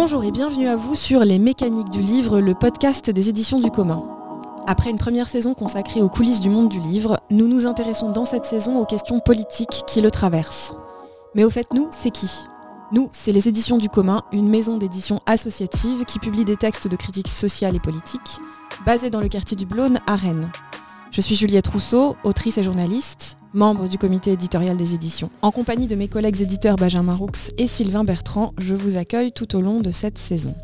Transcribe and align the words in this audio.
Bonjour 0.00 0.22
et 0.22 0.30
bienvenue 0.30 0.68
à 0.68 0.76
vous 0.76 0.94
sur 0.94 1.24
Les 1.24 1.40
Mécaniques 1.40 1.90
du 1.90 2.00
Livre, 2.00 2.38
le 2.38 2.54
podcast 2.54 3.10
des 3.10 3.30
éditions 3.30 3.58
du 3.58 3.68
commun. 3.72 4.04
Après 4.68 4.90
une 4.90 4.96
première 4.96 5.26
saison 5.26 5.54
consacrée 5.54 6.02
aux 6.02 6.08
coulisses 6.08 6.38
du 6.38 6.50
monde 6.50 6.68
du 6.68 6.78
livre, 6.78 7.18
nous 7.30 7.48
nous 7.48 7.66
intéressons 7.66 8.12
dans 8.12 8.24
cette 8.24 8.44
saison 8.44 8.78
aux 8.78 8.84
questions 8.84 9.18
politiques 9.18 9.82
qui 9.88 10.00
le 10.00 10.12
traversent. 10.12 10.72
Mais 11.34 11.42
au 11.42 11.50
fait, 11.50 11.74
nous, 11.74 11.88
c'est 11.90 12.12
qui? 12.12 12.30
Nous, 12.92 13.08
c'est 13.10 13.32
les 13.32 13.48
éditions 13.48 13.76
du 13.76 13.88
commun, 13.88 14.22
une 14.30 14.48
maison 14.48 14.78
d'édition 14.78 15.18
associative 15.26 16.04
qui 16.04 16.20
publie 16.20 16.44
des 16.44 16.56
textes 16.56 16.86
de 16.86 16.94
critique 16.94 17.26
sociale 17.26 17.74
et 17.74 17.80
politique, 17.80 18.38
basée 18.86 19.10
dans 19.10 19.20
le 19.20 19.28
quartier 19.28 19.56
du 19.56 19.66
Blône 19.66 19.98
à 20.06 20.14
Rennes. 20.14 20.48
Je 21.10 21.20
suis 21.20 21.34
Juliette 21.34 21.66
Rousseau, 21.66 22.14
autrice 22.22 22.56
et 22.56 22.62
journaliste, 22.62 23.37
membre 23.54 23.88
du 23.88 23.98
comité 23.98 24.32
éditorial 24.32 24.76
des 24.76 24.94
éditions. 24.94 25.30
En 25.42 25.50
compagnie 25.50 25.86
de 25.86 25.94
mes 25.94 26.08
collègues 26.08 26.40
éditeurs 26.40 26.76
Benjamin 26.76 27.14
Roux 27.14 27.30
et 27.56 27.66
Sylvain 27.66 28.04
Bertrand, 28.04 28.52
je 28.58 28.74
vous 28.74 28.96
accueille 28.96 29.32
tout 29.32 29.56
au 29.56 29.60
long 29.60 29.80
de 29.80 29.90
cette 29.90 30.18
saison. 30.18 30.54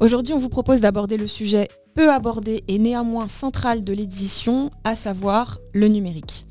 Aujourd'hui, 0.00 0.34
on 0.34 0.38
vous 0.38 0.48
propose 0.48 0.80
d'aborder 0.80 1.16
le 1.16 1.26
sujet 1.26 1.68
peu 1.94 2.10
abordé 2.10 2.64
et 2.68 2.78
néanmoins 2.78 3.28
central 3.28 3.84
de 3.84 3.92
l'édition, 3.92 4.70
à 4.82 4.94
savoir 4.94 5.58
le 5.72 5.88
numérique. 5.88 6.46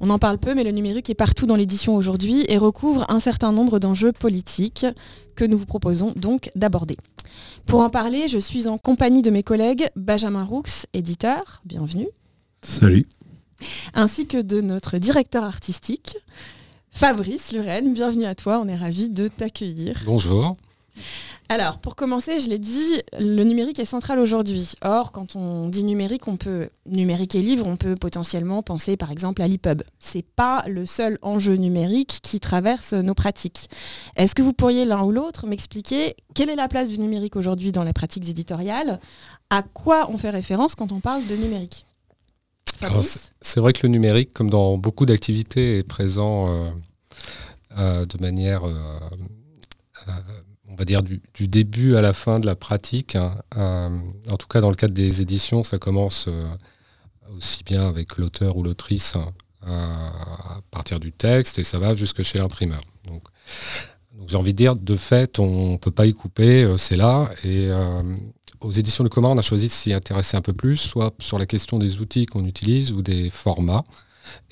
On 0.00 0.10
en 0.10 0.18
parle 0.18 0.38
peu, 0.38 0.54
mais 0.54 0.64
le 0.64 0.72
numérique 0.72 1.10
est 1.10 1.14
partout 1.14 1.46
dans 1.46 1.54
l'édition 1.54 1.94
aujourd'hui 1.94 2.44
et 2.48 2.58
recouvre 2.58 3.06
un 3.08 3.20
certain 3.20 3.52
nombre 3.52 3.78
d'enjeux 3.78 4.10
politiques 4.10 4.84
que 5.36 5.44
nous 5.44 5.56
vous 5.56 5.66
proposons 5.66 6.12
donc 6.16 6.50
d'aborder. 6.56 6.96
Pour 7.66 7.80
en 7.80 7.88
parler, 7.88 8.26
je 8.26 8.38
suis 8.38 8.66
en 8.66 8.78
compagnie 8.78 9.22
de 9.22 9.30
mes 9.30 9.44
collègues 9.44 9.88
Benjamin 9.94 10.44
Roux, 10.44 10.64
éditeur, 10.92 11.62
bienvenue. 11.64 12.08
Salut. 12.62 13.06
Ainsi 13.94 14.26
que 14.26 14.40
de 14.40 14.60
notre 14.60 14.98
directeur 14.98 15.44
artistique, 15.44 16.16
Fabrice 16.92 17.52
Lurène. 17.52 17.94
Bienvenue 17.94 18.26
à 18.26 18.34
toi, 18.34 18.60
on 18.62 18.68
est 18.68 18.76
ravis 18.76 19.08
de 19.08 19.28
t'accueillir. 19.28 20.02
Bonjour. 20.04 20.56
Alors, 21.48 21.78
pour 21.78 21.96
commencer, 21.96 22.40
je 22.40 22.48
l'ai 22.48 22.58
dit, 22.58 23.02
le 23.18 23.44
numérique 23.44 23.78
est 23.78 23.84
central 23.84 24.18
aujourd'hui. 24.18 24.72
Or, 24.82 25.12
quand 25.12 25.36
on 25.36 25.68
dit 25.68 25.84
numérique, 25.84 26.28
on 26.28 26.36
peut 26.36 26.70
numérique 26.86 27.34
et 27.34 27.42
livre, 27.42 27.66
on 27.66 27.76
peut 27.76 27.94
potentiellement 27.94 28.62
penser 28.62 28.96
par 28.96 29.10
exemple 29.10 29.42
à 29.42 29.48
l'EPUB. 29.48 29.82
C'est 29.98 30.24
pas 30.24 30.64
le 30.66 30.86
seul 30.86 31.18
enjeu 31.20 31.56
numérique 31.56 32.20
qui 32.22 32.40
traverse 32.40 32.92
nos 32.92 33.14
pratiques. 33.14 33.68
Est-ce 34.16 34.34
que 34.34 34.42
vous 34.42 34.54
pourriez 34.54 34.84
l'un 34.84 35.02
ou 35.02 35.12
l'autre 35.12 35.46
m'expliquer 35.46 36.14
quelle 36.34 36.48
est 36.48 36.56
la 36.56 36.68
place 36.68 36.88
du 36.88 36.98
numérique 36.98 37.36
aujourd'hui 37.36 37.72
dans 37.72 37.84
les 37.84 37.92
pratiques 37.92 38.28
éditoriales? 38.28 39.00
À 39.50 39.62
quoi 39.62 40.08
on 40.10 40.16
fait 40.16 40.30
référence 40.30 40.74
quand 40.74 40.92
on 40.92 41.00
parle 41.00 41.26
de 41.26 41.36
numérique? 41.36 41.84
C'est 43.40 43.60
vrai 43.60 43.72
que 43.72 43.80
le 43.84 43.88
numérique, 43.88 44.32
comme 44.32 44.50
dans 44.50 44.76
beaucoup 44.76 45.06
d'activités, 45.06 45.78
est 45.78 45.82
présent 45.82 46.48
euh, 46.48 46.70
euh, 47.78 48.06
de 48.06 48.18
manière, 48.20 48.66
euh, 48.66 48.98
on 50.68 50.74
va 50.74 50.84
dire, 50.84 51.02
du, 51.02 51.20
début 51.48 51.96
à 51.96 52.00
la 52.00 52.12
fin 52.12 52.36
de 52.36 52.46
la 52.46 52.56
pratique. 52.56 53.16
Hein. 53.16 53.38
en 53.54 54.36
tout 54.36 54.48
cas, 54.48 54.60
dans 54.60 54.70
le 54.70 54.76
cadre 54.76 54.94
des 54.94 55.22
éditions, 55.22 55.62
ça 55.62 55.78
commence 55.78 56.28
aussi 57.36 57.64
bien 57.64 57.88
avec 57.88 58.16
l'auteur 58.16 58.56
ou 58.56 58.62
l'autrice 58.62 59.16
hein, 59.16 59.32
à 59.62 60.60
partir 60.70 61.00
du 61.00 61.12
texte 61.12 61.58
et 61.58 61.64
ça 61.64 61.78
va 61.78 61.94
jusque 61.94 62.22
chez 62.22 62.38
l'imprimeur. 62.38 62.80
Donc, 63.04 63.22
j'ai 64.26 64.36
envie 64.36 64.52
de 64.52 64.56
dire, 64.56 64.76
de 64.76 64.96
fait, 64.96 65.38
on 65.38 65.72
ne 65.72 65.76
peut 65.76 65.90
pas 65.90 66.06
y 66.06 66.12
couper, 66.12 66.74
c'est 66.78 66.96
là. 66.96 67.30
Et 67.44 67.70
aux 68.60 68.70
éditions 68.70 69.04
du 69.04 69.10
commun, 69.10 69.28
on 69.30 69.38
a 69.38 69.42
choisi 69.42 69.66
de 69.66 69.72
s'y 69.72 69.92
intéresser 69.92 70.36
un 70.36 70.42
peu 70.42 70.52
plus, 70.52 70.76
soit 70.76 71.14
sur 71.20 71.38
la 71.38 71.46
question 71.46 71.78
des 71.78 72.00
outils 72.00 72.26
qu'on 72.26 72.44
utilise 72.44 72.92
ou 72.92 73.02
des 73.02 73.30
formats. 73.30 73.84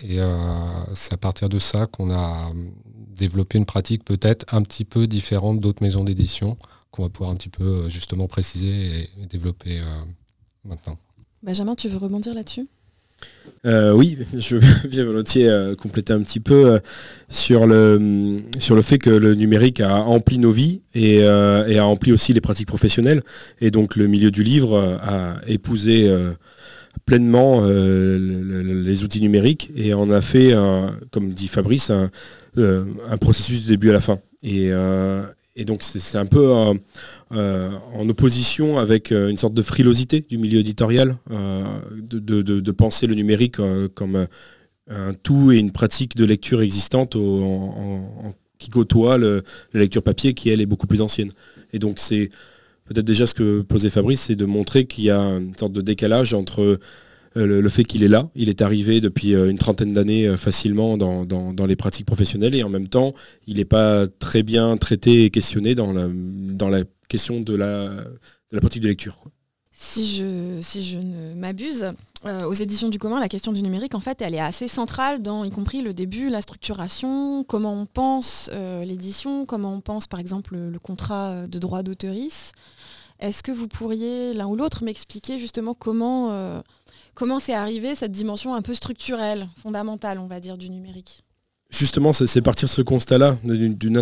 Et 0.03 0.21
euh, 0.21 0.37
c'est 0.95 1.15
à 1.15 1.17
partir 1.17 1.49
de 1.49 1.59
ça 1.59 1.87
qu'on 1.87 2.11
a 2.11 2.53
développé 2.95 3.59
une 3.59 3.67
pratique 3.67 4.05
peut-être 4.05 4.53
un 4.55 4.63
petit 4.63 4.85
peu 4.85 5.07
différente 5.07 5.61
d'autres 5.61 5.83
maisons 5.83 6.05
d'édition, 6.05 6.57
qu'on 6.91 7.05
va 7.05 7.09
pouvoir 7.09 7.31
un 7.31 7.37
petit 7.37 7.49
peu 7.49 7.65
euh, 7.65 7.89
justement 7.89 8.27
préciser 8.27 9.09
et, 9.19 9.27
développer 9.27 9.81
euh, 9.81 9.85
maintenant. 10.65 10.99
Benjamin, 11.43 11.75
tu 11.75 11.89
veux 11.89 11.99
rebondir 11.99 12.35
là-dessus? 12.35 12.69
Euh, 13.67 13.93
oui, 13.93 14.19
je 14.39 14.57
veux 14.57 14.89
bien 14.89 15.05
volontiers 15.05 15.49
euh, 15.49 15.75
compléter 15.75 16.13
un 16.13 16.23
petit 16.23 16.41
peu 16.41 16.67
euh, 16.67 16.79
sur, 17.29 17.67
le, 17.67 18.39
sur 18.59 18.75
le 18.75 18.83
fait 18.83 18.99
que 18.99 19.11
le 19.11 19.35
numérique 19.35 19.81
a 19.81 20.03
empli 20.03 20.39
nos 20.39 20.53
vies 20.53 20.81
et, 20.95 21.25
a 21.25 21.85
empli 21.85 22.13
aussi 22.13 22.33
les 22.33 22.41
pratiques 22.41 22.69
professionnelles. 22.69 23.23
Et 23.61 23.71
donc 23.71 23.97
le 23.97 24.07
milieu 24.07 24.31
du 24.31 24.43
livre 24.43 24.99
a 25.03 25.37
épousé 25.47 26.13
pleinement 27.07 27.65
les 27.67 29.03
outils 29.03 29.21
numériques 29.21 29.71
et 29.77 29.95
en 29.95 30.11
a 30.11 30.21
fait, 30.21 30.55
comme 31.11 31.31
dit 31.31 31.49
Fabrice, 31.49 31.91
un, 31.91 32.11
un, 32.57 33.17
processus 33.19 33.63
du 33.63 33.69
début 33.69 33.91
à 33.91 33.93
la 33.93 34.01
fin. 34.01 34.19
Et, 34.43 34.71
et 35.57 35.65
donc 35.65 35.83
c'est 35.83 36.19
un 36.19 36.27
peu 36.27 36.53
euh, 37.33 37.37
euh, 37.41 37.71
en 37.95 38.09
opposition 38.09 38.79
avec 38.79 39.13
euh, 39.13 39.29
une 39.29 39.37
sorte 39.37 39.55
de 39.55 39.63
frilosité 39.63 40.25
du 40.29 40.39
milieu 40.39 40.61
éditorial, 40.61 41.17
de, 41.31 42.71
penser 42.73 43.07
le 43.07 43.15
numérique 43.15 43.59
comme 43.95 44.27
un 44.89 45.15
tout 45.23 45.53
et 45.53 45.59
une 45.59 45.71
pratique 45.71 46.17
de 46.17 46.25
lecture 46.25 46.63
existante 46.63 47.17
qui 48.59 48.71
côtoie 48.71 49.19
la 49.19 49.41
lecture 49.75 50.03
papier 50.03 50.35
qui 50.35 50.51
elle 50.51 50.61
est 50.61 50.67
beaucoup 50.67 50.87
plus 50.87 51.01
ancienne. 51.01 51.31
Et 51.73 51.79
donc 51.79 51.99
c'est 51.99 52.31
peut-être 52.87 53.05
déjà 53.07 53.27
ce 53.27 53.35
que 53.35 53.61
posait 53.61 53.91
Fabrice, 53.91 54.23
c'est 54.23 54.37
de 54.37 54.47
montrer 54.47 54.87
qu'il 54.87 55.05
y 55.05 55.11
a 55.11 55.21
une 55.21 55.55
sorte 55.55 55.73
de 55.73 55.83
décalage 55.83 56.35
entre 56.35 56.79
euh, 57.37 57.63
le, 57.63 57.69
fait 57.69 57.85
qu'il 57.85 58.03
est 58.03 58.09
là. 58.09 58.29
Il 58.35 58.49
est 58.49 58.61
arrivé 58.61 59.01
depuis 59.01 59.35
euh, 59.35 59.51
une 59.51 59.59
trentaine 59.59 59.93
d'années 59.93 60.27
euh, 60.27 60.37
facilement 60.37 60.97
dans, 60.97 61.67
les 61.67 61.77
pratiques 61.77 62.07
professionnelles 62.07 62.57
et 62.57 62.65
en 62.65 62.69
même 62.69 62.89
temps, 62.89 63.15
il 63.47 63.59
n'est 63.59 63.65
pas 63.65 64.09
très 64.09 64.43
bien 64.43 64.77
traité 64.77 65.25
et 65.25 65.31
questionné 65.31 65.77
dans 65.77 65.93
la, 65.93 66.83
question 67.09 67.41
de 67.41 67.55
la, 67.55 67.91
pratique 68.61 68.83
de 68.83 68.89
lecture. 68.89 69.19
Si 69.73 70.17
je, 70.17 70.59
si 70.61 70.83
je 70.83 70.99
ne 70.99 71.35
m'abuse, 71.35 71.93
aux 72.25 72.53
éditions 72.53 72.89
du 72.89 72.99
commun, 72.99 73.21
la 73.21 73.29
question 73.29 73.53
du 73.53 73.63
numérique, 73.63 73.95
en 73.95 74.01
fait, 74.01 74.21
elle 74.21 74.35
est 74.35 74.41
assez 74.41 74.69
centrale 74.69 75.23
dans, 75.23 75.45
y 75.45 75.51
compris 75.51 75.81
le 75.81 75.95
début, 75.95 76.29
la 76.29 76.43
structuration, 76.43 77.45
comment 77.45 77.81
on 77.81 77.87
pense 77.87 78.51
l'édition, 78.85 79.47
comment 79.47 79.73
on 79.75 79.81
pense, 79.81 80.07
par 80.07 80.21
exemple, 80.21 80.57
le, 80.57 80.79
contrat 80.79 81.47
de 81.47 81.59
droit 81.59 81.83
d'auteurisme. 81.83 82.53
Est-ce 83.21 83.43
que 83.43 83.53
vous 83.53 83.69
pourriez, 83.69 84.35
l'un 84.35 84.47
ou 84.47 84.57
l'autre, 84.57 84.83
m'expliquer 84.83 85.39
justement 85.39 85.73
comment 85.73 86.63
Comment 87.21 87.39
c'est 87.39 87.53
arrivé 87.53 87.95
cette 87.95 88.13
dimension 88.13 88.55
un 88.55 88.63
peu 88.63 88.73
structurelle, 88.73 89.47
fondamentale, 89.63 90.19
on 90.19 90.27
va 90.27 90.41
dire, 90.41 90.57
du 90.57 90.71
numérique 90.71 91.23
Justement, 91.69 92.15
c'est 92.15 92.41
partir 92.41 92.67
de 92.67 92.73
ce 92.73 92.81
constat-là, 92.81 93.37
d'une 93.45 93.99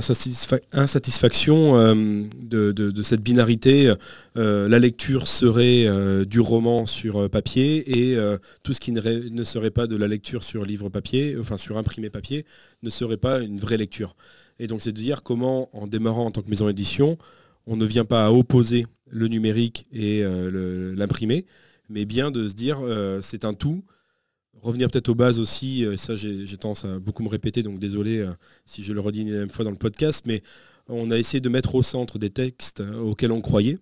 insatisfaction 0.72 1.76
euh, 1.76 2.22
de, 2.40 3.02
cette 3.02 3.20
binarité. 3.20 3.92
Euh, 4.36 4.68
la 4.68 4.78
lecture 4.78 5.26
serait 5.26 5.88
euh, 5.88 6.24
du 6.24 6.38
roman 6.38 6.86
sur 6.86 7.28
papier 7.28 8.12
et 8.12 8.16
tout 8.62 8.72
ce 8.72 8.78
qui 8.78 8.92
ne, 8.92 9.42
serait 9.42 9.72
pas 9.72 9.88
de 9.88 9.96
la 9.96 10.06
lecture 10.06 10.44
sur 10.44 10.64
livre 10.64 10.88
papier, 10.88 11.36
enfin 11.40 11.56
sur 11.56 11.76
imprimé 11.76 12.10
papier, 12.10 12.46
ne 12.84 12.88
serait 12.88 13.16
pas 13.16 13.40
une 13.40 13.58
vraie 13.58 13.78
lecture. 13.78 14.14
Et 14.60 14.68
donc 14.68 14.80
c'est 14.80 14.92
de 14.92 15.00
dire 15.00 15.24
comment, 15.24 15.76
en 15.76 15.88
démarrant 15.88 16.26
en 16.26 16.30
tant 16.30 16.42
que 16.42 16.50
maison 16.50 16.68
d'édition, 16.68 17.18
on 17.66 17.76
ne 17.76 17.84
vient 17.84 18.04
pas 18.04 18.26
à 18.26 18.30
opposer 18.30 18.86
le 19.10 19.26
numérique 19.26 19.86
et 19.92 20.22
l'imprimé, 20.22 21.46
mais 21.88 22.04
bien 22.04 22.30
de 22.30 22.48
se 22.48 22.54
dire 22.54 22.78
euh, 22.82 23.20
c'est 23.22 23.44
un 23.44 23.54
tout. 23.54 23.84
Revenir 24.60 24.90
peut-être 24.90 25.08
aux 25.08 25.14
bases 25.14 25.38
aussi, 25.38 25.84
euh, 25.84 25.96
ça 25.96 26.16
j'ai 26.16 26.56
tendance 26.56 26.84
à 26.84 26.98
beaucoup 26.98 27.22
me 27.22 27.28
répéter, 27.28 27.62
donc 27.62 27.78
désolé 27.78 28.18
euh, 28.18 28.32
si 28.66 28.82
je 28.82 28.92
le 28.92 29.00
redis 29.00 29.22
une 29.22 29.48
fois 29.48 29.64
dans 29.64 29.70
le 29.70 29.76
podcast, 29.76 30.24
mais 30.26 30.42
on 30.88 31.10
a 31.10 31.18
essayé 31.18 31.40
de 31.40 31.48
mettre 31.48 31.74
au 31.74 31.82
centre 31.82 32.18
des 32.18 32.30
textes 32.30 32.80
auxquels 32.80 33.32
on 33.32 33.40
croyait, 33.40 33.78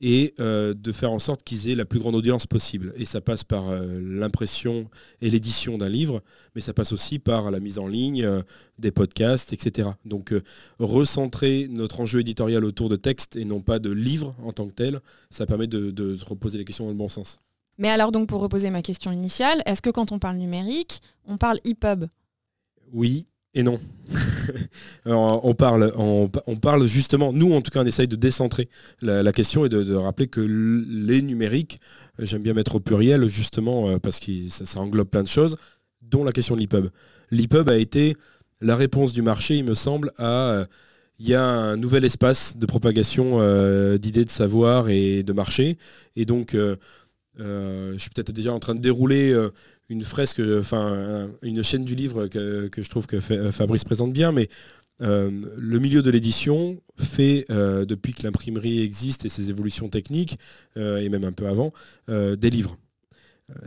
et 0.00 0.34
euh, 0.40 0.74
de 0.74 0.92
faire 0.92 1.10
en 1.10 1.18
sorte 1.18 1.42
qu'ils 1.42 1.70
aient 1.70 1.74
la 1.74 1.84
plus 1.84 1.98
grande 1.98 2.14
audience 2.14 2.46
possible. 2.46 2.92
Et 2.96 3.06
ça 3.06 3.20
passe 3.20 3.44
par 3.44 3.70
euh, 3.70 3.80
l'impression 4.00 4.88
et 5.20 5.30
l'édition 5.30 5.78
d'un 5.78 5.88
livre, 5.88 6.22
mais 6.54 6.60
ça 6.60 6.74
passe 6.74 6.92
aussi 6.92 7.18
par 7.18 7.50
la 7.50 7.60
mise 7.60 7.78
en 7.78 7.86
ligne 7.86 8.24
euh, 8.24 8.42
des 8.78 8.90
podcasts, 8.90 9.52
etc. 9.52 9.90
Donc 10.04 10.34
recentrer 10.78 11.66
notre 11.70 12.00
enjeu 12.00 12.20
éditorial 12.20 12.64
autour 12.64 12.88
de 12.88 12.96
textes 12.96 13.36
et 13.36 13.44
non 13.44 13.60
pas 13.60 13.78
de 13.78 13.90
livres 13.90 14.34
en 14.42 14.52
tant 14.52 14.66
que 14.66 14.74
tel, 14.74 15.00
ça 15.30 15.46
permet 15.46 15.66
de, 15.66 15.90
de 15.90 16.16
se 16.16 16.24
reposer 16.24 16.58
les 16.58 16.64
questions 16.64 16.84
dans 16.84 16.90
le 16.90 16.96
bon 16.96 17.08
sens. 17.08 17.38
Mais 17.78 17.88
alors 17.88 18.12
donc 18.12 18.28
pour 18.28 18.40
reposer 18.40 18.70
ma 18.70 18.82
question 18.82 19.12
initiale, 19.12 19.62
est-ce 19.66 19.82
que 19.82 19.90
quand 19.90 20.12
on 20.12 20.18
parle 20.18 20.36
numérique, 20.36 21.00
on 21.26 21.36
parle 21.36 21.58
EPUB 21.64 22.06
Oui, 22.92 23.26
et 23.54 23.62
non. 23.62 23.80
On, 25.06 25.54
parle, 25.54 25.92
on, 25.96 26.28
parle 26.56 26.86
justement, 26.86 27.32
nous 27.32 27.52
en 27.52 27.62
tout 27.62 27.70
cas 27.70 27.82
on 27.82 27.86
essaye 27.86 28.08
de 28.08 28.16
décentrer 28.16 28.68
la, 29.02 29.32
question 29.32 29.64
et 29.66 29.68
de, 29.68 29.94
rappeler 29.94 30.26
que 30.26 30.40
les 30.40 31.22
numériques, 31.22 31.78
j'aime 32.18 32.42
bien 32.42 32.54
mettre 32.54 32.76
au 32.76 32.80
pluriel 32.80 33.26
justement 33.26 33.90
euh, 33.90 33.98
parce 33.98 34.18
que 34.18 34.32
ça, 34.48 34.80
englobe 34.80 35.08
plein 35.08 35.22
de 35.22 35.28
choses, 35.28 35.56
dont 36.02 36.24
la 36.24 36.32
question 36.32 36.54
de 36.54 36.60
l'EPUB. 36.60 36.88
L'EPUB 37.30 37.68
a 37.68 37.76
été 37.76 38.16
la 38.60 38.76
réponse 38.76 39.12
du 39.12 39.22
marché, 39.22 39.56
il 39.56 39.64
me 39.64 39.74
semble, 39.74 40.12
à... 40.18 40.50
Euh, 40.50 40.64
il 41.18 41.26
y 41.26 41.34
a 41.34 41.42
un 41.42 41.78
nouvel 41.78 42.04
espace 42.04 42.58
de 42.58 42.66
propagation 42.66 43.38
euh, 43.40 43.96
d'idées 43.96 44.26
de 44.26 44.30
savoir 44.30 44.90
et 44.90 45.22
de 45.22 45.32
marché. 45.32 45.78
Et 46.14 46.26
donc, 46.26 46.54
je 47.38 47.96
suis 47.98 48.10
peut-être 48.10 48.32
déjà 48.32 48.52
en 48.52 48.60
train 48.60 48.74
de 48.74 48.80
dérouler 48.80 49.34
une 49.88 50.02
fresque, 50.02 50.40
enfin 50.58 51.28
une 51.42 51.62
chaîne 51.62 51.84
du 51.84 51.94
livre 51.94 52.26
que, 52.28 52.70
je 52.76 52.88
trouve 52.88 53.06
que 53.06 53.20
Fabrice 53.20 53.84
présente 53.84 54.12
bien, 54.12 54.32
mais 54.32 54.48
le 55.00 55.78
milieu 55.78 56.02
de 56.02 56.10
l'édition 56.10 56.80
fait, 56.96 57.46
depuis 57.48 58.14
que 58.14 58.22
l'imprimerie 58.22 58.80
existe 58.80 59.24
et 59.24 59.28
ses 59.28 59.50
évolutions 59.50 59.88
techniques, 59.88 60.38
et 60.76 61.08
même 61.08 61.24
un 61.24 61.32
peu 61.32 61.46
avant, 61.46 61.72
des 62.08 62.50
livres, 62.50 62.76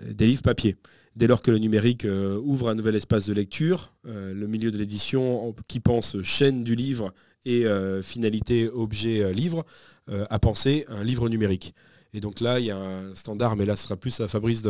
des 0.10 0.28
livres 0.28 0.42
papier. 0.42 0.76
Dès 1.16 1.28
lors 1.28 1.42
que 1.42 1.52
le 1.52 1.58
numérique 1.58 2.06
ouvre 2.44 2.70
un 2.70 2.76
nouvel 2.76 2.96
espace 2.96 3.28
de 3.28 3.34
lecture, 3.34 3.94
le 4.06 4.48
milieu 4.48 4.72
de 4.72 4.78
l'édition 4.78 5.54
qui 5.68 5.80
pense 5.80 6.22
chaîne 6.24 6.64
du 6.64 6.76
livre 6.76 7.14
et 7.46 7.66
finalité 8.02 8.68
objet 8.68 9.32
livre 9.34 9.66
a 10.08 10.40
pensé 10.40 10.86
un 10.88 11.04
livre 11.04 11.30
numérique. 11.30 11.74
Et 12.14 12.22
donc 12.22 12.40
là, 12.40 12.60
il 12.60 12.66
y 12.66 12.72
a 12.72 12.78
un 12.78 13.16
standard, 13.16 13.56
mais 13.56 13.66
là, 13.66 13.76
ce 13.76 13.84
sera 13.84 13.96
plus 13.96 14.20
à 14.20 14.28
Fabrice 14.28 14.64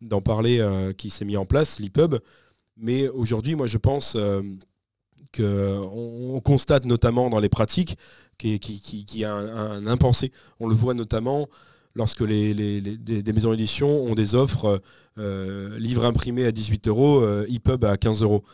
d'en 0.00 0.20
parler, 0.20 0.60
euh, 0.60 0.92
qui 0.92 1.10
s'est 1.10 1.24
mis 1.24 1.36
en 1.36 1.44
place, 1.44 1.80
l'EPUB. 1.80 2.16
Mais 2.76 3.08
aujourd'hui, 3.08 3.54
moi, 3.54 3.66
je 3.66 3.78
pense 3.78 4.14
euh, 4.16 4.42
qu'on 5.36 6.40
constate 6.44 6.84
notamment 6.84 7.30
dans 7.30 7.40
les 7.40 7.48
pratiques 7.48 7.98
qu'il 8.38 8.58
y 9.14 9.24
a 9.24 9.32
un, 9.32 9.86
impensé. 9.86 10.32
On 10.60 10.68
le 10.68 10.74
voit 10.74 10.94
notamment 10.94 11.48
lorsque 11.94 12.20
les, 12.20 12.80
des, 12.80 13.32
maisons 13.32 13.52
d'édition 13.52 13.88
ont 13.88 14.14
des 14.14 14.34
offres 14.34 14.82
euh, 15.18 15.78
livres 15.78 16.04
imprimés 16.04 16.44
à 16.44 16.50
18 16.50 16.88
euros, 16.88 17.24
EPUB 17.46 17.84
à 17.84 17.96
15 17.96 18.22
euros. 18.22 18.44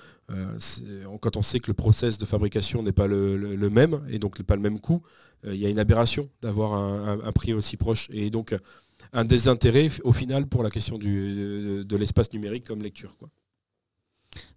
Quand 1.21 1.37
on 1.37 1.43
sait 1.43 1.61
que 1.61 1.69
le 1.69 1.75
process 1.75 2.19
de 2.19 2.25
fabrication 2.25 2.83
n'est 2.83 2.93
pas 2.93 3.07
le, 3.07 3.71
même 3.71 4.03
et 4.09 4.19
donc 4.19 4.43
pas 4.43 4.57
le 4.57 4.63
même 4.63 4.81
coût, 4.81 5.03
euh, 5.45 5.55
il 5.55 5.61
y 5.61 5.67
a 5.67 5.69
une 5.69 5.79
aberration 5.79 6.29
d'avoir 6.43 6.75
un, 6.75 7.33
prix 7.33 7.53
aussi 7.53 7.77
proche. 7.77 8.09
Et 8.13 8.31
donc 8.31 8.55
un 9.13 9.25
désintérêt 9.25 9.89
au 10.05 10.13
final 10.13 10.47
pour 10.47 10.63
la 10.63 10.71
question 10.71 10.99
de, 10.99 11.97
l'espace 11.97 12.33
numérique 12.33 12.65
comme 12.65 12.83
lecture. 12.83 13.17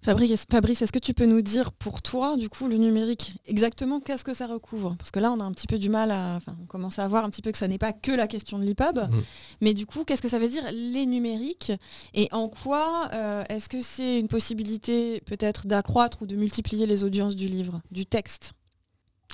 Fabrice, 0.02 0.46
Fabrice 0.52 0.82
est-ce 0.82 0.92
que 0.92 1.00
tu 1.00 1.14
peux 1.14 1.26
nous 1.26 1.42
dire 1.42 1.72
pour 1.72 2.02
toi, 2.02 2.36
du 2.36 2.50
coup, 2.50 2.68
le 2.68 2.76
numérique, 2.76 3.34
exactement 3.46 4.02
qu'est-ce 4.02 4.26
que 4.26 4.34
ça 4.34 4.48
recouvre? 4.48 4.96
Parce 4.98 5.12
que 5.12 5.20
là, 5.20 5.32
on 5.32 5.40
a 5.40 5.44
un 5.44 5.52
petit 5.54 5.68
peu 5.68 5.80
du 5.80 5.90
mal 5.90 6.12
à. 6.12 6.36
Enfin, 6.36 6.56
on 6.62 6.66
commence 6.66 7.00
à 7.00 7.08
voir 7.08 7.24
un 7.24 7.30
petit 7.30 7.42
peu 7.42 7.52
que 7.52 7.58
ça 7.58 7.68
n'est 7.68 7.78
pas 7.78 7.94
que 7.94 8.12
la 8.12 8.28
question 8.28 8.60
de 8.60 8.66
l'EPUB. 8.66 9.00
Mmh. 9.00 9.22
Mais 9.62 9.74
du 9.74 9.86
coup, 9.86 10.04
qu'est-ce 10.04 10.22
que 10.22 10.28
ça 10.28 10.40
veut 10.40 10.50
dire 10.50 10.64
les 10.74 11.06
numériques? 11.06 11.72
Et 12.14 12.28
en 12.32 12.48
quoi 12.50 13.10
euh, 13.14 13.44
est-ce 13.50 13.70
que 13.70 13.82
c'est 13.82 14.20
une 14.20 14.28
possibilité 14.28 15.22
peut-être 15.22 15.68
d'accroître 15.68 16.22
ou 16.22 16.26
de 16.26 16.36
multiplier 16.36 16.86
les 16.86 17.04
audiences 17.06 17.36
du 17.36 17.48
livre, 17.48 17.82
du 17.90 18.06
texte? 18.06 18.54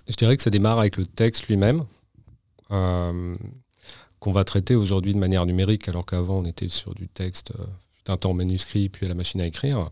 Je 0.07 0.15
dirais 0.15 0.37
que 0.37 0.43
ça 0.43 0.51
démarre 0.51 0.79
avec 0.79 0.97
le 0.97 1.05
texte 1.05 1.47
lui-même, 1.47 1.85
euh, 2.71 3.35
qu'on 4.19 4.31
va 4.31 4.43
traiter 4.43 4.75
aujourd'hui 4.75 5.13
de 5.13 5.19
manière 5.19 5.45
numérique, 5.47 5.89
alors 5.89 6.05
qu'avant 6.05 6.37
on 6.37 6.45
était 6.45 6.69
sur 6.69 6.93
du 6.93 7.07
texte, 7.07 7.53
euh, 7.59 7.65
un 8.07 8.17
temps 8.17 8.33
manuscrit, 8.33 8.89
puis 8.89 9.05
à 9.05 9.09
la 9.09 9.15
machine 9.15 9.41
à 9.41 9.45
écrire. 9.45 9.91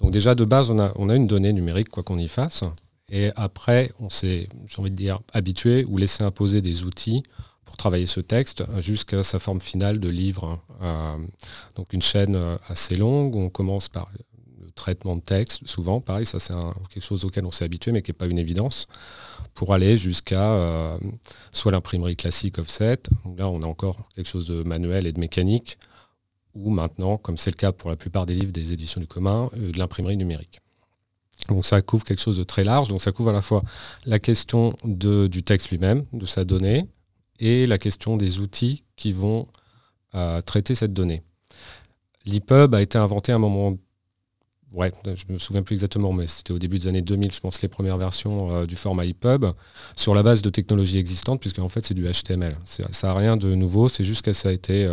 Donc 0.00 0.10
déjà 0.12 0.34
de 0.34 0.44
base, 0.44 0.70
on 0.70 0.78
a, 0.78 0.92
on 0.96 1.08
a 1.08 1.16
une 1.16 1.26
donnée 1.26 1.52
numérique, 1.52 1.88
quoi 1.88 2.02
qu'on 2.02 2.18
y 2.18 2.28
fasse. 2.28 2.64
Et 3.10 3.30
après, 3.36 3.92
on 3.98 4.08
s'est, 4.08 4.48
j'ai 4.66 4.78
envie 4.78 4.90
de 4.90 4.96
dire, 4.96 5.20
habitué 5.32 5.84
ou 5.88 5.98
laissé 5.98 6.22
imposer 6.22 6.62
des 6.62 6.84
outils 6.84 7.22
pour 7.64 7.76
travailler 7.76 8.06
ce 8.06 8.20
texte 8.20 8.62
jusqu'à 8.80 9.22
sa 9.22 9.38
forme 9.38 9.60
finale 9.60 10.00
de 10.00 10.08
livre. 10.08 10.60
Euh, 10.82 11.16
donc 11.76 11.92
une 11.92 12.02
chaîne 12.02 12.38
assez 12.68 12.96
longue, 12.96 13.36
on 13.36 13.48
commence 13.48 13.88
par 13.88 14.10
traitement 14.80 15.16
de 15.16 15.20
texte, 15.20 15.66
souvent, 15.66 16.00
pareil, 16.00 16.24
ça 16.24 16.38
c'est 16.38 16.54
quelque 16.88 17.02
chose 17.02 17.24
auquel 17.24 17.44
on 17.44 17.50
s'est 17.50 17.64
habitué, 17.64 17.92
mais 17.92 18.02
qui 18.02 18.10
n'est 18.10 18.16
pas 18.16 18.26
une 18.26 18.38
évidence, 18.38 18.86
pour 19.54 19.74
aller 19.74 19.96
jusqu'à 19.96 20.52
euh, 20.52 20.98
soit 21.52 21.70
l'imprimerie 21.70 22.16
classique 22.16 22.58
offset, 22.58 22.98
donc 23.24 23.38
là 23.38 23.48
on 23.48 23.62
a 23.62 23.66
encore 23.66 24.08
quelque 24.14 24.28
chose 24.28 24.46
de 24.46 24.62
manuel 24.62 25.06
et 25.06 25.12
de 25.12 25.20
mécanique, 25.20 25.78
ou 26.54 26.70
maintenant, 26.70 27.16
comme 27.16 27.36
c'est 27.36 27.50
le 27.50 27.56
cas 27.56 27.72
pour 27.72 27.90
la 27.90 27.96
plupart 27.96 28.26
des 28.26 28.34
livres 28.34 28.52
des 28.52 28.72
éditions 28.72 29.00
du 29.00 29.06
commun, 29.06 29.50
euh, 29.56 29.72
de 29.72 29.78
l'imprimerie 29.78 30.16
numérique. 30.16 30.60
Donc 31.48 31.64
ça 31.64 31.80
couvre 31.82 32.04
quelque 32.04 32.20
chose 32.20 32.36
de 32.36 32.44
très 32.44 32.64
large, 32.64 32.88
donc 32.88 33.00
ça 33.00 33.12
couvre 33.12 33.30
à 33.30 33.32
la 33.32 33.42
fois 33.42 33.62
la 34.04 34.18
question 34.18 34.74
du 34.84 35.42
texte 35.42 35.70
lui-même, 35.70 36.04
de 36.12 36.26
sa 36.26 36.44
donnée, 36.44 36.86
et 37.38 37.66
la 37.66 37.78
question 37.78 38.16
des 38.16 38.38
outils 38.38 38.84
qui 38.96 39.12
vont 39.12 39.48
euh, 40.14 40.40
traiter 40.42 40.74
cette 40.74 40.92
donnée. 40.92 41.22
L'EPUB 42.26 42.74
a 42.74 42.82
été 42.82 42.98
inventé 42.98 43.32
à 43.32 43.36
un 43.36 43.38
moment 43.38 43.78
ouais, 44.74 44.92
je 45.04 45.32
me 45.32 45.38
souviens 45.38 45.62
plus 45.62 45.74
exactement, 45.74 46.12
mais 46.12 46.26
c'était 46.26 46.52
au 46.52 46.58
début 46.58 46.78
des 46.78 46.86
années 46.86 47.02
2000, 47.02 47.32
je 47.32 47.40
pense, 47.40 47.62
les 47.62 47.68
premières 47.68 47.96
versions 47.96 48.54
euh, 48.54 48.66
du 48.66 48.76
format 48.76 49.06
EPUB, 49.06 49.46
sur 49.96 50.14
la 50.14 50.22
base 50.22 50.42
de 50.42 50.50
technologies 50.50 50.98
existantes, 50.98 51.40
puisque 51.40 51.58
en 51.58 51.68
fait 51.68 51.86
c'est 51.86 51.94
du 51.94 52.06
HTML. 52.06 52.56
Ça 52.64 53.08
n'a 53.08 53.14
rien 53.14 53.36
de 53.36 53.54
nouveau, 53.54 53.88
c'est 53.88 54.04
juste 54.04 54.22
que 54.22 54.32
ça 54.32 54.50
a 54.50 54.52
été, 54.52 54.86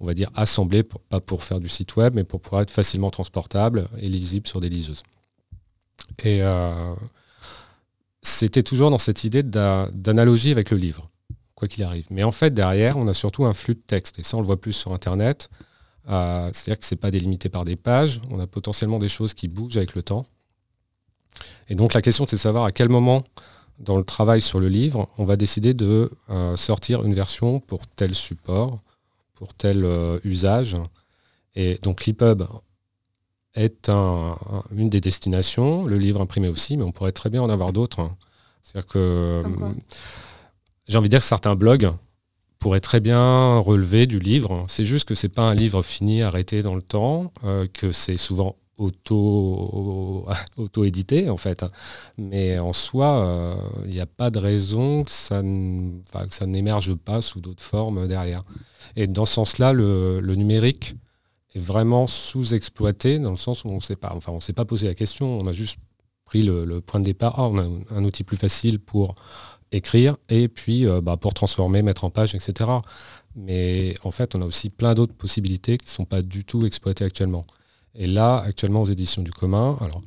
on 0.00 0.06
va 0.06 0.14
dire, 0.14 0.30
assemblé, 0.34 0.82
pas 0.82 1.20
pour 1.20 1.42
faire 1.42 1.60
du 1.60 1.68
site 1.68 1.96
web, 1.96 2.14
mais 2.14 2.24
pour 2.24 2.40
pouvoir 2.40 2.62
être 2.62 2.70
facilement 2.70 3.10
transportable 3.10 3.88
et 3.98 4.08
lisible 4.08 4.46
sur 4.46 4.60
des 4.60 4.68
liseuses. 4.68 5.02
Et 6.24 6.42
euh, 6.42 6.94
c'était 8.22 8.62
toujours 8.62 8.90
dans 8.90 8.98
cette 8.98 9.24
idée 9.24 9.42
d'analogie 9.42 10.50
avec 10.50 10.70
le 10.70 10.76
livre, 10.76 11.10
quoi 11.54 11.68
qu'il 11.68 11.84
arrive. 11.84 12.06
Mais 12.10 12.24
en 12.24 12.32
fait, 12.32 12.52
derrière, 12.52 12.96
on 12.96 13.08
a 13.08 13.14
surtout 13.14 13.44
un 13.44 13.54
flux 13.54 13.74
de 13.74 13.80
texte, 13.80 14.18
et 14.18 14.22
ça 14.22 14.36
on 14.36 14.40
le 14.40 14.46
voit 14.46 14.60
plus 14.60 14.72
sur 14.72 14.92
Internet. 14.92 15.50
Euh, 16.08 16.50
c'est-à-dire 16.52 16.78
que 16.78 16.86
ce 16.86 16.94
n'est 16.94 17.00
pas 17.00 17.10
délimité 17.10 17.48
par 17.48 17.64
des 17.64 17.76
pages, 17.76 18.20
on 18.30 18.38
a 18.38 18.46
potentiellement 18.46 18.98
des 18.98 19.08
choses 19.08 19.34
qui 19.34 19.48
bougent 19.48 19.76
avec 19.76 19.94
le 19.94 20.02
temps. 20.02 20.26
Et 21.68 21.74
donc 21.74 21.94
la 21.94 22.02
question 22.02 22.26
c'est 22.28 22.36
de 22.36 22.40
savoir 22.40 22.64
à 22.64 22.70
quel 22.70 22.88
moment 22.88 23.24
dans 23.78 23.98
le 23.98 24.04
travail 24.04 24.40
sur 24.40 24.60
le 24.60 24.68
livre, 24.68 25.08
on 25.18 25.24
va 25.24 25.36
décider 25.36 25.74
de 25.74 26.10
euh, 26.30 26.56
sortir 26.56 27.04
une 27.04 27.12
version 27.12 27.60
pour 27.60 27.86
tel 27.86 28.14
support, 28.14 28.78
pour 29.36 29.54
tel 29.54 29.84
euh, 29.84 30.18
usage. 30.24 30.76
Et 31.54 31.78
donc 31.82 32.06
l'EPUB 32.06 32.42
est 33.54 33.88
une 33.88 34.90
des 34.90 35.00
destinations, 35.00 35.86
le 35.86 35.96
livre 35.96 36.20
imprimé 36.20 36.48
aussi, 36.48 36.76
mais 36.76 36.82
on 36.84 36.92
pourrait 36.92 37.12
très 37.12 37.30
bien 37.30 37.40
en 37.40 37.48
avoir 37.48 37.72
d'autres. 37.72 38.10
C'est-à-dire 38.62 38.86
que 38.86 39.42
j'ai 40.88 40.98
envie 40.98 41.08
de 41.08 41.10
dire 41.10 41.20
que 41.20 41.26
certains 41.26 41.54
blogs 41.54 41.90
pourrait 42.58 42.80
très 42.80 43.00
bien 43.00 43.58
relever 43.58 44.06
du 44.06 44.18
livre. 44.18 44.64
C'est 44.68 44.84
juste 44.84 45.06
que 45.06 45.14
c'est 45.14 45.28
pas 45.28 45.42
un 45.42 45.54
livre 45.54 45.82
fini, 45.82 46.22
arrêté 46.22 46.62
dans 46.62 46.74
le 46.74 46.82
temps, 46.82 47.32
euh, 47.44 47.66
que 47.72 47.92
c'est 47.92 48.16
souvent 48.16 48.56
auto, 48.78 50.26
auto 50.56 50.84
édité 50.84 51.30
en 51.30 51.36
fait. 51.36 51.64
Mais 52.18 52.58
en 52.58 52.72
soi, 52.72 53.56
il 53.84 53.88
euh, 53.88 53.92
n'y 53.92 54.00
a 54.00 54.06
pas 54.06 54.30
de 54.30 54.38
raison 54.38 55.04
que 55.04 55.10
ça, 55.10 55.42
n'émerge 55.42 56.94
pas 56.94 57.22
sous 57.22 57.40
d'autres 57.40 57.62
formes 57.62 58.06
derrière. 58.06 58.44
Et 58.96 59.06
dans 59.06 59.26
ce 59.26 59.34
sens-là, 59.34 59.72
le, 59.72 60.20
numérique 60.34 60.94
est 61.54 61.60
vraiment 61.60 62.06
sous-exploité 62.06 63.18
dans 63.18 63.30
le 63.30 63.36
sens 63.36 63.64
où 63.64 63.68
on 63.68 63.80
sait 63.80 63.96
pas, 63.96 64.12
enfin 64.14 64.32
on 64.32 64.40
s'est 64.40 64.52
pas 64.52 64.64
posé 64.64 64.86
la 64.86 64.94
question, 64.94 65.38
on 65.38 65.46
a 65.46 65.52
juste 65.52 65.78
pris 66.24 66.42
le, 66.42 66.80
point 66.80 67.00
de 67.00 67.04
départ. 67.04 67.34
Ah, 67.38 67.48
on 67.48 67.58
a 67.58 67.66
un 67.94 68.04
outil 68.04 68.24
plus 68.24 68.36
facile 68.36 68.78
pour 68.78 69.14
écrire 69.72 70.16
et 70.28 70.48
puis 70.48 70.86
euh, 70.86 71.00
bah, 71.00 71.16
pour 71.16 71.34
transformer, 71.34 71.82
mettre 71.82 72.04
en 72.04 72.10
page, 72.10 72.34
etc. 72.34 72.70
Mais 73.34 73.94
en 74.02 74.10
fait, 74.10 74.34
on 74.34 74.42
a 74.42 74.46
aussi 74.46 74.70
plein 74.70 74.94
d'autres 74.94 75.14
possibilités 75.14 75.76
qui 75.76 75.86
ne 75.86 75.90
sont 75.90 76.04
pas 76.04 76.22
du 76.22 76.44
tout 76.44 76.64
exploitées 76.64 77.04
actuellement. 77.04 77.44
Et 77.98 78.06
là, 78.06 78.38
actuellement, 78.46 78.82
aux 78.82 78.86
éditions 78.86 79.22
du 79.22 79.30
commun, 79.32 79.76
alors 79.80 80.02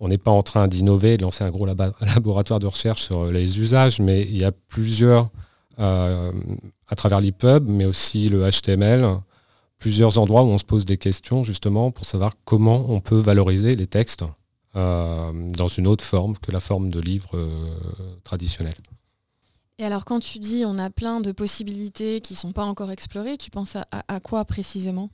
on 0.00 0.08
n'est 0.08 0.18
pas 0.18 0.30
en 0.30 0.42
train 0.42 0.66
d'innover, 0.68 1.16
de 1.16 1.22
lancer 1.22 1.44
un 1.44 1.50
gros 1.50 1.66
laboratoire 2.00 2.58
de 2.58 2.66
recherche 2.66 3.02
sur 3.02 3.26
les 3.26 3.58
usages, 3.60 4.00
mais 4.00 4.22
il 4.22 4.38
y 4.38 4.44
a 4.44 4.52
plusieurs, 4.52 5.30
euh, 5.78 6.32
à 6.88 6.96
travers 6.96 7.20
l'EPUB, 7.20 7.68
mais 7.68 7.84
aussi 7.84 8.28
le 8.28 8.48
HTML, 8.50 9.06
plusieurs 9.78 10.18
endroits 10.18 10.42
où 10.42 10.48
on 10.48 10.58
se 10.58 10.64
pose 10.64 10.84
des 10.84 10.98
questions 10.98 11.44
justement 11.44 11.90
pour 11.90 12.04
savoir 12.04 12.34
comment 12.44 12.86
on 12.88 13.00
peut 13.00 13.18
valoriser 13.18 13.76
les 13.76 13.86
textes 13.86 14.24
euh, 14.76 15.32
dans 15.52 15.68
une 15.68 15.88
autre 15.88 16.04
forme 16.04 16.36
que 16.38 16.52
la 16.52 16.60
forme 16.60 16.90
de 16.90 17.00
livre 17.00 17.30
euh, 17.34 17.76
traditionnel. 18.22 18.74
Et 19.78 19.84
alors 19.84 20.04
quand 20.04 20.20
tu 20.20 20.38
dis 20.38 20.64
on 20.66 20.78
a 20.78 20.90
plein 20.90 21.20
de 21.20 21.32
possibilités 21.32 22.20
qui 22.20 22.34
ne 22.34 22.38
sont 22.38 22.52
pas 22.52 22.64
encore 22.64 22.90
explorées, 22.90 23.38
tu 23.38 23.50
penses 23.50 23.76
à, 23.76 24.20
quoi 24.20 24.44
précisément? 24.44 25.08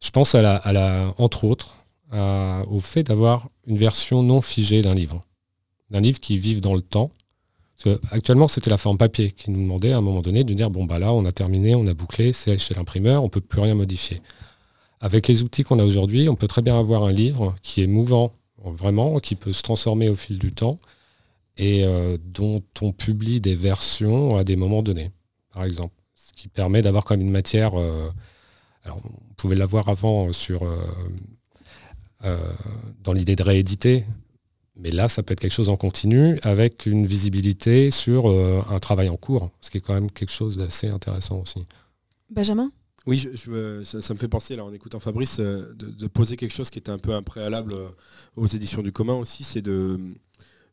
Je 0.00 0.10
pense 0.10 0.34
à 0.34 0.42
la, 0.42 1.14
entre 1.18 1.44
autres 1.44 1.76
au 2.12 2.80
fait 2.80 3.04
d'avoir 3.04 3.48
une 3.66 3.76
version 3.76 4.22
non 4.22 4.40
figée 4.40 4.82
d'un 4.82 4.94
livre. 4.94 5.24
D'un 5.90 6.00
livre 6.00 6.20
qui 6.20 6.38
vive 6.38 6.60
dans 6.60 6.74
le 6.74 6.82
temps. 6.82 7.10
actuellement, 8.10 8.48
c'était 8.48 8.70
la 8.70 8.78
forme 8.78 8.98
papier 8.98 9.32
qui 9.32 9.50
nous 9.50 9.60
demandait 9.60 9.92
à 9.92 9.98
un 9.98 10.00
moment 10.00 10.20
donné 10.20 10.44
de 10.44 10.54
dire 10.54 10.70
bon 10.70 10.84
bah 10.84 10.98
là 10.98 11.12
on 11.12 11.24
a 11.24 11.32
terminé, 11.32 11.74
on 11.74 11.86
a 11.86 11.94
bouclé, 11.94 12.32
c'est 12.32 12.58
chez 12.58 12.74
l'imprimeur, 12.74 13.22
on 13.22 13.28
peut 13.28 13.40
plus 13.40 13.60
rien 13.60 13.74
modifier. 13.74 14.22
Avec 15.00 15.28
les 15.28 15.42
outils 15.42 15.62
qu'on 15.62 15.78
a 15.78 15.84
aujourd'hui, 15.84 16.28
on 16.28 16.34
peut 16.34 16.48
très 16.48 16.62
bien 16.62 16.78
avoir 16.78 17.04
un 17.04 17.12
livre 17.12 17.54
qui 17.62 17.82
est 17.82 17.86
mouvant, 17.86 18.32
vraiment, 18.62 19.18
qui 19.18 19.34
peut 19.34 19.52
se 19.52 19.62
transformer 19.62 20.10
au 20.10 20.16
fil 20.16 20.38
du 20.38 20.52
temps 20.52 20.78
et 21.56 21.84
euh, 21.84 22.18
dont 22.22 22.62
on 22.80 22.92
publie 22.92 23.40
des 23.40 23.54
versions 23.54 24.36
à 24.36 24.44
des 24.44 24.56
moments 24.56 24.82
donnés, 24.82 25.10
par 25.52 25.64
exemple. 25.64 25.94
Ce 26.14 26.32
qui 26.34 26.48
permet 26.48 26.82
d'avoir 26.82 27.04
comme 27.04 27.20
une 27.20 27.30
matière. 27.30 27.78
Euh, 27.78 28.10
alors, 28.90 29.02
on 29.04 29.34
pouvait 29.34 29.56
l'avoir 29.56 29.88
avant 29.88 30.32
sur, 30.32 30.62
euh, 32.24 32.36
dans 33.02 33.12
l'idée 33.12 33.36
de 33.36 33.42
rééditer, 33.42 34.04
mais 34.76 34.90
là, 34.90 35.08
ça 35.08 35.22
peut 35.22 35.32
être 35.32 35.40
quelque 35.40 35.52
chose 35.52 35.68
en 35.68 35.76
continu 35.76 36.38
avec 36.42 36.86
une 36.86 37.06
visibilité 37.06 37.90
sur 37.90 38.28
un 38.28 38.78
travail 38.78 39.08
en 39.08 39.16
cours, 39.16 39.50
ce 39.60 39.70
qui 39.70 39.78
est 39.78 39.80
quand 39.80 39.94
même 39.94 40.10
quelque 40.10 40.32
chose 40.32 40.56
d'assez 40.56 40.88
intéressant 40.88 41.40
aussi. 41.40 41.66
Benjamin? 42.30 42.72
Oui, 43.06 43.18
je, 43.18 43.82
ça, 43.84 44.14
me 44.14 44.18
fait 44.18 44.28
penser, 44.28 44.56
là, 44.56 44.64
en 44.64 44.72
écoutant 44.72 45.00
Fabrice, 45.00 45.38
de, 45.38 45.74
de, 45.74 46.06
poser 46.06 46.36
quelque 46.36 46.52
chose 46.52 46.68
qui 46.70 46.78
était 46.78 46.90
un 46.90 46.98
peu 46.98 47.14
un 47.14 47.22
préalable 47.22 47.74
aux 48.36 48.46
éditions 48.46 48.82
du 48.82 48.92
commun 48.92 49.14
aussi, 49.14 49.42
c'est 49.44 49.62
de, 49.62 49.98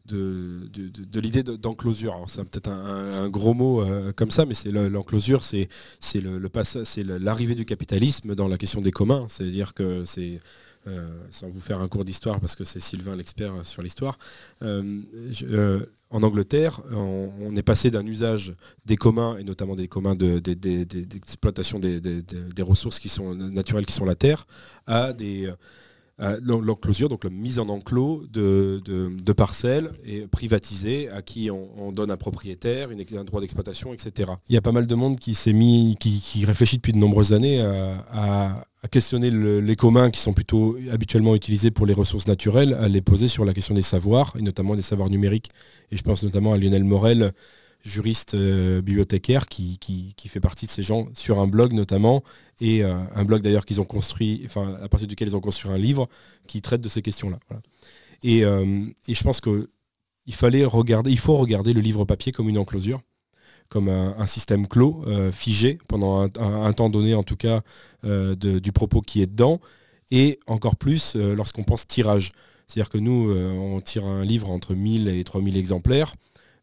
de, 0.08 0.70
de, 0.74 1.20
l'idée 1.20 1.44
d'enclosure. 1.44 2.14
Alors 2.14 2.30
c'est 2.30 2.44
peut-être 2.44 2.70
un, 2.70 3.30
gros 3.30 3.54
mot 3.54 3.82
euh, 3.82 4.12
comme 4.14 4.32
ça, 4.32 4.46
mais 4.46 4.54
c'est 4.54 4.72
l'enclosure, 4.72 5.44
c'est 5.44 5.68
le, 6.16 6.38
le 6.38 6.50
c'est 6.84 7.04
l'arrivée 7.04 7.56
du 7.56 7.66
capitalisme 7.66 8.36
dans 8.36 8.48
la 8.48 8.58
question 8.58 8.82
des 8.82 8.92
communs. 8.92 9.28
C'est-à-dire 9.30 9.74
que 9.74 10.06
c'est 10.06 10.40
euh, 10.88 11.06
sans 11.32 11.50
vous 11.50 11.60
faire 11.60 11.80
un 11.82 11.88
cours 11.88 12.06
d'histoire 12.06 12.40
parce 12.40 12.56
que 12.56 12.64
c'est 12.64 12.80
Sylvain 12.80 13.16
l'expert 13.16 13.54
sur 13.64 13.82
l'histoire. 13.82 14.18
Euh, 14.62 15.86
en 16.10 16.24
Angleterre, 16.24 16.82
on, 16.92 17.54
est 17.58 17.64
passé 17.64 17.92
d'un 17.92 18.06
usage 18.06 18.54
des 18.86 18.96
communs 18.96 19.38
et 19.38 19.44
notamment 19.44 19.76
des 19.76 19.90
communs 19.90 20.16
d'exploitation 20.16 21.80
des, 21.80 22.00
des, 22.00 22.62
ressources 22.62 23.00
qui 23.00 23.10
sont 23.10 23.36
naturelles 23.36 23.86
qui 23.86 23.92
sont 23.92 24.06
la 24.06 24.16
terre 24.16 24.48
à 24.86 25.12
des 25.12 25.52
euh, 26.20 26.40
l'enclosure, 26.42 27.10
donc 27.10 27.24
la 27.24 27.30
mise 27.30 27.60
en 27.60 27.70
enclos 27.70 28.24
de, 28.32 28.82
parcelles 29.34 29.92
privatisées 30.32 31.10
à 31.12 31.22
qui 31.22 31.52
on, 31.52 31.92
donne 31.92 32.10
un 32.10 32.18
propriétaire, 32.18 32.90
un 32.90 33.24
droit 33.24 33.42
d'exploitation, 33.42 33.94
etc. 33.94 34.32
Il 34.50 34.56
y 34.56 34.58
a 34.58 34.62
pas 34.62 34.72
mal 34.72 34.88
de 34.88 34.96
monde 34.96 35.20
qui 35.20 35.36
s'est 35.36 35.54
mis, 35.54 35.96
qui, 36.00 36.46
réfléchit 36.46 36.78
depuis 36.78 36.94
de 36.94 36.98
nombreuses 36.98 37.34
années 37.34 37.62
à, 37.62 38.64
questionner 38.90 39.30
les 39.30 39.76
communs 39.76 40.10
qui 40.10 40.22
sont 40.22 40.34
plutôt 40.34 40.78
habituellement 40.92 41.36
utilisés 41.36 41.72
pour 41.72 41.86
les 41.86 41.94
ressources 41.94 42.28
naturelles, 42.28 42.74
à 42.76 42.88
les 42.88 43.02
poser 43.02 43.28
sur 43.28 43.44
la 43.44 43.54
question 43.54 43.76
des 43.76 43.82
savoirs, 43.82 44.34
et 44.40 44.42
notamment 44.42 44.76
des 44.76 44.82
savoirs 44.82 45.10
numériques. 45.10 45.50
Et 45.92 45.98
je 45.98 46.04
pense 46.04 46.24
notamment 46.24 46.54
à 46.54 46.58
Lionel 46.58 46.84
Morel, 46.84 47.34
juriste 47.84 48.34
euh, 48.34 48.82
bibliothécaire 48.82 49.48
qui, 49.48 49.80
fait 50.28 50.40
partie 50.40 50.66
de 50.66 50.72
ces 50.72 50.84
gens 50.84 51.08
sur 51.14 51.40
un 51.40 51.48
blog 51.48 51.74
notamment, 51.74 52.24
et 52.60 52.84
euh, 52.84 52.96
un 53.16 53.24
blog 53.24 53.42
d'ailleurs 53.42 53.66
qu'ils 53.66 53.82
ont 53.82 53.86
construit, 53.86 54.44
enfin 54.46 54.78
à 54.82 54.90
partir 54.90 55.08
duquel 55.08 55.30
ils 55.30 55.36
ont 55.36 55.42
construit 55.42 55.72
un 55.72 55.78
livre 55.78 56.08
qui 56.48 56.62
traite 56.62 56.82
de 56.82 56.90
ces 56.90 57.02
questions-là. 57.02 57.40
Euh, 58.26 58.86
et, 59.08 59.14
je 59.14 59.24
pense 59.24 59.42
qu'il 59.42 60.34
fallait 60.34 60.66
regarder, 60.66 61.12
il 61.12 61.20
faut 61.20 61.38
regarder 61.38 61.74
le 61.74 61.82
livre 61.82 62.04
papier 62.06 62.32
comme 62.32 62.50
une 62.50 62.58
enclosure, 62.58 63.02
comme 63.70 63.90
un, 63.90 64.26
système 64.26 64.66
clos, 64.66 65.04
figé 65.34 65.78
pendant 65.90 66.22
un, 66.22 66.74
temps 66.74 66.90
donné 66.90 67.14
en 67.14 67.24
tout 67.24 67.36
cas 67.36 67.62
du 68.04 68.72
propos 68.72 69.02
qui 69.02 69.22
est 69.22 69.28
dedans, 69.28 69.60
et 70.10 70.40
encore 70.48 70.78
plus 70.78 71.16
lorsqu'on 71.16 71.64
pense 71.64 71.86
tirage. 71.86 72.32
C'est-à-dire 72.66 72.90
que 72.90 72.98
nous, 72.98 73.30
on 73.30 73.82
tire 73.82 74.06
un 74.06 74.24
livre 74.24 74.50
entre 74.50 74.74
1000 74.74 75.10
et 75.10 75.24
3000 75.26 75.58
exemplaires. 75.58 76.14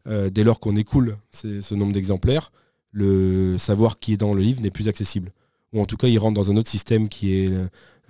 Euh, 0.07 0.29
dès 0.29 0.43
lors 0.43 0.59
qu'on 0.59 0.75
écoule 0.75 1.17
ce 1.31 1.73
nombre 1.73 1.93
d'exemplaires, 1.93 2.51
le 2.91 3.57
savoir 3.57 3.99
qui 3.99 4.13
est 4.13 4.17
dans 4.17 4.33
le 4.33 4.41
livre 4.41 4.61
n'est 4.61 4.71
plus 4.71 4.87
accessible. 4.87 5.31
Ou 5.73 5.81
en 5.81 5.85
tout 5.85 5.97
cas, 5.97 6.07
il 6.07 6.17
rentre 6.17 6.35
dans 6.35 6.49
un 6.49 6.57
autre 6.57 6.69
système 6.69 7.09
qui 7.09 7.33
est 7.33 7.51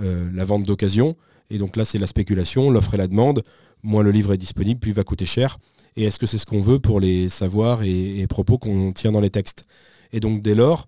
euh, 0.02 0.30
la 0.34 0.46
vente 0.46 0.64
d'occasion. 0.64 1.16
Et 1.50 1.58
donc 1.58 1.76
là, 1.76 1.86
c'est 1.86 1.98
la 1.98 2.08
spéculation, 2.08 2.70
l'offre 2.70 2.94
et 2.94 2.98
la 2.98 3.08
demande. 3.08 3.44
Moins 3.82 4.04
le 4.04 4.12
livre 4.12 4.34
est 4.34 4.38
disponible, 4.38 4.80
plus 4.80 4.92
il 4.92 4.96
va 4.96 5.04
coûter 5.04 5.26
cher. 5.26 5.58
Et 5.96 6.04
est-ce 6.04 6.20
que 6.20 6.26
c'est 6.26 6.38
ce 6.38 6.46
qu'on 6.46 6.62
veut 6.62 6.80
pour 6.80 7.00
les 7.00 7.30
savoirs 7.30 7.84
et, 7.84 8.26
propos 8.28 8.58
qu'on 8.58 8.92
tient 8.92 9.12
dans 9.12 9.22
les 9.22 9.30
textes? 9.30 9.64
Et 10.12 10.20
donc 10.20 10.42
dès 10.42 10.56
lors, 10.56 10.88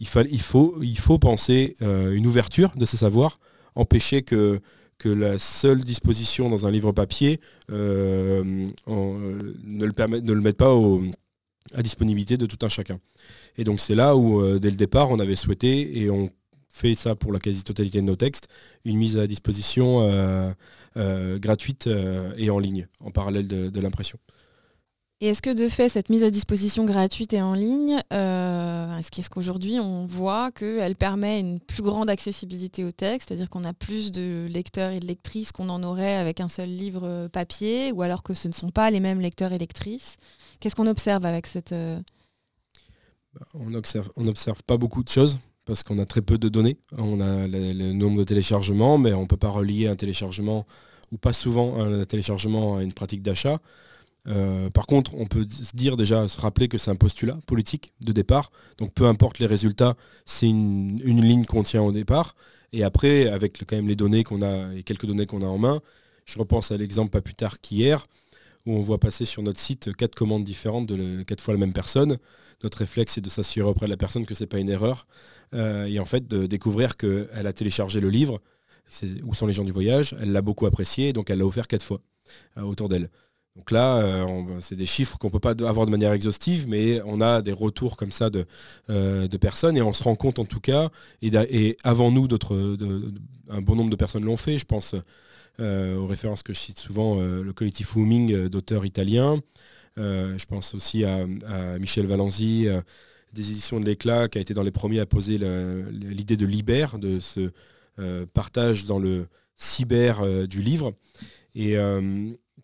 il, 0.00 0.06
faut, 0.06 1.18
penser 1.18 1.76
euh, 1.82 2.12
une 2.12 2.26
ouverture 2.26 2.72
de 2.76 2.84
ces 2.84 2.98
savoirs, 2.98 3.38
empêcher 3.74 4.22
que 4.22 4.60
la 5.08 5.38
seule 5.38 5.80
disposition 5.80 6.48
dans 6.48 6.66
un 6.66 6.70
livre 6.70 6.92
papier 6.92 7.40
euh, 7.70 8.68
euh, 8.88 9.54
ne, 9.64 9.84
le 9.84 9.92
permet, 9.92 10.20
ne 10.20 10.32
le 10.32 10.40
mette 10.40 10.56
pas 10.56 10.72
à 11.74 11.82
disponibilité 11.82 12.36
de 12.36 12.46
tout 12.46 12.58
un 12.64 12.68
chacun. 12.68 13.00
Et 13.56 13.64
donc 13.64 13.80
c'est 13.80 13.94
là 13.94 14.16
où, 14.16 14.40
euh, 14.40 14.58
dès 14.58 14.70
le 14.70 14.76
départ, 14.76 15.10
on 15.10 15.18
avait 15.18 15.36
souhaité, 15.36 15.98
et 15.98 16.10
on 16.10 16.30
fait 16.68 16.94
ça 16.94 17.14
pour 17.14 17.32
la 17.32 17.38
quasi-totalité 17.38 18.00
de 18.00 18.06
nos 18.06 18.16
textes, 18.16 18.48
une 18.84 18.96
mise 18.96 19.16
à 19.16 19.26
disposition 19.28 20.54
gratuite 21.36 21.88
et 22.36 22.50
en 22.50 22.58
ligne, 22.58 22.88
en 22.98 23.12
parallèle 23.12 23.46
de 23.46 23.80
l'impression. 23.80 24.18
Et 25.20 25.28
est-ce 25.28 25.42
que 25.42 25.54
de 25.54 25.68
fait, 25.68 25.88
cette 25.88 26.10
mise 26.10 26.24
à 26.24 26.30
disposition 26.30 26.84
gratuite 26.84 27.32
et 27.32 27.40
en 27.40 27.54
ligne, 27.54 28.00
euh, 28.12 28.98
est-ce 28.98 29.30
qu'aujourd'hui 29.30 29.78
on 29.78 30.06
voit 30.06 30.50
qu'elle 30.50 30.96
permet 30.96 31.38
une 31.38 31.60
plus 31.60 31.82
grande 31.82 32.10
accessibilité 32.10 32.84
au 32.84 32.90
texte, 32.90 33.28
c'est-à-dire 33.28 33.48
qu'on 33.48 33.64
a 33.64 33.72
plus 33.72 34.10
de 34.10 34.48
lecteurs 34.50 34.90
et 34.90 34.98
de 34.98 35.06
lectrices 35.06 35.52
qu'on 35.52 35.68
en 35.68 35.82
aurait 35.84 36.16
avec 36.16 36.40
un 36.40 36.48
seul 36.48 36.68
livre 36.68 37.04
euh, 37.04 37.28
papier, 37.28 37.92
ou 37.92 38.02
alors 38.02 38.22
que 38.24 38.34
ce 38.34 38.48
ne 38.48 38.52
sont 38.52 38.70
pas 38.70 38.90
les 38.90 39.00
mêmes 39.00 39.20
lecteurs 39.20 39.52
et 39.52 39.58
lectrices? 39.58 40.16
Qu'est-ce 40.58 40.74
qu'on 40.74 40.88
observe 40.88 41.24
avec 41.24 41.46
cette... 41.46 41.72
Euh, 41.72 42.00
bah, 43.34 43.46
on 43.54 43.70
n'observe 43.70 44.10
observe 44.16 44.62
pas 44.64 44.76
beaucoup 44.76 45.04
de 45.04 45.08
choses 45.08 45.38
parce 45.64 45.82
qu'on 45.82 45.98
a 45.98 46.04
très 46.04 46.22
peu 46.22 46.38
de 46.38 46.48
données. 46.48 46.76
On 46.98 47.20
a 47.20 47.46
le, 47.46 47.92
nombre 47.92 48.18
de 48.18 48.24
téléchargements, 48.24 48.98
mais 48.98 49.12
on 49.14 49.22
ne 49.22 49.26
peut 49.26 49.36
pas 49.36 49.48
relier 49.48 49.86
un 49.86 49.96
téléchargement, 49.96 50.66
ou 51.12 51.16
pas 51.16 51.32
souvent 51.32 51.80
un 51.80 52.04
téléchargement 52.04 52.76
à 52.76 52.82
une 52.82 52.92
pratique 52.92 53.22
d'achat. 53.22 53.58
Euh, 54.26 54.70
par 54.70 54.86
contre, 54.86 55.14
on 55.14 55.26
peut 55.26 55.46
se 55.48 55.76
dire 55.76 55.96
déjà, 55.96 56.28
se 56.28 56.40
rappeler 56.40 56.68
que 56.68 56.78
c'est 56.78 56.90
un 56.90 56.96
postulat 56.96 57.38
politique 57.46 57.92
de 58.00 58.12
départ. 58.12 58.50
Donc 58.78 58.92
peu 58.94 59.06
importe 59.06 59.38
les 59.38 59.46
résultats, 59.46 59.96
c'est 60.24 60.48
une, 60.48 60.98
ligne 61.04 61.44
qu'on 61.44 61.62
tient 61.62 61.82
au 61.82 61.92
départ. 61.92 62.34
Et 62.72 62.82
après, 62.82 63.28
avec 63.28 63.64
quand 63.66 63.76
même 63.76 63.88
les 63.88 63.96
données 63.96 64.24
qu'on 64.24 64.42
a 64.42 64.74
et 64.74 64.82
quelques 64.82 65.06
données 65.06 65.26
qu'on 65.26 65.42
a 65.42 65.46
en 65.46 65.58
main, 65.58 65.80
je 66.24 66.38
repense 66.38 66.70
à 66.70 66.76
l'exemple 66.76 67.10
pas 67.10 67.20
plus 67.20 67.34
tard 67.34 67.60
qu'hier, 67.60 68.06
où 68.66 68.72
on 68.72 68.80
voit 68.80 68.98
passer 68.98 69.26
sur 69.26 69.42
notre 69.42 69.60
site 69.60 69.94
quatre 69.94 70.14
commandes 70.14 70.44
différentes 70.44 70.86
de 70.86 71.22
quatre 71.22 71.42
fois 71.42 71.54
la 71.54 71.60
même 71.60 71.74
personne. 71.74 72.18
Notre 72.62 72.78
réflexe 72.78 73.18
est 73.18 73.20
de 73.20 73.28
s'assurer 73.28 73.68
auprès 73.68 73.86
de 73.86 73.90
la 73.90 73.98
personne 73.98 74.24
que 74.24 74.34
ce 74.34 74.42
n'est 74.42 74.48
pas 74.48 74.58
une 74.58 74.70
erreur. 74.70 75.06
Euh, 75.52 75.84
et 75.84 75.98
en 75.98 76.06
fait, 76.06 76.26
de 76.26 76.46
découvrir 76.46 76.96
qu'elle 76.96 77.46
a 77.46 77.52
téléchargé 77.52 78.00
le 78.00 78.08
livre, 78.08 78.40
où 79.22 79.34
sont 79.34 79.46
les 79.46 79.52
gens 79.52 79.64
du 79.64 79.72
voyage, 79.72 80.16
elle 80.20 80.32
l'a 80.32 80.42
beaucoup 80.42 80.66
apprécié, 80.66 81.12
donc 81.12 81.30
elle 81.30 81.38
l'a 81.38 81.46
offert 81.46 81.68
quatre 81.68 81.84
fois 81.84 82.00
euh, 82.56 82.62
autour 82.62 82.88
d'elle. 82.88 83.10
Donc 83.56 83.70
là, 83.70 83.98
euh, 83.98 84.26
c'est 84.60 84.74
des 84.74 84.86
chiffres 84.86 85.16
qu'on 85.16 85.28
ne 85.28 85.32
peut 85.32 85.38
pas 85.38 85.50
avoir 85.50 85.86
de 85.86 85.90
manière 85.90 86.12
exhaustive, 86.12 86.66
mais 86.68 87.00
on 87.04 87.20
a 87.20 87.40
des 87.40 87.52
retours 87.52 87.96
comme 87.96 88.10
ça 88.10 88.28
de, 88.28 88.46
euh, 88.90 89.28
personnes 89.40 89.76
et 89.76 89.82
on 89.82 89.92
se 89.92 90.02
rend 90.02 90.16
compte 90.16 90.38
en 90.40 90.44
tout 90.44 90.58
cas, 90.58 90.90
et, 91.22 91.76
avant 91.84 92.10
nous, 92.10 92.26
un 93.50 93.60
bon 93.60 93.76
nombre 93.76 93.90
de 93.90 93.96
personnes 93.96 94.24
l'ont 94.24 94.36
fait. 94.36 94.58
Je 94.58 94.64
pense 94.64 94.96
euh, 95.60 95.96
aux 95.96 96.06
références 96.06 96.42
que 96.42 96.52
je 96.52 96.58
cite 96.58 96.78
souvent, 96.78 97.20
le 97.20 97.52
collectif 97.52 97.94
Wooming 97.94 98.48
d'auteurs 98.48 98.84
italiens. 98.86 99.40
je 99.96 100.44
pense 100.46 100.74
aussi 100.74 101.04
à, 101.04 101.24
Michel 101.78 102.06
Valenzi, 102.06 102.66
des 103.34 103.50
éditions 103.50 103.78
de 103.78 103.84
l'éclat, 103.84 104.28
qui 104.28 104.38
a 104.38 104.40
été 104.40 104.54
dans 104.54 104.64
les 104.64 104.72
premiers 104.72 104.98
à 104.98 105.06
poser 105.06 105.38
l'idée 105.92 106.36
de 106.36 106.46
Libère, 106.46 106.98
de 106.98 107.20
ce 107.20 107.50
partage 108.32 108.86
dans 108.86 108.98
le 108.98 109.28
cyber 109.56 110.48
du 110.48 110.60
livre. 110.60 110.92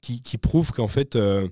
Qui, 0.01 0.39
prouve 0.39 0.73
qu'en 0.73 0.89
fait, 0.89 1.17
euh, 1.17 1.49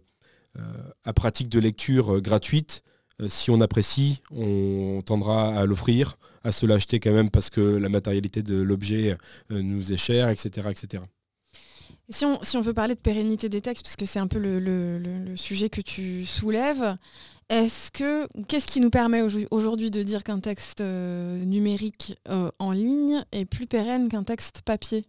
euh, 0.58 0.62
à 1.04 1.12
pratique 1.12 1.48
de 1.48 1.60
lecture 1.60 2.16
euh, 2.16 2.20
gratuite, 2.20 2.82
si 3.26 3.50
on 3.50 3.60
apprécie, 3.60 4.22
on 4.30 5.02
tendra 5.04 5.48
à 5.58 5.66
l'offrir, 5.66 6.18
à 6.44 6.52
se 6.52 6.66
l'acheter 6.66 7.00
quand 7.00 7.10
même 7.10 7.30
parce 7.30 7.50
que 7.50 7.60
la 7.60 7.88
matérialité 7.88 8.44
de 8.44 8.60
l'objet 8.60 9.18
nous 9.50 9.92
est 9.92 9.96
chère, 9.96 10.28
etc. 10.28 10.68
etc. 10.70 11.02
Si 12.10 12.24
on, 12.24 12.40
si 12.44 12.56
on, 12.56 12.60
veut 12.60 12.74
parler 12.74 12.94
de 12.94 13.00
pérennité 13.00 13.48
des 13.48 13.60
textes, 13.60 13.82
parce 13.82 13.96
que 13.96 14.06
c'est 14.06 14.20
un 14.20 14.28
peu 14.28 14.38
le, 14.38 15.34
sujet 15.34 15.68
que 15.68 15.80
tu 15.80 16.24
soulèves, 16.26 16.96
est-ce 17.48 17.90
que 17.90 18.28
qu'est-ce 18.44 18.68
qui 18.68 18.78
nous 18.78 18.90
permet 18.90 19.22
aujourd'hui 19.50 19.90
de 19.90 20.04
dire 20.04 20.22
qu'un 20.22 20.38
texte 20.38 20.80
numérique 20.80 22.14
en 22.60 22.70
ligne 22.70 23.24
est 23.32 23.46
plus 23.46 23.66
pérenne 23.66 24.08
qu'un 24.08 24.22
texte 24.22 24.62
papier? 24.62 25.06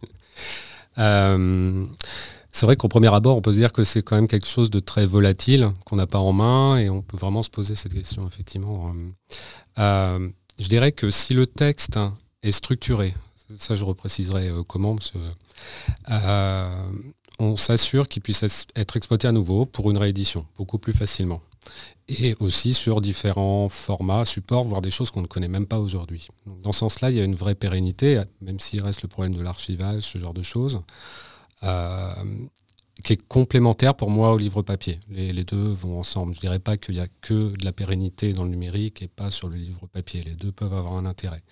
c'est 0.96 2.66
vrai 2.66 2.76
qu'au 2.76 2.88
premier 2.88 3.12
abord, 3.12 3.36
on 3.36 3.40
peut 3.40 3.52
se 3.52 3.58
dire 3.58 3.72
que 3.72 3.82
c'est 3.82 4.02
quand 4.02 4.16
même 4.16 4.28
quelque 4.28 4.46
chose 4.46 4.70
de 4.70 4.78
très 4.78 5.06
volatile, 5.06 5.72
qu'on 5.86 5.96
n'a 5.96 6.06
pas 6.06 6.18
en 6.18 6.32
main, 6.32 6.76
et 6.76 6.90
on 6.90 7.00
peut 7.00 7.16
vraiment 7.16 7.42
se 7.42 7.50
poser 7.50 7.74
cette 7.74 7.94
question, 7.94 8.26
effectivement. 8.26 8.92
Euh, 9.78 10.28
je 10.58 10.68
dirais 10.68 10.92
que 10.92 11.10
si 11.10 11.32
le 11.32 11.46
texte 11.46 11.98
est 12.42 12.52
structuré, 12.52 13.14
ça 13.56 13.74
je 13.74 13.84
repréciserai 13.84 14.48
euh, 14.48 14.62
comment, 14.68 14.96
on 17.38 17.56
s'assure 17.56 18.06
qu'il 18.06 18.22
puisse 18.22 18.44
être 18.76 18.96
exploité 18.96 19.26
à 19.26 19.32
nouveau 19.32 19.64
pour 19.64 19.90
une 19.90 19.96
réédition, 19.96 20.46
beaucoup 20.56 20.78
plus 20.78 20.92
facilement 20.92 21.40
et 22.08 22.34
aussi 22.40 22.74
sur 22.74 23.00
différents 23.00 23.68
formats, 23.68 24.24
supports, 24.24 24.64
voire 24.64 24.82
des 24.82 24.90
choses 24.90 25.10
qu'on 25.10 25.22
ne 25.22 25.26
connaît 25.26 25.48
même 25.48 25.66
pas 25.66 25.78
aujourd'hui. 25.78 26.28
Dans 26.62 26.72
ce 26.72 26.80
sens-là, 26.80 27.10
il 27.10 27.16
y 27.16 27.20
a 27.20 27.24
une 27.24 27.34
vraie 27.34 27.54
pérennité, 27.54 28.22
même 28.40 28.60
s'il 28.60 28.82
reste 28.82 29.02
le 29.02 29.08
problème 29.08 29.34
de 29.34 29.42
l'archivage, 29.42 30.02
ce 30.02 30.18
genre 30.18 30.34
de 30.34 30.42
choses, 30.42 30.82
euh, 31.62 32.14
qui 33.04 33.14
est 33.14 33.26
complémentaire 33.28 33.94
pour 33.94 34.10
moi 34.10 34.32
au 34.32 34.38
livre 34.38 34.62
papier. 34.62 35.00
Les, 35.08 35.44
deux 35.44 35.68
vont 35.72 35.98
ensemble. 35.98 36.34
Je 36.34 36.38
ne 36.38 36.42
dirais 36.42 36.58
pas 36.58 36.76
qu'il 36.76 36.94
n'y 36.94 37.00
a 37.00 37.08
que 37.20 37.56
de 37.56 37.64
la 37.64 37.72
pérennité 37.72 38.32
dans 38.32 38.44
le 38.44 38.50
numérique 38.50 39.02
et 39.02 39.08
pas 39.08 39.30
sur 39.30 39.48
le 39.48 39.56
livre 39.56 39.86
papier. 39.86 40.22
Les 40.22 40.34
deux 40.34 40.52
peuvent 40.52 40.74
avoir 40.74 40.94
un 40.94 41.06
intérêt. 41.06 41.42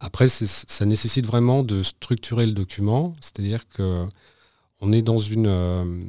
Après, 0.00 0.28
ça 0.28 0.84
nécessite 0.84 1.26
vraiment 1.26 1.62
de 1.62 1.82
structurer 1.82 2.44
le 2.44 2.52
document, 2.52 3.14
c'est-à-dire 3.20 3.66
qu'on 3.68 4.92
est 4.92 5.02
dans 5.02 5.18
une... 5.18 5.46
Euh, 5.46 6.00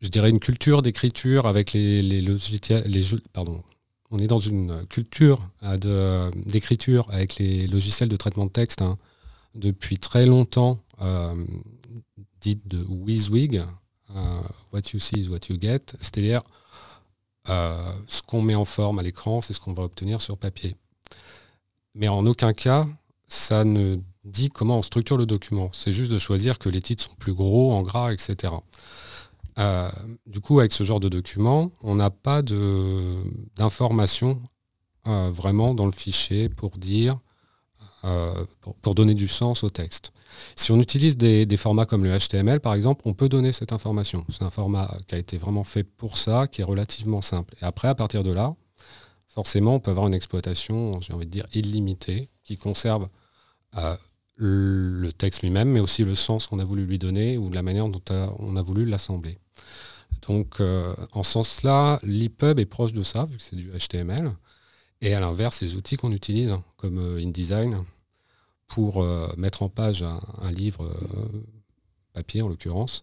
je 0.00 0.08
dirais 0.08 0.30
une 0.30 0.40
culture 0.40 0.82
d'écriture 0.82 1.46
avec 1.46 1.72
les, 1.72 2.20
logiciels, 2.20 2.84
pardon, 3.32 3.62
on 4.10 4.18
est 4.18 4.26
dans 4.26 4.38
une 4.38 4.86
culture 4.86 5.40
d'écriture 6.46 7.06
avec 7.10 7.36
les 7.36 7.66
logiciels 7.66 8.08
de 8.08 8.16
traitement 8.16 8.46
de 8.46 8.50
texte 8.50 8.82
hein, 8.82 8.98
depuis 9.54 9.98
très 9.98 10.26
longtemps, 10.26 10.82
dite 12.40 12.66
de 12.66 12.84
WYSIWYG, 12.88 13.62
What 14.72 14.80
you 14.92 14.98
see 14.98 15.20
is 15.20 15.28
what 15.28 15.40
you 15.48 15.58
get, 15.60 15.80
c'est-à-dire 16.00 16.42
ce 17.46 18.22
qu'on 18.26 18.42
met 18.42 18.54
en 18.54 18.64
forme 18.64 18.98
à 18.98 19.02
l'écran, 19.02 19.40
c'est 19.40 19.52
ce 19.52 19.60
qu'on 19.60 19.72
va 19.72 19.84
obtenir 19.84 20.20
sur 20.20 20.36
papier. 20.36 20.76
Mais 21.94 22.08
en 22.08 22.26
aucun 22.26 22.52
cas, 22.52 22.86
ça 23.28 23.64
ne 23.64 23.98
dit 24.24 24.48
comment 24.48 24.78
on 24.78 24.82
structure 24.82 25.16
le 25.16 25.26
document. 25.26 25.70
C'est 25.72 25.92
juste 25.92 26.12
de 26.12 26.18
choisir 26.18 26.58
que 26.58 26.68
les 26.68 26.82
titres 26.82 27.04
sont 27.04 27.14
plus 27.14 27.32
gros, 27.32 27.72
en 27.72 27.82
gras, 27.82 28.12
etc. 28.12 28.52
Euh, 29.58 29.90
du 30.26 30.40
coup, 30.40 30.60
avec 30.60 30.72
ce 30.72 30.84
genre 30.84 31.00
de 31.00 31.08
document, 31.08 31.72
on 31.82 31.94
n'a 31.94 32.10
pas 32.10 32.42
d'informations 32.42 34.42
euh, 35.06 35.30
vraiment 35.32 35.74
dans 35.74 35.86
le 35.86 35.92
fichier 35.92 36.48
pour 36.48 36.78
dire, 36.78 37.18
euh, 38.04 38.44
pour, 38.82 38.94
donner 38.94 39.14
du 39.14 39.28
sens 39.28 39.64
au 39.64 39.70
texte. 39.70 40.12
Si 40.56 40.72
on 40.72 40.80
utilise 40.80 41.16
des, 41.16 41.56
formats 41.56 41.86
comme 41.86 42.04
le 42.04 42.16
HTML, 42.16 42.60
par 42.60 42.74
exemple, 42.74 43.02
on 43.04 43.14
peut 43.14 43.28
donner 43.28 43.52
cette 43.52 43.72
information. 43.72 44.24
C'est 44.28 44.44
un 44.44 44.50
format 44.50 44.96
qui 45.06 45.14
a 45.14 45.18
été 45.18 45.38
vraiment 45.38 45.64
fait 45.64 45.84
pour 45.84 46.16
ça, 46.16 46.46
qui 46.46 46.60
est 46.60 46.64
relativement 46.64 47.20
simple. 47.20 47.54
Et 47.60 47.64
après, 47.64 47.88
à 47.88 47.94
partir 47.94 48.22
de 48.22 48.32
là, 48.32 48.54
forcément, 49.28 49.74
on 49.74 49.80
peut 49.80 49.90
avoir 49.90 50.06
une 50.06 50.14
exploitation, 50.14 51.00
j'ai 51.00 51.12
envie 51.12 51.26
de 51.26 51.30
dire, 51.30 51.46
illimitée, 51.52 52.30
qui 52.44 52.56
conserve 52.56 53.08
le 54.40 55.12
texte 55.12 55.42
lui-même, 55.42 55.68
mais 55.68 55.80
aussi 55.80 56.04
le 56.04 56.14
sens 56.14 56.46
qu'on 56.46 56.58
a 56.58 56.64
voulu 56.64 56.86
lui 56.86 56.98
donner 56.98 57.36
ou 57.36 57.50
la 57.50 57.62
manière 57.62 57.88
dont 57.88 58.02
on 58.38 58.56
a 58.56 58.62
voulu 58.62 58.86
l'assembler. 58.86 59.38
Donc 60.26 60.60
euh, 60.60 60.94
en 61.12 61.22
ce 61.22 61.32
sens-là, 61.32 61.98
l'EPUB 62.02 62.58
est 62.58 62.66
proche 62.66 62.92
de 62.92 63.02
ça, 63.02 63.24
vu 63.24 63.36
que 63.36 63.42
c'est 63.42 63.56
du 63.56 63.70
HTML. 63.70 64.32
Et 65.00 65.14
à 65.14 65.20
l'inverse, 65.20 65.62
les 65.62 65.76
outils 65.76 65.96
qu'on 65.96 66.12
utilise, 66.12 66.54
comme 66.76 66.98
euh, 66.98 67.22
InDesign, 67.22 67.84
pour 68.68 69.02
euh, 69.02 69.32
mettre 69.36 69.62
en 69.62 69.68
page 69.68 70.02
un, 70.02 70.50
livre 70.50 70.94
papier 72.12 72.42
en 72.42 72.48
l'occurrence, 72.48 73.02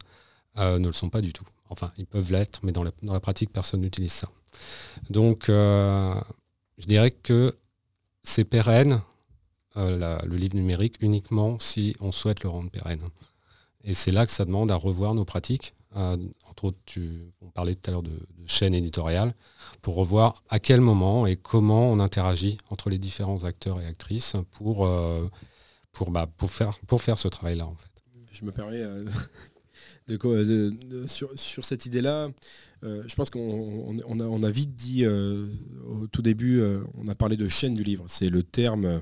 ne 0.56 0.88
le 0.88 0.94
sont 0.94 1.10
pas 1.10 1.22
du 1.22 1.34
tout. 1.34 1.46
Enfin, 1.70 1.91
ils 1.98 2.06
peuvent 2.06 2.32
l'être, 2.32 2.62
mais 2.63 2.72
dans 2.72 2.84
la 2.84 3.20
pratique, 3.20 3.51
personne 3.51 3.82
n'utilise 3.82 4.13
ça. 4.13 4.29
Donc 5.10 5.46
je 5.48 6.86
dirais 6.88 7.12
que 7.12 7.53
c'est 8.24 8.46
pérenne 8.46 9.01
euh, 9.77 10.17
le 10.25 10.36
livre 10.38 10.55
numérique 10.55 10.96
uniquement 11.01 11.60
si 11.60 11.96
on 12.00 12.12
souhaite 12.12 12.43
le 12.43 12.50
rendre 12.50 12.72
pérenne. 12.72 13.01
Et 13.84 13.93
c'est 13.93 14.12
là 14.12 14.25
que 14.25 14.31
ça 14.31 14.43
demande 14.43 14.72
à 14.72 14.75
revoir 14.75 15.13
nos 15.13 15.25
pratiques. 15.25 15.75
Euh, 15.96 16.17
entre 16.50 16.65
autres, 16.65 16.79
tu, 16.86 17.31
on 17.41 17.50
parlait 17.50 17.75
tout 17.75 17.89
à 17.89 17.91
l'heure 17.91 18.03
de, 18.03 18.19
chaîne 18.48 18.74
éditoriale, 18.74 19.34
pour 19.81 19.96
revoir 19.96 20.43
à 20.50 20.60
quel 20.60 20.81
moment 20.81 21.27
et 21.27 21.36
comment 21.36 21.91
on 21.91 22.00
interagit 22.00 22.57
entre 22.69 22.89
les 22.89 22.98
différents 22.98 23.43
acteurs 23.43 23.79
et 23.81 23.86
actrices 23.86 24.34
pour, 24.51 24.88
euh, 24.88 25.29
pour, 25.91 26.12
bah, 26.12 26.27
pour, 26.38 26.50
faire, 26.50 26.79
pour 26.88 27.01
faire 27.01 27.17
ce 27.17 27.27
travail-là. 27.27 27.67
En 27.67 27.75
fait. 27.75 27.91
Je 28.31 28.46
me 28.46 28.51
permets 28.51 28.81
de, 30.07 31.05
sur, 31.07 31.65
cette 31.65 31.86
idée-là. 31.86 32.29
je 32.81 33.15
pense 33.15 33.29
qu'on 33.29 34.00
on, 34.07 34.43
a, 34.43 34.51
vite 34.51 34.75
dit 34.75 35.05
au 35.05 36.07
tout 36.12 36.22
début, 36.22 36.63
on 36.96 37.07
a 37.10 37.15
parlé 37.15 37.38
de 37.38 37.48
chaîne 37.48 37.75
du 37.75 37.84
livre. 37.84 38.05
C'est 38.07 38.29
le 38.29 38.43
terme 38.43 39.01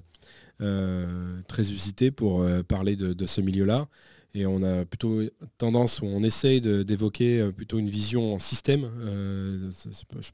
très 0.59 1.71
usité 1.71 2.11
pour 2.11 2.41
euh, 2.41 2.63
parler 2.63 2.95
de, 2.95 3.25
ce 3.25 3.41
milieu-là. 3.41 3.87
Et 4.33 4.45
on 4.45 4.63
a 4.63 4.83
plutôt 4.83 5.21
tendance, 5.57 6.01
où 6.01 6.05
on 6.05 6.21
essaye 6.21 6.59
d'évoquer 6.59 7.39
euh, 7.39 7.51
plutôt 7.51 7.79
une 7.79 7.89
vision 7.89 8.33
en 8.33 8.39
système. 8.39 8.89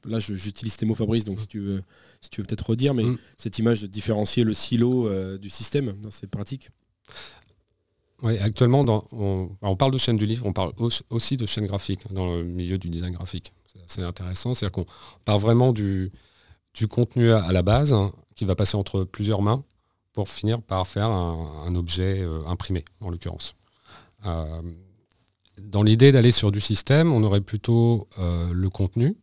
là, 0.06 0.18
j'utilise 0.18 0.76
tes 0.76 0.86
mots, 0.86 0.96
Fabrice, 0.96 1.24
donc 1.24 1.40
si 1.40 1.46
tu 1.46 1.60
veux, 1.60 1.82
si 2.20 2.28
tu 2.30 2.40
veux 2.40 2.46
peut-être 2.46 2.70
redire, 2.70 2.94
mais 2.94 3.04
mm. 3.04 3.18
cette 3.38 3.58
image 3.58 3.82
de 3.82 3.86
différencier 3.86 4.44
le 4.44 4.54
silo 4.54 5.08
du 5.38 5.50
système 5.50 5.92
dans 6.02 6.10
ces 6.10 6.26
pratiques. 6.26 6.70
Oui, 8.22 8.38
actuellement, 8.38 8.84
on, 9.10 9.76
parle 9.76 9.92
de 9.92 9.98
chaîne 9.98 10.16
du 10.16 10.26
livre, 10.26 10.46
on 10.46 10.52
parle 10.52 10.72
aussi 11.10 11.36
de 11.36 11.44
chaîne 11.44 11.66
graphique 11.66 12.00
dans 12.12 12.36
le 12.36 12.44
milieu 12.44 12.78
du 12.78 12.88
design 12.88 13.12
graphique. 13.12 13.52
C'est 13.86 14.02
intéressant, 14.02 14.54
c'est-à-dire 14.54 14.72
qu'on 14.72 14.86
parle 15.24 15.40
vraiment 15.40 15.72
du, 15.72 16.12
du 16.74 16.86
contenu 16.86 17.32
à, 17.32 17.52
la 17.52 17.62
base, 17.62 17.92
hein, 17.92 18.12
qui 18.36 18.44
va 18.44 18.54
passer 18.54 18.76
entre 18.76 19.04
plusieurs 19.04 19.42
mains, 19.42 19.64
pour 20.12 20.28
finir 20.28 20.60
par 20.60 20.86
faire 20.86 21.10
un, 21.10 21.74
objet 21.74 22.20
euh, 22.22 22.44
imprimé, 22.46 22.84
en 23.00 23.10
l'occurrence. 23.10 23.54
Euh, 24.26 24.62
dans 25.60 25.82
l'idée 25.82 26.12
d'aller 26.12 26.32
sur 26.32 26.52
du 26.52 26.60
système, 26.60 27.12
on 27.12 27.22
aurait 27.22 27.40
plutôt 27.40 28.08
euh, 28.18 28.52
le 28.52 28.70
contenu 28.70 29.16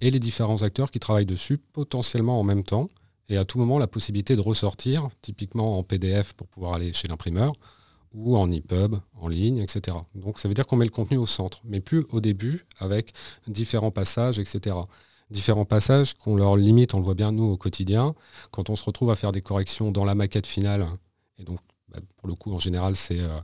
et 0.00 0.10
les 0.10 0.18
différents 0.18 0.62
acteurs 0.62 0.90
qui 0.90 1.00
travaillent 1.00 1.26
dessus 1.26 1.58
potentiellement 1.58 2.40
en 2.40 2.44
même 2.44 2.62
temps 2.62 2.88
et 3.28 3.36
à 3.36 3.44
tout 3.44 3.58
moment 3.58 3.78
la 3.78 3.86
possibilité 3.86 4.36
de 4.36 4.40
ressortir, 4.40 5.08
typiquement 5.22 5.78
en 5.78 5.82
PDF 5.82 6.32
pour 6.34 6.46
pouvoir 6.48 6.74
aller 6.74 6.92
chez 6.92 7.08
l'imprimeur 7.08 7.52
ou 8.12 8.36
en 8.36 8.50
EPUB, 8.50 8.96
en 9.14 9.28
ligne, 9.28 9.58
etc. 9.58 9.96
Donc 10.14 10.38
ça 10.38 10.48
veut 10.48 10.54
dire 10.54 10.66
qu'on 10.66 10.76
met 10.76 10.84
le 10.84 10.90
contenu 10.90 11.16
au 11.18 11.26
centre, 11.26 11.60
mais 11.64 11.80
plus 11.80 12.06
au 12.10 12.20
début 12.20 12.66
avec 12.78 13.12
différents 13.46 13.90
passages, 13.90 14.38
etc 14.38 14.76
différents 15.30 15.64
passages 15.64 16.14
qu'on 16.14 16.36
leur 16.36 16.56
limite, 16.56 16.94
on 16.94 16.98
le 16.98 17.04
voit 17.04 17.14
bien 17.14 17.32
nous 17.32 17.44
au 17.44 17.56
quotidien, 17.56 18.14
quand 18.50 18.70
on 18.70 18.76
se 18.76 18.84
retrouve 18.84 19.10
à 19.10 19.16
faire 19.16 19.32
des 19.32 19.42
corrections 19.42 19.90
dans 19.90 20.04
la 20.04 20.14
maquette 20.14 20.46
finale, 20.46 20.86
et 21.38 21.44
donc 21.44 21.58
bah, 21.88 21.98
pour 22.16 22.28
le 22.28 22.34
coup 22.34 22.52
en 22.52 22.58
général 22.58 22.96
c'est 22.96 23.20
euh, 23.20 23.40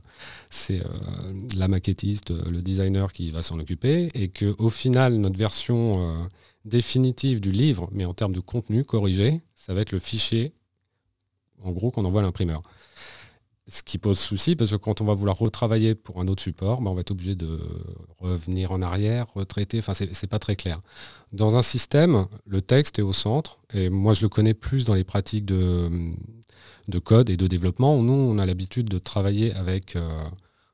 euh, 0.71 1.33
la 1.55 1.67
maquettiste, 1.67 2.31
le 2.31 2.61
designer 2.61 3.11
qui 3.11 3.31
va 3.31 3.41
s'en 3.41 3.59
occuper, 3.59 4.09
et 4.13 4.29
qu'au 4.29 4.69
final 4.69 5.15
notre 5.15 5.37
version 5.37 5.95
euh, 5.97 6.23
définitive 6.65 7.41
du 7.41 7.51
livre, 7.51 7.89
mais 7.91 8.05
en 8.05 8.13
termes 8.13 8.33
de 8.33 8.39
contenu 8.39 8.85
corrigé, 8.85 9.41
ça 9.55 9.73
va 9.73 9.81
être 9.81 9.91
le 9.91 9.99
fichier 9.99 10.53
en 11.63 11.71
gros 11.71 11.91
qu'on 11.91 12.05
envoie 12.05 12.21
à 12.21 12.23
l'imprimeur. 12.23 12.61
Ce 13.67 13.81
qui 13.81 13.97
pose 13.97 14.19
souci, 14.19 14.57
parce 14.57 14.71
que 14.71 14.75
quand 14.75 14.99
on 14.99 15.05
va 15.05 15.13
vouloir 15.13 15.37
retravailler 15.37 15.95
pour 15.95 16.19
un 16.19 16.27
autre 16.27 16.43
support, 16.43 16.81
ben, 16.81 16.91
on 16.91 16.95
va 16.95 17.01
être 17.01 17.11
obligé 17.11 17.33
de 17.33 17.61
revenir 18.19 18.73
en 18.73 18.81
arrière, 18.81 19.27
retraiter, 19.33 19.79
enfin 19.79 19.93
c'est 19.93 20.27
pas 20.27 20.39
très 20.39 20.57
clair. 20.57 20.81
Dans 21.31 21.55
un 21.55 21.61
système, 21.61 22.27
le 22.45 22.61
texte 22.61 22.99
est 22.99 23.03
au 23.03 23.13
centre, 23.13 23.59
et 23.73 23.89
moi 23.89 24.13
je 24.13 24.21
le 24.21 24.27
connais 24.27 24.53
plus 24.53 24.83
dans 24.83 24.95
les 24.95 25.05
pratiques 25.05 25.45
de, 25.45 25.89
de 26.89 26.99
code 26.99 27.29
et 27.29 27.37
de 27.37 27.47
développement. 27.47 28.01
Nous, 28.01 28.11
on 28.11 28.37
a 28.37 28.45
l'habitude 28.45 28.89
de 28.89 28.99
travailler 28.99 29.53
avec, 29.53 29.95
euh, 29.95 30.23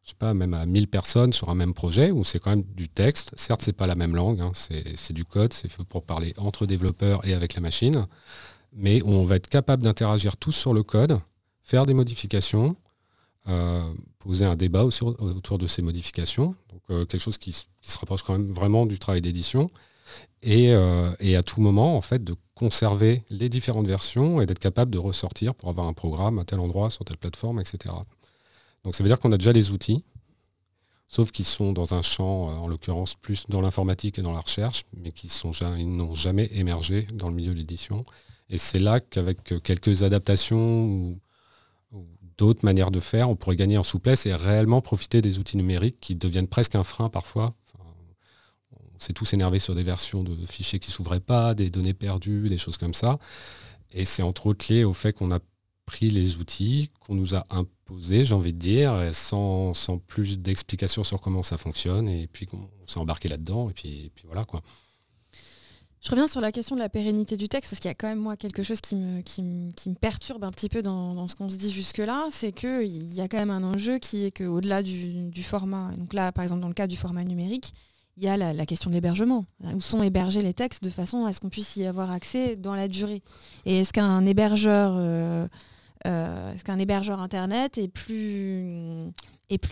je 0.03 0.09
sais 0.09 0.15
pas, 0.17 0.33
même 0.33 0.55
à 0.55 0.65
1000 0.65 0.87
personnes 0.87 1.31
sur 1.31 1.49
un 1.49 1.55
même 1.55 1.75
projet, 1.75 2.09
où 2.09 2.23
c'est 2.23 2.39
quand 2.39 2.49
même 2.49 2.63
du 2.75 2.89
texte. 2.89 3.31
Certes, 3.35 3.61
c'est 3.61 3.73
pas 3.73 3.87
la 3.87 3.95
même 3.95 4.15
langue, 4.15 4.41
hein, 4.41 4.51
c'est 4.53 5.13
du 5.13 5.25
code, 5.25 5.53
c'est 5.53 5.69
fait 5.69 5.83
pour 5.83 6.03
parler 6.03 6.33
entre 6.37 6.65
développeurs 6.65 7.25
et 7.27 7.33
avec 7.33 7.53
la 7.53 7.61
machine, 7.61 8.07
mais 8.73 9.01
on 9.03 9.25
va 9.25 9.35
être 9.35 9.47
capable 9.47 9.83
d'interagir 9.83 10.37
tous 10.37 10.53
sur 10.53 10.73
le 10.73 10.81
code 10.83 11.19
faire 11.69 11.85
des 11.85 11.93
modifications, 11.93 12.75
euh, 13.47 13.93
poser 14.17 14.43
un 14.43 14.55
débat 14.55 14.83
autour 14.85 15.59
de 15.59 15.67
ces 15.67 15.83
modifications, 15.83 16.55
donc 16.71 16.81
euh, 16.89 17.05
quelque 17.05 17.21
chose 17.21 17.37
qui, 17.37 17.53
se 17.53 17.97
rapproche 17.99 18.23
quand 18.23 18.33
même 18.33 18.51
vraiment 18.51 18.87
du 18.87 18.97
travail 18.97 19.21
d'édition, 19.21 19.69
euh, 20.47 21.15
et, 21.19 21.35
à 21.35 21.43
tout 21.43 21.61
moment, 21.61 21.95
en 21.95 22.01
fait, 22.01 22.23
de 22.23 22.33
conserver 22.55 23.23
les 23.29 23.49
différentes 23.49 23.85
versions 23.85 24.41
et 24.41 24.47
d'être 24.47 24.57
capable 24.57 24.89
de 24.89 24.97
ressortir 24.97 25.53
pour 25.53 25.69
avoir 25.69 25.85
un 25.85 25.93
programme 25.93 26.39
à 26.39 26.43
tel 26.43 26.59
endroit, 26.59 26.89
sur 26.89 27.05
telle 27.05 27.17
plateforme, 27.17 27.59
etc. 27.59 27.93
Donc 28.83 28.95
ça 28.95 29.03
veut 29.03 29.09
dire 29.09 29.19
qu'on 29.19 29.31
a 29.31 29.37
déjà 29.37 29.53
les 29.53 29.69
outils, 29.69 30.03
sauf 31.07 31.31
qu'ils 31.31 31.45
sont 31.45 31.71
dans 31.71 31.93
un 31.93 32.01
champ, 32.01 32.47
en 32.63 32.67
l'occurrence 32.67 33.13
plus 33.13 33.45
dans 33.47 33.61
l'informatique 33.61 34.17
et 34.17 34.23
dans 34.23 34.33
la 34.33 34.41
recherche, 34.41 34.85
mais 34.97 35.11
qui 35.11 35.31
n'ont 35.45 36.15
jamais 36.15 36.49
émergé 36.51 37.05
dans 37.13 37.29
le 37.29 37.35
milieu 37.35 37.53
de 37.53 37.59
l'édition. 37.59 38.03
Et 38.49 38.57
c'est 38.57 38.79
là 38.79 38.99
qu'avec 38.99 39.61
quelques 39.61 40.01
adaptations 40.01 40.85
ou 40.85 41.19
d'autres 42.39 42.63
manières 42.63 42.89
de 42.89 43.01
faire, 43.01 43.29
on 43.29 43.35
pourrait 43.35 43.57
gagner 43.57 43.77
en 43.77 43.83
souplesse 43.83 44.25
et 44.25 44.33
réellement 44.33 44.81
profiter 44.81 45.21
des 45.21 45.37
outils 45.39 45.57
numériques 45.57 45.97
qui 45.99 46.15
deviennent 46.15 46.47
presque 46.47 46.75
un 46.75 46.83
frein 46.83 47.09
parfois. 47.09 47.53
on 47.77 48.99
s'est 48.99 49.13
tous 49.13 49.33
énervés 49.33 49.59
sur 49.59 49.75
des 49.75 49.83
versions 49.83 50.23
de 50.23 50.45
fichiers 50.45 50.79
qui 50.79 50.89
s'ouvraient 50.89 51.19
pas, 51.19 51.53
des 51.53 51.69
données 51.69 51.93
perdues, 51.93 52.47
des 52.47 52.57
choses 52.57 52.77
comme 52.77 52.93
ça. 52.93 53.19
Et 53.91 54.05
c'est 54.05 54.23
entre 54.23 54.47
autres 54.47 54.71
lié 54.71 54.85
au 54.85 54.93
fait 54.93 55.11
qu'on 55.11 55.31
a 55.31 55.39
pris 55.85 56.09
les 56.09 56.37
outils 56.37 56.91
qu'on 57.01 57.15
nous 57.15 57.35
a 57.35 57.45
imposés, 57.49 58.23
j'ai 58.23 58.35
envie 58.35 58.53
de 58.53 58.59
dire, 58.59 59.09
sans, 59.11 59.73
plus 60.07 60.39
d'explications 60.39 61.03
sur 61.03 61.19
comment 61.19 61.43
ça 61.43 61.57
fonctionne, 61.57 62.07
et 62.07 62.27
puis 62.27 62.45
qu'on 62.45 62.69
s'est 62.85 62.99
embarqué 62.99 63.27
là-dedans, 63.27 63.69
et 63.69 63.73
puis, 63.73 64.11
puis 64.15 64.23
voilà 64.27 64.43
quoi. 64.45 64.61
Je 66.01 66.11
reviens 66.11 66.27
sur 66.27 66.39
la 66.39 66.53
question 66.53 66.75
de 66.77 66.81
la 66.81 66.87
pérennité 66.87 67.35
du 67.35 67.49
texte, 67.49 67.71
parce 67.71 67.81
qu'il 67.81 67.89
y 67.89 67.91
a 67.91 67.95
quand 67.95 68.07
même 68.07 68.19
moi 68.19 68.37
quelque 68.37 68.63
chose 68.63 68.79
qui 68.79 68.95
me, 68.95 69.93
perturbe 69.95 70.45
un 70.45 70.51
petit 70.51 70.69
peu 70.69 70.81
dans, 70.81 71.27
ce 71.27 71.35
qu'on 71.35 71.49
se 71.49 71.57
dit 71.57 71.71
jusque-là, 71.71 72.27
c'est 72.31 72.53
qu'il 72.53 73.13
y 73.13 73.19
a 73.19 73.27
quand 73.27 73.37
même 73.37 73.49
un 73.49 73.63
enjeu 73.63 73.99
qui 73.99 74.23
est 74.25 74.31
qu'au-delà 74.31 74.81
du, 74.81 75.43
format, 75.43 75.91
donc 75.97 76.13
là 76.13 76.31
par 76.31 76.43
exemple 76.43 76.61
dans 76.61 76.69
le 76.69 76.73
cas 76.73 76.87
du 76.87 76.95
format 76.95 77.25
numérique, 77.25 77.73
il 78.15 78.23
y 78.23 78.29
a 78.29 78.37
la, 78.37 78.65
question 78.65 78.89
de 78.89 78.95
l'hébergement. 78.95 79.45
Où 79.73 79.81
sont 79.81 80.01
hébergés 80.01 80.41
les 80.41 80.53
textes 80.53 80.83
de 80.83 80.89
façon 80.89 81.25
à 81.25 81.33
ce 81.33 81.39
qu'on 81.39 81.49
puisse 81.49 81.75
y 81.75 81.85
avoir 81.85 82.11
accès 82.11 82.55
dans 82.55 82.75
la 82.75 82.87
durée? 82.87 83.21
Et 83.65 83.79
est-ce 83.79 83.93
qu'un 83.93 84.25
hébergeur, 84.25 84.93
euh, 84.95 85.47
euh, 86.05 86.53
est-ce 86.53 86.63
qu'un 86.63 86.79
hébergeur 86.79 87.19
internet 87.21 87.77
est 87.77 87.87
plus 87.87 89.11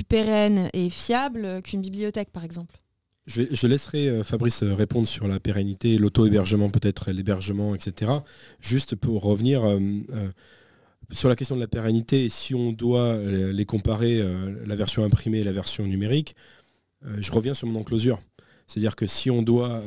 pérenne 0.08 0.70
et 0.74 0.90
fiable 0.90 1.62
qu'une 1.62 1.82
bibliothèque 1.82 2.32
par 2.32 2.44
exemple? 2.44 2.80
Je, 3.28 3.68
laisserai 3.68 4.24
Fabrice 4.24 4.64
répondre 4.64 5.08
sur 5.08 5.28
la 5.28 5.40
pérennité, 5.40 5.98
l'auto-hébergement 5.98 6.70
peut-être, 6.70 7.12
l'hébergement, 7.12 7.76
etc. 7.76 8.12
Juste 8.60 8.96
pour 8.96 9.22
revenir 9.22 9.64
sur 11.12 11.30
la 11.30 11.36
question 11.36 11.56
de 11.56 11.62
la 11.62 11.68
pérennité, 11.68 12.30
si 12.30 12.56
on 12.56 12.72
doit 12.72 13.18
les 13.18 13.66
comparer, 13.66 14.24
la 14.66 14.76
version 14.76 15.04
imprimée 15.04 15.40
et 15.40 15.44
la 15.44 15.52
version 15.52 15.86
numérique, 15.86 16.36
je 17.18 17.32
reviens 17.32 17.54
sur 17.54 17.68
mon 17.68 17.80
enclosure. 17.82 18.20
C'est-à-dire 18.66 18.96
que 18.96 19.08
si 19.08 19.30
on 19.30 19.42
doit 19.42 19.84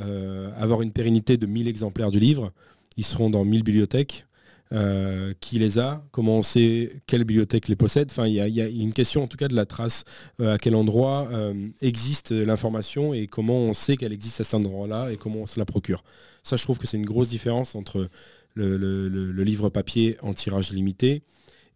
avoir 0.57 0.83
une 0.83 0.93
pérennité 0.93 1.37
de 1.37 1.47
1000 1.47 1.67
exemplaires 1.67 2.11
du 2.11 2.21
livre, 2.21 2.53
ils 2.97 3.05
seront 3.05 3.31
dans 3.31 3.45
1000 3.45 3.63
bibliothèques. 3.63 4.27
Euh, 4.73 5.35
qui 5.41 5.59
les 5.59 5.81
a, 5.81 6.07
comment 6.13 6.39
on 6.39 6.43
sait 6.45 7.03
quelle 7.09 7.25
bibliothèque 7.25 7.67
les 7.67 7.75
possède. 7.75 8.07
Enfin, 8.09 8.29
il 8.29 8.35
y, 8.35 8.61
a 8.61 8.69
une 8.69 8.93
question 8.93 9.25
en 9.25 9.27
tout 9.27 9.37
cas 9.37 9.49
de 9.49 9.57
la 9.57 9.67
trace, 9.67 10.05
euh, 10.39 10.55
à 10.55 10.59
quel 10.59 10.77
endroit 10.77 11.29
euh, 11.33 11.71
existe 11.81 12.31
l'information 12.31 13.13
et 13.13 13.27
comment 13.27 13.57
on 13.57 13.75
sait 13.75 13.97
qu'elle 13.97 14.13
existe 14.13 14.41
à 14.43 14.45
cet 14.45 14.55
endroit-là 14.55 15.11
et 15.11 15.17
comment 15.17 15.41
on 15.41 15.47
se 15.47 15.59
la 15.59 15.65
procure. 15.65 16.05
Ça, 16.45 16.55
je 16.55 16.63
trouve 16.63 16.79
que 16.79 16.87
c'est 16.87 16.99
une 16.99 17.05
grosse 17.05 17.29
différence 17.29 17.75
entre 17.75 18.09
le, 18.55 19.43
livre 19.43 19.71
papier 19.71 20.17
en 20.23 20.35
tirage 20.35 20.71
limité 20.71 21.25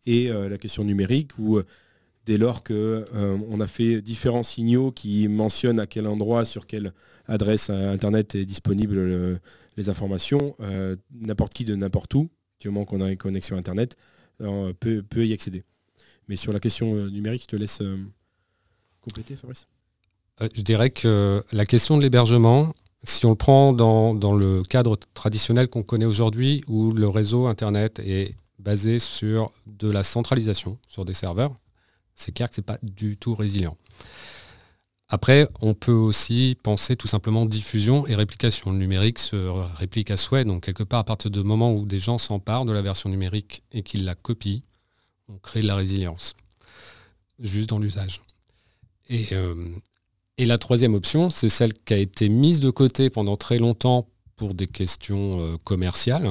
et 0.06 0.28
la 0.28 0.58
question 0.58 0.84
numérique 0.84 1.36
où 1.38 1.60
dès 2.26 2.38
lors 2.38 2.62
qu'on 2.62 3.60
a 3.60 3.66
fait 3.66 4.02
différents 4.02 4.42
signaux 4.44 4.92
qui 4.92 5.26
mentionnent 5.26 5.80
à 5.80 5.86
quel 5.86 6.06
endroit, 6.06 6.44
sur 6.44 6.66
quelle 6.66 6.92
adresse 7.26 7.70
Internet 7.70 8.36
est 8.36 8.44
disponible 8.44 9.40
les 9.76 9.88
informations, 9.88 10.54
n'importe 11.12 11.54
qui 11.54 11.64
de 11.64 11.74
n'importe 11.74 12.14
où 12.14 12.30
qu'on 12.84 13.00
a 13.00 13.10
une 13.10 13.16
connexion 13.16 13.56
Internet, 13.56 13.96
euh, 14.40 14.72
peut, 14.72 15.26
y 15.26 15.32
accéder. 15.32 15.62
Mais 16.28 16.36
sur 16.36 16.52
la 16.52 16.60
question 16.60 16.94
euh, 16.94 17.08
numérique, 17.08 17.42
je 17.42 17.48
te 17.48 17.56
laisse 17.56 17.80
euh, 17.80 17.98
compléter, 19.00 19.36
Fabrice. 19.36 19.68
je 20.40 20.62
dirais 20.62 20.90
que 20.90 21.44
la 21.52 21.66
question 21.66 21.96
de 21.96 22.02
l'hébergement, 22.02 22.74
si 23.02 23.24
on 23.26 23.30
le 23.30 23.36
prend 23.36 23.72
dans, 23.72 24.14
dans 24.14 24.34
le 24.34 24.62
cadre 24.62 24.96
traditionnel 25.14 25.68
qu'on 25.68 25.82
connaît 25.82 26.04
aujourd'hui, 26.04 26.64
où 26.66 26.92
le 26.92 27.08
réseau 27.08 27.46
Internet 27.46 28.00
est 28.00 28.34
basé 28.58 28.98
sur 28.98 29.52
de 29.66 29.90
la 29.90 30.02
centralisation, 30.02 30.78
sur 30.88 31.04
des 31.04 31.14
serveurs, 31.14 31.54
c'est 32.14 32.32
clair 32.32 32.48
que 32.48 32.54
ce 32.54 32.60
n'est 32.60 32.64
pas 32.64 32.78
du 32.82 33.16
tout 33.16 33.34
résilient. 33.34 33.76
Après, 35.14 35.46
on 35.60 35.74
peut 35.74 35.92
aussi 35.92 36.56
penser 36.60 36.96
tout 36.96 37.06
simplement 37.06 37.46
diffusion 37.46 38.04
et 38.08 38.16
réplication. 38.16 38.72
Le 38.72 38.78
numérique 38.78 39.20
se 39.20 39.36
réplique 39.76 40.10
à 40.10 40.16
souhait, 40.16 40.44
donc 40.44 40.64
quelque 40.64 40.82
part 40.82 40.98
à 40.98 41.04
partir 41.04 41.30
du 41.30 41.44
moment 41.44 41.72
où 41.72 41.86
des 41.86 42.00
gens 42.00 42.18
s'emparent 42.18 42.64
de 42.64 42.72
la 42.72 42.82
version 42.82 43.08
numérique 43.08 43.62
et 43.70 43.84
qu'ils 43.84 44.04
la 44.04 44.16
copient, 44.16 44.58
on 45.28 45.38
crée 45.38 45.62
de 45.62 45.68
la 45.68 45.76
résilience, 45.76 46.34
juste 47.38 47.68
dans 47.68 47.78
l'usage. 47.78 48.22
Et, 49.08 49.28
euh, 49.30 49.76
la 50.36 50.58
troisième 50.58 50.94
option, 50.94 51.30
c'est 51.30 51.48
celle 51.48 51.74
qui 51.74 51.94
a 51.94 51.98
été 51.98 52.28
mise 52.28 52.58
de 52.58 52.70
côté 52.70 53.08
pendant 53.08 53.36
très 53.36 53.58
longtemps 53.58 54.08
pour 54.34 54.52
des 54.52 54.66
questions 54.66 55.40
euh, 55.42 55.56
commerciales, 55.62 56.28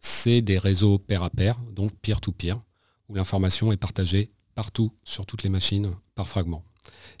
c'est 0.00 0.42
des 0.42 0.58
réseaux 0.58 0.98
pair 0.98 1.22
à 1.22 1.30
pair, 1.30 1.54
donc 1.70 1.92
peer-to-peer, 2.02 2.60
où 3.08 3.14
l'information 3.14 3.70
est 3.70 3.76
partagée 3.76 4.32
partout 4.56 4.92
sur 5.04 5.24
toutes 5.24 5.44
les 5.44 5.50
machines 5.50 5.92
par 6.16 6.26
fragment 6.26 6.64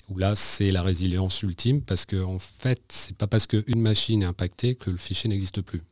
où 0.08 0.18
là 0.18 0.34
c'est 0.34 0.70
la 0.70 0.82
résilience 0.82 1.42
ultime 1.42 1.82
parce 1.82 2.04
que 2.04 2.22
en 2.22 2.38
fait 2.38 2.80
c'est 2.88 3.16
pas 3.16 3.26
parce 3.26 3.46
qu'une 3.46 3.80
machine 3.80 4.22
est 4.22 4.26
impactée 4.26 4.74
que 4.74 4.90
le 4.90 4.96
fichier 4.96 5.28
n'existe 5.28 5.60
plus. 5.60 5.82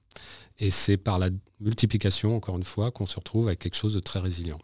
Et 0.59 0.71
c'est 0.71 0.97
par 0.97 1.19
la 1.19 1.29
multiplication, 1.61 2.35
encore 2.35 2.57
une 2.57 2.65
fois, 2.65 2.91
qu'on 2.91 3.07
se 3.07 3.17
retrouve 3.17 3.49
avec 3.49 3.59
quelque 3.59 3.77
chose 3.77 3.95
de 3.95 4.01
très 4.01 4.21
résilient. 4.21 4.59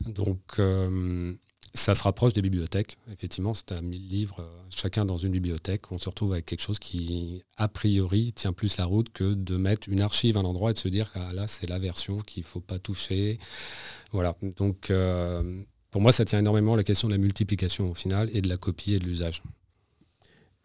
Donc 0.00 0.40
euh, 0.58 1.32
ça 1.74 1.94
se 1.94 2.02
rapproche 2.02 2.32
des 2.32 2.42
bibliothèques. 2.42 2.98
Effectivement, 3.10 3.54
c'est 3.54 3.72
à 3.72 3.80
1000 3.80 4.08
livres, 4.08 4.40
euh, 4.40 4.62
chacun 4.68 5.04
dans 5.04 5.16
une 5.16 5.30
bibliothèque. 5.30 5.92
On 5.92 5.98
se 5.98 6.08
retrouve 6.08 6.32
avec 6.32 6.46
quelque 6.46 6.60
chose 6.60 6.78
qui, 6.78 7.44
a 7.56 7.68
priori, 7.68 8.32
tient 8.32 8.52
plus 8.52 8.76
la 8.76 8.84
route 8.84 9.10
que 9.12 9.34
de 9.34 9.56
mettre 9.56 9.88
une 9.88 10.00
archive 10.00 10.36
à 10.36 10.40
un 10.40 10.44
endroit 10.44 10.72
et 10.72 10.74
de 10.74 10.78
se 10.78 10.88
dire 10.88 11.10
ah, 11.14 11.32
là, 11.32 11.46
c'est 11.46 11.68
la 11.68 11.78
version 11.78 12.18
qu'il 12.18 12.42
ne 12.42 12.46
faut 12.46 12.60
pas 12.60 12.78
toucher. 12.78 13.38
Voilà. 14.10 14.36
Donc, 14.56 14.90
euh, 14.90 15.62
pour 15.92 16.00
moi, 16.00 16.10
ça 16.10 16.24
tient 16.24 16.38
énormément 16.38 16.72
à 16.72 16.76
la 16.78 16.84
question 16.84 17.06
de 17.06 17.12
la 17.12 17.18
multiplication 17.18 17.90
au 17.90 17.94
final 17.94 18.30
et 18.32 18.40
de 18.40 18.48
la 18.48 18.56
copie 18.56 18.94
et 18.94 18.98
de 18.98 19.04
l'usage. 19.04 19.42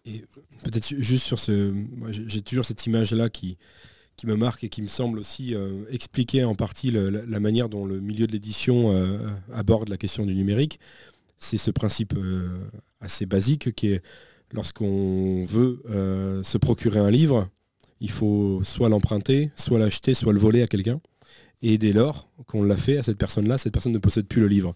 Et 0.05 0.23
peut-être 0.63 0.87
juste 0.87 1.25
sur 1.25 1.37
ce. 1.37 1.73
J'ai 2.09 2.41
toujours 2.41 2.63
cette 2.63 2.85
image-là 2.85 3.29
qui, 3.29 3.57
me 4.23 4.35
marque 4.35 4.63
et 4.63 4.69
qui 4.69 4.81
me 4.81 4.87
semble 4.87 5.19
aussi 5.19 5.53
euh, 5.53 5.83
expliquer 5.89 6.45
en 6.45 6.55
partie 6.55 6.91
la, 6.91 7.39
manière 7.41 7.67
dont 7.67 7.85
le 7.85 7.99
milieu 7.99 8.25
de 8.25 8.31
l'édition 8.31 8.93
euh, 8.93 9.17
aborde 9.53 9.89
la 9.89 9.97
question 9.97 10.25
du 10.25 10.33
numérique. 10.33 10.79
C'est 11.37 11.57
ce 11.57 11.71
principe 11.71 12.13
euh, 12.15 12.47
assez 13.01 13.25
basique 13.25 13.75
qui 13.75 13.89
est 13.89 14.03
lorsqu'on 14.53 15.43
veut 15.43 15.81
se 16.41 16.57
procurer 16.57 16.99
un 16.99 17.11
livre, 17.11 17.49
il 17.99 18.09
faut 18.09 18.61
soit 18.63 18.87
l'emprunter, 18.87 19.51
soit 19.57 19.77
l'acheter, 19.77 20.13
soit 20.13 20.31
le 20.31 20.39
voler 20.39 20.61
à 20.61 20.67
quelqu'un. 20.67 21.01
Et 21.61 21.77
dès 21.77 21.91
lors 21.91 22.29
qu'on 22.45 22.63
l'a 22.63 22.77
fait 22.77 22.97
à 22.97 23.03
cette 23.03 23.17
personne-là, 23.17 23.57
cette 23.57 23.73
personne 23.73 23.91
ne 23.91 23.97
possède 23.97 24.25
plus 24.25 24.39
le 24.39 24.47
livre 24.47 24.73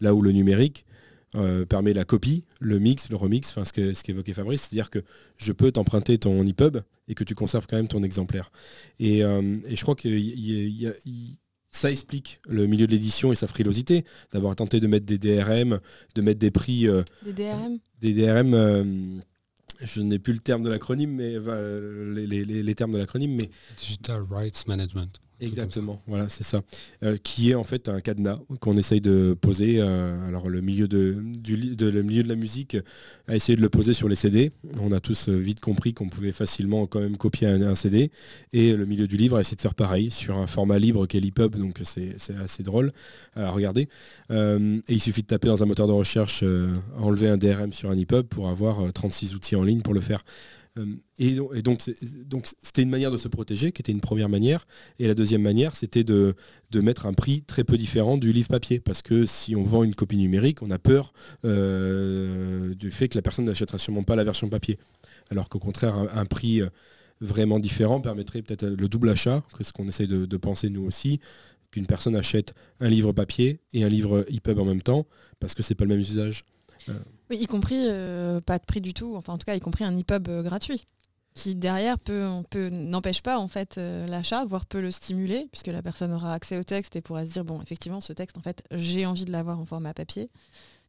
là 0.00 0.14
où 0.14 0.22
le 0.22 0.32
numérique 0.32 0.86
euh, 1.34 1.66
permet 1.66 1.92
la 1.92 2.04
copie, 2.04 2.44
le 2.60 2.78
mix, 2.78 3.10
le 3.10 3.16
remix, 3.16 3.50
enfin 3.50 3.64
ce 3.64 4.02
qu'évoquait 4.02 4.32
Fabrice, 4.32 4.62
c'est-à-dire 4.62 4.88
que 4.88 5.00
je 5.36 5.52
peux 5.52 5.70
t'emprunter 5.70 6.16
ton 6.16 6.42
EPUB 6.46 6.78
et 7.08 7.14
que 7.14 7.24
tu 7.24 7.34
conserves 7.34 7.66
quand 7.66 7.76
même 7.76 7.88
ton 7.88 8.02
exemplaire. 8.02 8.50
Et, 9.00 9.22
euh, 9.22 9.58
je 9.68 9.82
crois 9.82 9.96
que 9.96 10.08
ça 11.72 11.90
explique 11.90 12.40
le 12.48 12.66
milieu 12.66 12.86
de 12.86 12.92
l'édition 12.92 13.32
et 13.32 13.36
sa 13.36 13.48
frilosité 13.48 14.06
d'avoir 14.32 14.56
tenté 14.56 14.80
de 14.80 14.86
mettre 14.86 15.04
des 15.04 15.18
DRM, 15.18 15.80
de 16.14 16.22
mettre 16.22 16.38
des 16.38 16.50
prix. 16.50 16.88
Euh, 16.88 17.02
des 17.22 17.32
DRM 17.34 17.78
Des 18.00 18.14
DRM. 18.14 19.20
je 19.82 20.00
n'ai 20.00 20.18
plus 20.18 20.32
le 20.32 20.38
terme 20.38 20.62
de 20.62 20.70
l'acronyme, 20.70 21.10
mais 21.16 21.34
les, 22.14 22.44
les, 22.44 22.74
termes 22.74 22.92
de 22.92 22.98
l'acronyme, 22.98 23.34
mais 23.34 23.50
Digital 23.76 24.22
Rights 24.30 24.66
Management. 24.68 25.20
Exactement, 25.38 26.00
voilà, 26.06 26.30
c'est 26.30 26.44
ça. 26.44 26.62
Euh, 27.02 27.18
qui 27.22 27.50
est 27.50 27.54
en 27.54 27.64
fait 27.64 27.90
un 27.90 28.00
cadenas 28.00 28.38
qu'on 28.60 28.76
essaye 28.78 29.02
de 29.02 29.36
poser. 29.38 29.76
Euh, 29.80 30.28
alors 30.28 30.48
le 30.48 30.62
milieu 30.62 30.88
de, 30.88 31.14
du, 31.20 31.56
le 31.56 32.02
milieu 32.02 32.22
de 32.22 32.28
la 32.28 32.36
musique 32.36 32.76
a 33.28 33.36
essayé 33.36 33.54
de 33.54 33.60
le 33.60 33.68
poser 33.68 33.92
sur 33.92 34.08
les 34.08 34.16
CD. 34.16 34.50
On 34.80 34.92
a 34.92 35.00
tous 35.00 35.28
euh, 35.28 35.36
vite 35.36 35.60
compris 35.60 35.92
qu'on 35.92 36.08
pouvait 36.08 36.32
facilement 36.32 36.86
quand 36.86 37.00
même 37.00 37.18
copier 37.18 37.48
un, 37.48 37.74
CD. 37.74 38.10
Et 38.54 38.72
le 38.72 38.86
milieu 38.86 39.06
du 39.06 39.18
livre 39.18 39.36
a 39.36 39.42
essayé 39.42 39.56
de 39.56 39.60
faire 39.60 39.74
pareil 39.74 40.10
sur 40.10 40.38
un 40.38 40.46
format 40.46 40.78
libre 40.78 41.06
qu'est 41.06 41.20
l'EPUB, 41.20 41.56
donc 41.56 41.80
c'est 41.84 42.16
assez 42.42 42.62
drôle 42.62 42.92
à 43.34 43.50
regarder. 43.50 43.88
et 44.30 44.82
il 44.88 45.00
suffit 45.00 45.22
de 45.22 45.26
taper 45.26 45.48
dans 45.48 45.62
un 45.62 45.66
moteur 45.66 45.86
de 45.86 45.92
recherche, 45.92 46.42
enlever 46.98 47.28
un 47.28 47.36
DRM 47.36 47.72
sur 47.74 47.90
un 47.90 47.98
EPUB 47.98 48.22
pour 48.22 48.48
avoir 48.48 48.92
36 48.92 49.34
outils 49.34 49.56
en 49.56 49.62
ligne 49.62 49.82
pour 49.82 49.92
le 49.92 50.00
faire. 50.00 50.24
Euh, 50.78 50.96
et, 51.18 51.62
donc, 51.62 51.82
c'était 52.62 52.82
une 52.82 52.90
manière 52.90 53.10
de 53.10 53.18
se 53.18 53.28
protéger, 53.28 53.72
qui 53.72 53.82
était 53.82 53.92
une 53.92 54.00
première 54.00 54.28
manière. 54.28 54.66
Et 54.98 55.06
la 55.06 55.14
deuxième 55.14 55.42
manière, 55.42 55.74
c'était 55.74 56.04
de, 56.04 56.34
mettre 56.74 57.06
un 57.06 57.14
prix 57.14 57.42
très 57.42 57.64
peu 57.64 57.76
différent 57.76 58.18
du 58.18 58.32
livre 58.32 58.48
papier. 58.48 58.80
Parce 58.80 59.02
que 59.02 59.26
si 59.26 59.56
on 59.56 59.64
vend 59.64 59.82
une 59.82 59.94
copie 59.94 60.16
numérique, 60.16 60.62
on 60.62 60.70
a 60.70 60.78
peur 60.78 61.12
euh, 61.44 62.74
du 62.74 62.90
fait 62.90 63.08
que 63.08 63.16
la 63.16 63.22
personne 63.22 63.46
n'achètera 63.46 63.78
sûrement 63.78 64.02
pas 64.02 64.16
la 64.16 64.24
version 64.24 64.48
papier. 64.48 64.78
Alors 65.30 65.48
qu'au 65.48 65.58
contraire, 65.58 65.96
un, 66.14 66.26
prix 66.26 66.60
euh, 66.60 66.68
vraiment 67.20 67.58
différent 67.58 68.00
permettrait 68.00 68.42
peut-être 68.42 68.66
le 68.66 68.88
double 68.88 69.08
achat, 69.08 69.42
que 69.56 69.64
ce 69.64 69.72
qu'on 69.72 69.88
essaye 69.88 70.08
de, 70.08 70.36
penser 70.36 70.68
nous 70.68 70.84
aussi, 70.84 71.20
qu'une 71.70 71.86
personne 71.86 72.14
achète 72.14 72.54
un 72.80 72.88
livre 72.88 73.12
papier 73.12 73.60
et 73.72 73.84
un 73.84 73.88
livre 73.88 74.24
EPUB 74.28 74.58
en 74.58 74.64
même 74.64 74.82
temps, 74.82 75.06
parce 75.40 75.54
que 75.54 75.62
c'est 75.62 75.74
pas 75.74 75.84
le 75.84 75.90
même 75.90 76.00
usage. 76.00 76.44
Oui, 77.30 77.38
y 77.38 77.46
compris 77.46 77.76
euh, 77.78 78.40
pas 78.40 78.58
de 78.58 78.64
prix 78.64 78.80
du 78.80 78.94
tout, 78.94 79.16
enfin 79.16 79.32
en 79.32 79.38
tout 79.38 79.44
cas 79.44 79.54
y 79.54 79.60
compris 79.60 79.84
un 79.84 79.96
EPUB 79.96 80.28
euh, 80.28 80.42
gratuit 80.42 80.84
qui 81.34 81.54
derrière 81.54 81.96
n'empêche 82.70 83.20
pas 83.20 83.38
en 83.38 83.48
fait 83.48 83.76
euh, 83.76 84.06
l'achat, 84.06 84.46
voire 84.46 84.64
peut 84.64 84.80
le 84.80 84.90
stimuler, 84.90 85.48
puisque 85.52 85.66
la 85.66 85.82
personne 85.82 86.10
aura 86.12 86.32
accès 86.32 86.56
au 86.56 86.62
texte 86.62 86.96
et 86.96 87.02
pourra 87.02 87.26
se 87.26 87.32
dire 87.32 87.44
bon 87.44 87.60
effectivement 87.60 88.00
ce 88.00 88.14
texte 88.14 88.38
en 88.38 88.40
fait 88.40 88.62
j'ai 88.70 89.04
envie 89.04 89.26
de 89.26 89.32
l'avoir 89.32 89.60
en 89.60 89.66
format 89.66 89.92
papier. 89.92 90.30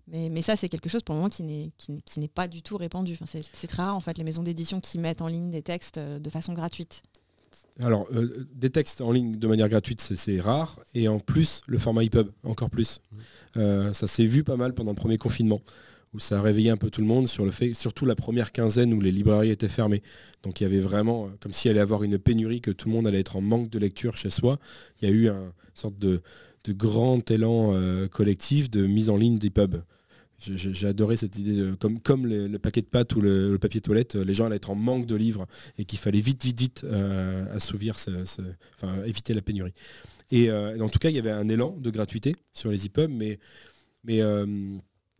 Mais, 0.09 0.41
ça 0.41 0.55
c'est 0.55 0.69
quelque 0.69 0.87
chose 0.87 1.03
pour 1.03 1.15
le 1.15 1.19
moment 1.19 1.29
qui 1.29 1.43
n'est, 1.43 2.27
pas 2.29 2.47
du 2.47 2.61
tout 2.61 2.77
répandu. 2.77 3.17
Enfin, 3.19 3.25
c'est, 3.25 3.67
très 3.67 3.83
rare 3.83 3.93
en 3.93 3.99
fait 3.99 4.17
les 4.17 4.23
maisons 4.23 4.41
d'édition 4.41 4.79
qui 4.79 4.99
mettent 4.99 5.21
en 5.21 5.27
ligne 5.27 5.51
des 5.51 5.61
textes 5.61 5.99
de 5.99 6.29
façon 6.29 6.53
gratuite. 6.53 7.03
Alors, 7.79 8.07
des 8.55 8.69
textes 8.69 9.01
en 9.01 9.11
ligne 9.11 9.37
de 9.37 9.47
manière 9.47 9.69
gratuite, 9.69 10.01
c'est, 10.01 10.41
rare. 10.41 10.79
Et 10.95 11.07
en 11.07 11.19
plus, 11.19 11.61
le 11.67 11.77
format 11.77 12.03
EPUB, 12.03 12.29
encore 12.43 12.69
plus. 12.69 13.01
Mmh. 13.55 13.93
ça 13.93 14.07
s'est 14.07 14.25
vu 14.25 14.43
pas 14.43 14.55
mal 14.55 14.73
pendant 14.73 14.91
le 14.91 14.95
premier 14.95 15.17
confinement 15.17 15.61
où 16.13 16.19
ça 16.19 16.39
a 16.39 16.41
réveillé 16.41 16.69
un 16.69 16.77
peu 16.77 16.89
tout 16.89 17.01
le 17.01 17.07
monde 17.07 17.27
sur 17.27 17.45
le 17.45 17.51
fait, 17.51 17.73
surtout 17.73 18.05
la 18.05 18.15
première 18.15 18.51
quinzaine 18.51 18.93
où 18.93 19.01
les 19.01 19.11
librairies 19.11 19.51
étaient 19.51 19.67
fermées. 19.67 20.01
Donc 20.43 20.59
il 20.59 20.63
y 20.63 20.65
avait 20.65 20.79
vraiment, 20.79 21.25
euh, 21.25 21.29
comme 21.39 21.51
s'il 21.51 21.71
allait 21.71 21.79
avoir 21.79 22.03
une 22.03 22.17
pénurie, 22.17 22.61
que 22.61 22.71
tout 22.71 22.87
le 22.87 22.95
monde 22.95 23.07
allait 23.07 23.19
être 23.19 23.35
en 23.35 23.41
manque 23.41 23.69
de 23.69 23.79
lecture 23.79 24.17
chez 24.17 24.29
soi. 24.29 24.59
Il 25.01 25.09
y 25.09 25.11
a 25.11 25.15
eu 25.15 25.29
un 25.29 25.53
sorte 25.73 25.97
de, 25.99 26.21
grand 26.69 27.31
élan 27.31 27.71
euh, 27.73 28.09
collectif 28.09 28.69
de 28.69 28.85
mise 28.85 29.09
en 29.09 29.15
ligne 29.15 29.37
des 29.37 29.49
pubs. 29.49 29.81
J'ai 30.39 30.87
adoré 30.87 31.17
cette 31.17 31.37
idée, 31.37 31.71
comme, 31.79 31.99
comme 31.99 32.27
le, 32.27 32.59
paquet 32.59 32.81
de 32.81 32.85
pâtes 32.85 33.15
ou 33.15 33.21
le, 33.21 33.57
papier 33.57 33.81
toilette, 33.81 34.15
les 34.15 34.35
gens 34.35 34.45
allaient 34.45 34.57
être 34.57 34.69
en 34.69 34.75
manque 34.75 35.07
de 35.07 35.15
livres 35.15 35.47
et 35.79 35.85
qu'il 35.85 35.97
fallait 35.97 36.21
vite, 36.21 36.43
vite, 36.43 36.59
vite 36.59 36.81
euh, 36.83 37.55
assouvir, 37.55 37.95
enfin, 38.75 39.03
éviter 39.05 39.33
la 39.33 39.41
pénurie. 39.41 39.73
Et 40.29 40.51
en 40.51 40.89
tout 40.89 40.99
cas, 40.99 41.09
il 41.09 41.15
y 41.15 41.19
avait 41.19 41.31
un 41.31 41.49
élan 41.49 41.75
de 41.79 41.89
gratuité 41.89 42.35
sur 42.51 42.69
les 42.69 42.85
EPUB, 42.85 43.09
mais, 43.09 43.39
mais 44.03 44.21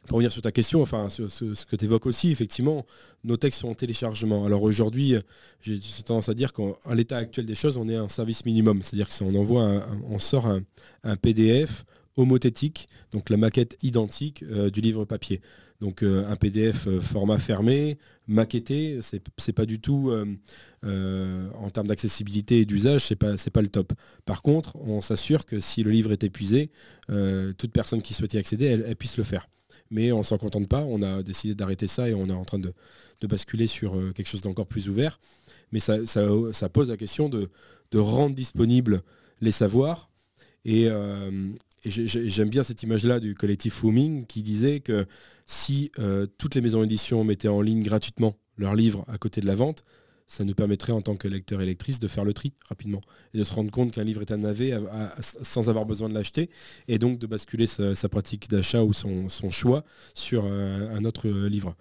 pour 0.07 0.17
revenir 0.17 0.31
sur 0.31 0.41
ta 0.41 0.51
question, 0.51 0.81
enfin 0.81 1.09
ce, 1.09 1.65
que 1.65 1.75
tu 1.75 1.85
évoques 1.85 2.05
aussi, 2.05 2.31
effectivement, 2.31 2.85
nos 3.23 3.37
textes 3.37 3.61
sont 3.61 3.69
en 3.69 3.75
téléchargement. 3.75 4.45
Alors 4.45 4.63
aujourd'hui, 4.63 5.15
j'ai 5.61 5.79
tendance 6.05 6.29
à 6.29 6.33
dire 6.33 6.53
qu'à 6.53 6.95
l'état 6.95 7.17
actuel 7.17 7.45
des 7.45 7.55
choses, 7.55 7.77
on 7.77 7.89
est 7.89 7.95
un 7.95 8.07
service 8.07 8.45
minimum. 8.45 8.81
C'est-à-dire 8.81 9.07
que 9.07 9.13
si 9.13 9.23
on 9.23 9.35
envoie, 9.35 9.85
on 10.07 10.19
sort 10.19 10.47
un 11.03 11.15
PDF 11.17 11.85
homothétique, 12.17 12.89
donc 13.11 13.29
la 13.29 13.37
maquette 13.37 13.77
identique 13.83 14.43
euh, 14.43 14.69
du 14.69 14.81
livre 14.81 15.05
papier. 15.05 15.39
Donc 15.79 16.01
euh, 16.01 16.27
un 16.27 16.35
PDF 16.35 16.87
euh, 16.87 16.99
format 16.99 17.37
fermé, 17.37 17.99
maquetté, 18.27 18.99
c'est 19.01 19.53
pas 19.53 19.67
du 19.67 19.79
tout 19.79 20.11
en 20.83 21.69
termes 21.69 21.87
d'accessibilité 21.87 22.61
et 22.61 22.65
d'usage, 22.65 23.05
c'est 23.05 23.15
pas 23.15 23.35
pas 23.53 23.61
le 23.61 23.69
top. 23.69 23.93
Par 24.25 24.41
contre, 24.41 24.75
on 24.77 24.99
s'assure 24.99 25.45
que 25.45 25.59
si 25.59 25.83
le 25.83 25.91
livre 25.91 26.11
est 26.11 26.23
épuisé, 26.25 26.71
toute 27.57 27.71
personne 27.71 28.01
qui 28.01 28.13
souhaite 28.13 28.33
y 28.33 28.37
accéder, 28.37 28.65
elle, 28.65 28.95
puisse 28.97 29.15
le 29.15 29.23
faire. 29.23 29.47
Mais 29.91 30.11
on 30.11 30.23
s'en 30.23 30.37
contente 30.37 30.67
pas, 30.67 30.83
on 30.83 31.01
a 31.03 31.23
décidé 31.23 31.55
d'arrêter 31.55 31.87
ça 31.87 32.09
et 32.09 32.13
on 32.13 32.27
est 32.27 32.33
en 32.33 32.43
train 32.43 32.59
de, 32.59 32.73
basculer 33.21 33.67
sur 33.67 33.93
quelque 34.13 34.27
chose 34.27 34.41
d'encore 34.41 34.67
plus 34.67 34.89
ouvert. 34.89 35.21
Mais 35.71 35.79
ça, 35.79 36.69
pose 36.73 36.89
la 36.89 36.97
question 36.97 37.29
de, 37.29 37.49
de 37.91 37.99
rendre 37.99 38.35
disponibles 38.35 39.03
les 39.39 39.53
savoirs 39.53 40.09
et, 40.65 40.89
j'aime 41.89 42.49
bien 42.49 42.63
cette 42.63 42.83
image-là 42.83 43.19
du 43.19 43.35
collectif 43.35 43.75
Fooming 43.75 44.25
qui 44.25 44.43
disait 44.43 44.79
que 44.79 45.05
si 45.45 45.91
euh, 45.99 46.27
toutes 46.37 46.55
les 46.55 46.61
maisons 46.61 46.81
d'édition 46.81 47.23
mettaient 47.23 47.47
en 47.47 47.61
ligne 47.61 47.83
gratuitement 47.83 48.35
leurs 48.57 48.75
livres 48.75 49.05
à 49.07 49.17
côté 49.17 49.41
de 49.41 49.47
la 49.47 49.55
vente, 49.55 49.83
ça 50.27 50.43
nous 50.43 50.53
permettrait 50.53 50.91
en 50.91 51.01
tant 51.01 51.15
que 51.15 51.27
lecteur 51.27 51.61
et 51.61 51.65
lectrice 51.65 51.99
de 51.99 52.07
faire 52.07 52.25
le 52.25 52.33
tri 52.33 52.53
rapidement 52.67 53.01
et 53.33 53.37
de 53.37 53.43
se 53.43 53.53
rendre 53.53 53.71
compte 53.71 53.91
qu'un 53.91 54.03
livre 54.03 54.21
est 54.21 54.31
un 54.31 54.37
navet 54.37 54.73
sans 55.21 55.69
avoir 55.69 55.85
besoin 55.85 56.09
de 56.09 56.13
l'acheter 56.13 56.49
et 56.89 56.99
donc 56.99 57.17
de 57.17 57.27
basculer 57.27 57.67
sa, 57.67 58.09
pratique 58.09 58.49
d'achat 58.49 58.83
ou 58.83 58.93
son, 58.93 59.29
choix 59.49 59.83
sur 60.13 60.43
euh, 60.45 60.93
un 60.95 61.05
autre 61.05 61.29
livre. 61.29 61.75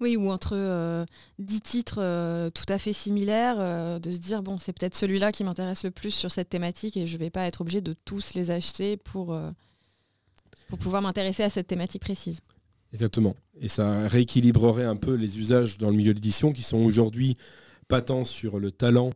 Oui, 0.00 0.16
ou 0.16 0.30
entre 0.30 0.52
euh, 0.54 1.04
dix 1.38 1.60
titres 1.60 1.98
euh, 1.98 2.48
tout 2.48 2.64
à 2.68 2.78
fait 2.78 2.94
similaires, 2.94 3.56
euh, 3.58 3.98
de 3.98 4.10
se 4.10 4.16
dire, 4.16 4.42
bon, 4.42 4.58
c'est 4.58 4.72
peut-être 4.72 4.94
celui-là 4.94 5.30
qui 5.30 5.44
m'intéresse 5.44 5.84
le 5.84 5.90
plus 5.90 6.10
sur 6.10 6.32
cette 6.32 6.48
thématique 6.48 6.96
et 6.96 7.06
je 7.06 7.14
ne 7.14 7.18
vais 7.18 7.28
pas 7.28 7.44
être 7.44 7.60
obligé 7.60 7.82
de 7.82 7.94
tous 8.06 8.32
les 8.32 8.50
acheter 8.50 8.96
pour, 8.96 9.38
pour 10.68 10.78
pouvoir 10.78 11.02
m'intéresser 11.02 11.42
à 11.42 11.50
cette 11.50 11.66
thématique 11.66 12.00
précise. 12.00 12.40
Exactement. 12.94 13.36
Et 13.60 13.68
ça 13.68 14.08
rééquilibrerait 14.08 14.86
un 14.86 14.96
peu 14.96 15.14
les 15.14 15.38
usages 15.38 15.76
dans 15.76 15.90
le 15.90 15.96
milieu 15.96 16.14
d'édition 16.14 16.52
qui 16.52 16.62
sont 16.62 16.78
aujourd'hui 16.78 17.36
pas 17.86 18.00
tant 18.00 18.24
sur 18.24 18.58
le 18.58 18.70
talent 18.70 19.12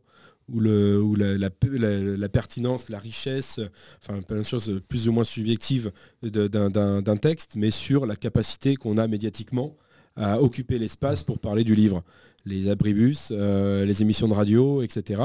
ou, 0.47 0.59
la, 0.59 1.37
la, 1.37 2.29
pertinence, 2.29 2.89
la 2.89 2.99
richesse, 2.99 3.59
enfin 4.03 4.21
plein 4.21 4.37
de 4.37 4.43
choses 4.43 4.79
plus 4.87 5.07
ou 5.07 5.11
moins 5.11 5.23
subjectives 5.23 5.91
d'un 6.21 7.17
texte, 7.17 7.53
mais 7.55 7.71
sur 7.71 8.05
la 8.05 8.15
capacité 8.15 8.75
qu'on 8.75 8.99
a 8.99 9.07
médiatiquement 9.07 9.75
à 10.15 10.41
occuper 10.41 10.79
l'espace 10.79 11.23
pour 11.23 11.39
parler 11.39 11.63
du 11.63 11.75
livre. 11.75 12.03
Les 12.45 12.69
abribus, 12.69 13.29
euh, 13.31 13.85
les 13.85 14.01
émissions 14.01 14.27
de 14.27 14.33
radio, 14.33 14.83
etc. 14.83 15.21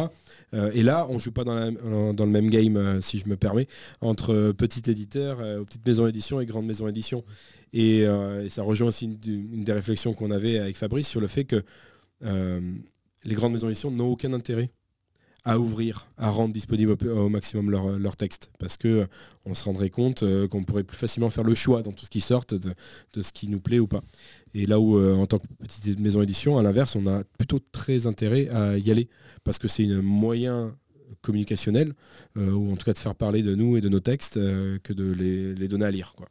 Euh, 0.55 0.71
et 0.73 0.83
là, 0.83 1.07
on 1.11 1.15
ne 1.15 1.19
joue 1.19 1.33
pas 1.33 1.45
dans, 1.45 1.55
le 1.55 2.27
même 2.27 2.49
game, 2.49 2.77
euh, 2.77 3.01
si 3.01 3.19
je 3.19 3.29
me 3.29 3.37
permets, 3.37 3.69
entre 4.01 4.53
petits 4.53 4.91
éditeurs, 4.91 5.39
petites 5.67 5.87
maisons 5.87 6.07
d'édition 6.07 6.41
et 6.41 6.47
grandes 6.47 6.67
maisons 6.67 6.87
d'édition. 6.87 7.25
Et, 7.73 8.05
ça 8.49 8.63
rejoint 8.63 8.89
aussi 8.89 9.05
une, 9.05 9.65
des 9.65 9.73
réflexions 9.73 10.13
qu'on 10.13 10.31
avait 10.31 10.59
avec 10.59 10.77
Fabrice 10.77 11.07
sur 11.07 11.21
le 11.21 11.29
fait 11.29 11.45
que 11.45 11.63
les 12.23 13.35
grandes 13.35 13.53
maisons 13.53 13.69
d'édition 13.69 13.91
n'ont 13.91 14.09
aucun 14.09 14.33
intérêt 14.33 14.71
à 15.51 15.59
ouvrir, 15.59 16.07
à 16.17 16.31
rendre 16.31 16.55
disponible 16.55 16.97
au, 17.09 17.29
maximum 17.29 17.71
leur, 17.71 17.99
leur, 17.99 18.17
texte. 18.17 18.51
Parce 18.61 18.77
que 18.77 18.89
euh, 18.89 19.07
on 19.47 19.55
se 19.55 19.65
rendrait 19.65 19.91
compte 19.91 20.23
euh, 20.23 20.47
qu'on 20.47 20.63
pourrait 20.63 20.85
plus 20.85 20.97
facilement 20.97 21.29
faire 21.29 21.43
le 21.43 21.57
choix 21.57 21.83
dans 21.83 21.93
tout 21.93 22.05
ce 22.05 22.11
qui 22.11 22.21
sort 22.21 22.45
de, 22.49 22.73
ce 23.21 23.33
qui 23.33 23.49
nous 23.49 23.61
plaît 23.61 23.81
ou 23.81 23.89
pas. 23.89 24.03
Et 24.55 24.67
là 24.67 24.79
où, 24.79 24.97
euh, 24.97 25.15
en 25.15 25.27
tant 25.27 25.39
que 25.39 25.47
petite 25.59 25.99
maison 25.99 26.23
édition, 26.23 26.57
à 26.57 26.63
l'inverse, 26.63 26.95
on 26.95 27.07
a 27.09 27.25
plutôt 27.37 27.59
très 27.73 28.07
intérêt 28.07 28.49
à 28.51 28.79
y 28.79 28.93
aller. 28.93 29.09
Parce 29.43 29.59
que 29.59 29.67
c'est 29.67 29.91
un 29.91 30.03
moyen 30.03 30.77
communicationnel, 31.23 31.93
ou 32.37 32.73
en 32.73 32.77
tout 32.77 32.85
cas 32.85 32.93
de 32.93 32.99
faire 32.99 33.17
parler 33.17 33.43
de 33.43 33.57
nous 33.57 33.77
et 33.77 33.81
de 33.81 33.89
nos 33.89 33.99
textes, 33.99 34.35
que 34.37 34.93
de 34.93 35.11
les, 35.11 35.55
les 35.55 35.69
donner 35.69 35.85
à 35.85 35.91
lire. 35.91 36.15
Quoi. 36.17 36.29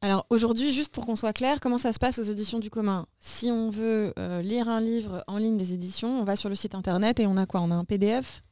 Alors 0.00 0.26
aujourd'hui, 0.30 0.72
juste 0.72 0.92
pour 0.92 1.06
qu'on 1.06 1.16
soit 1.16 1.32
clair, 1.32 1.58
comment 1.60 1.78
ça 1.78 1.92
se 1.92 1.98
passe 1.98 2.20
aux 2.20 2.24
éditions 2.24 2.60
du 2.60 2.70
commun? 2.70 3.06
Si 3.18 3.50
on 3.50 3.68
veut 3.70 4.12
euh, 4.16 4.42
lire 4.42 4.68
un 4.68 4.80
livre 4.80 5.24
en 5.26 5.38
ligne 5.38 5.56
des 5.56 5.72
éditions, 5.74 6.20
on 6.20 6.24
va 6.24 6.36
sur 6.36 6.48
le 6.48 6.54
site 6.54 6.76
internet 6.76 7.18
et 7.18 7.26
on 7.26 7.36
a 7.36 7.46
quoi? 7.46 7.60
On 7.60 7.70
a 7.72 7.74
un 7.74 7.84
PDF 7.84 8.42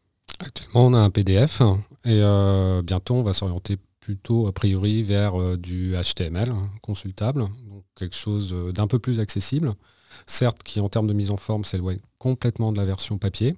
Actuellement, 0.40 0.86
on 0.86 0.94
a 0.94 0.98
un 0.98 1.10
PDF 1.10 1.60
et 2.04 2.18
euh, 2.20 2.82
bientôt, 2.82 3.14
on 3.14 3.22
va 3.22 3.32
s'orienter 3.32 3.78
plutôt 4.00 4.48
a 4.48 4.52
priori 4.52 5.04
vers 5.04 5.40
euh, 5.40 5.56
du 5.56 5.92
HTML 5.92 6.50
hein, 6.50 6.68
consultable, 6.82 7.42
donc 7.70 7.84
quelque 7.94 8.16
chose 8.16 8.52
d'un 8.74 8.88
peu 8.88 8.98
plus 8.98 9.20
accessible, 9.20 9.74
certes 10.26 10.64
qui 10.64 10.80
en 10.80 10.88
termes 10.88 11.06
de 11.06 11.12
mise 11.12 11.30
en 11.30 11.36
forme 11.36 11.64
s'éloigne 11.64 12.00
complètement 12.18 12.72
de 12.72 12.76
la 12.76 12.84
version 12.84 13.18
papier, 13.18 13.56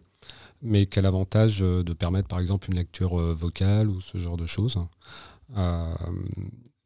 mais 0.60 0.84
qui 0.86 0.98
a 0.98 1.02
l'avantage 1.02 1.60
de 1.60 1.92
permettre 1.94 2.28
par 2.28 2.38
exemple 2.38 2.68
une 2.70 2.76
lecture 2.76 3.16
vocale 3.34 3.88
ou 3.88 4.00
ce 4.00 4.18
genre 4.18 4.36
de 4.36 4.46
choses 4.46 4.78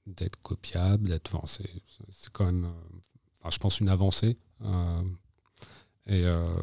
d'être 0.07 0.41
copiable, 0.43 1.09
d'être. 1.09 1.39
C'est 1.47 2.31
quand 2.33 2.45
même, 2.45 2.65
euh, 2.65 3.51
je 3.51 3.59
pense, 3.59 3.81
une 3.81 3.89
avancée. 3.89 4.37
Euh, 4.63 5.03
et 6.07 6.25
euh, 6.25 6.55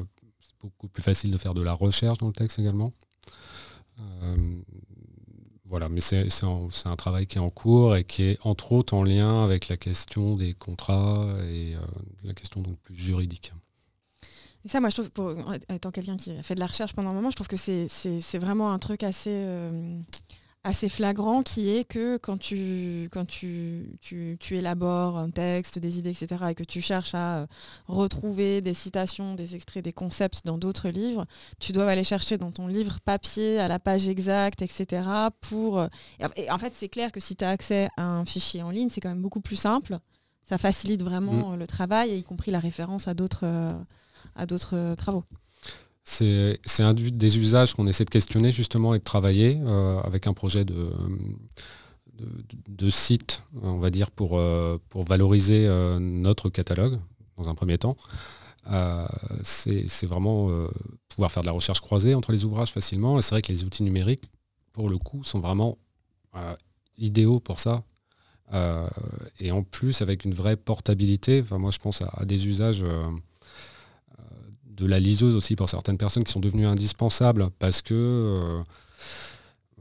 c'est 0.42 0.56
beaucoup 0.62 0.88
plus 0.88 1.04
facile 1.04 1.32
de 1.32 1.38
faire 1.38 1.54
de 1.54 1.62
la 1.62 1.74
recherche 1.74 2.18
dans 2.18 2.28
le 2.28 2.34
texte 2.34 2.60
également. 2.60 2.94
voilà, 5.66 5.88
mais 5.88 6.02
c'est 6.02 6.26
un, 6.44 6.96
travail 6.96 7.28
qui 7.28 7.38
est 7.38 7.42
en 7.42 7.50
cours 7.50 7.96
et 7.96 8.04
qui 8.04 8.24
est 8.24 8.38
entre 8.44 8.72
autres 8.72 8.96
en 8.96 9.04
lien 9.04 9.44
avec 9.44 9.68
la 9.68 9.78
question 9.78 10.36
des 10.36 10.54
contrats 10.54 11.28
et 11.44 11.76
la 12.24 12.34
question 12.34 12.62
donc 12.62 12.78
plus 12.80 12.96
juridique. 12.96 13.54
Et 14.66 14.70
ça, 14.70 14.82
moi, 14.82 14.90
je 14.90 15.02
trouve, 15.02 15.10
étant 15.70 15.92
quelqu'un 15.92 16.18
qui 16.18 16.32
a 16.32 16.44
fait 16.44 16.56
de 16.56 16.60
la 16.60 16.66
recherche 16.66 16.94
pendant 16.94 17.12
un 17.12 17.14
moment, 17.14 17.30
je 17.30 17.36
trouve 17.36 17.48
que 17.48 17.56
c'est 17.56 18.38
vraiment 18.40 18.74
un 18.74 18.80
truc 18.80 19.04
assez 19.04 19.46
assez 20.64 20.90
flagrant 20.90 21.42
qui 21.42 21.70
est 21.70 21.86
que 21.86 22.18
quand 22.18 22.38
tu, 22.38 23.08
quand 23.12 23.26
tu, 23.26 23.98
tu, 24.02 24.38
élabores 24.52 25.18
un 25.18 25.30
texte, 25.30 25.80
des 25.80 26.00
idées, 26.00 26.10
etc., 26.10 26.46
et 26.50 26.56
que 26.56 26.64
tu 26.64 26.82
cherches 26.82 27.16
à 27.16 27.40
euh, 27.40 27.48
retrouver 27.88 28.62
des 28.62 28.74
citations, 28.74 29.36
des 29.36 29.56
extraits, 29.56 29.84
des 29.84 29.94
concepts 29.94 30.42
dans 30.46 30.58
d'autres 30.58 30.90
livres, 30.90 31.26
tu 31.60 31.72
dois 31.72 31.90
aller 31.90 32.04
chercher 32.04 32.38
dans 32.38 32.52
ton 32.52 32.68
livre 32.68 33.00
papier, 33.06 33.60
à 33.60 33.68
la 33.68 33.80
page 33.80 34.10
exacte, 34.10 34.62
etc. 34.62 35.08
Pour... 35.42 35.80
Euh, 35.80 35.88
et 36.36 36.52
en 36.52 36.60
fait, 36.60 36.74
c'est 36.76 36.90
clair 36.90 37.12
que 37.12 37.22
si 37.22 37.36
tu 37.36 37.46
as 37.46 37.50
accès 37.50 37.90
à 37.96 38.04
un 38.04 38.26
fichier 38.26 38.62
en 38.62 38.72
ligne, 38.72 38.90
c'est 38.90 39.02
quand 39.02 39.10
même 39.10 39.22
beaucoup 39.22 39.42
plus 39.42 39.56
simple. 39.56 40.00
Ça 40.44 40.58
facilite 40.58 41.04
vraiment 41.04 41.52
mm. 41.52 41.60
le 41.60 41.68
travail, 41.68 42.18
y 42.18 42.24
compris 42.24 42.52
la 42.52 42.60
référence 42.60 43.08
à 43.08 43.14
d'autres 43.14 43.46
euh, 43.46 44.96
travaux. 44.96 45.24
C'est 46.04 46.60
un 46.80 46.94
des 46.94 47.40
usages 47.40 47.74
qu'on 47.74 47.88
essaie 47.88 48.06
de 48.06 48.10
questionner 48.10 48.52
justement 48.52 48.94
et 48.94 49.00
de 49.00 49.04
travailler 49.04 49.60
euh, 49.62 50.00
avec 50.02 50.28
un 50.28 50.34
projet 50.34 50.66
de, 50.66 50.90
site, 52.90 53.44
on 53.62 53.78
va 53.78 53.90
dire, 53.90 54.10
pour, 54.12 54.38
euh, 54.38 54.78
valoriser 54.96 55.68
euh, 55.68 56.00
notre 56.00 56.50
catalogue 56.50 57.00
dans 57.38 57.48
un 57.50 57.56
premier 57.56 57.78
temps. 57.78 57.96
c'est 59.44 60.06
vraiment 60.06 60.50
pouvoir 61.10 61.32
faire 61.32 61.44
de 61.44 61.48
la 61.48 61.54
recherche 61.54 61.82
croisée 61.82 62.16
entre 62.16 62.32
les 62.32 62.44
ouvrages 62.44 62.72
facilement. 62.72 63.20
Et 63.20 63.22
c'est 63.22 63.36
vrai 63.36 63.42
que 63.42 63.52
les 63.52 63.64
outils 63.64 63.84
numériques, 63.84 64.30
pour 64.74 64.90
le 64.90 64.98
coup, 64.98 65.24
sont 65.24 65.40
vraiment 65.40 65.78
idéaux 66.98 67.40
pour 67.40 67.60
ça. 67.60 67.84
et 69.40 69.52
en 69.52 69.64
plus, 69.64 70.02
avec 70.02 70.26
une 70.26 70.34
vraie 70.34 70.58
portabilité, 70.58 71.44
moi 71.52 71.72
je 71.72 71.78
pense 71.80 72.02
à 72.02 72.26
des 72.26 72.48
usages 72.48 72.84
de 74.80 74.88
la 74.88 75.00
liseuse 75.00 75.36
aussi 75.36 75.56
pour 75.56 75.70
certaines 75.70 75.98
personnes 75.98 76.24
qui 76.24 76.32
sont 76.32 76.40
devenues 76.40 76.66
indispensables 76.66 77.50
parce 77.60 77.82
que 77.82 77.94
euh, 77.94 78.64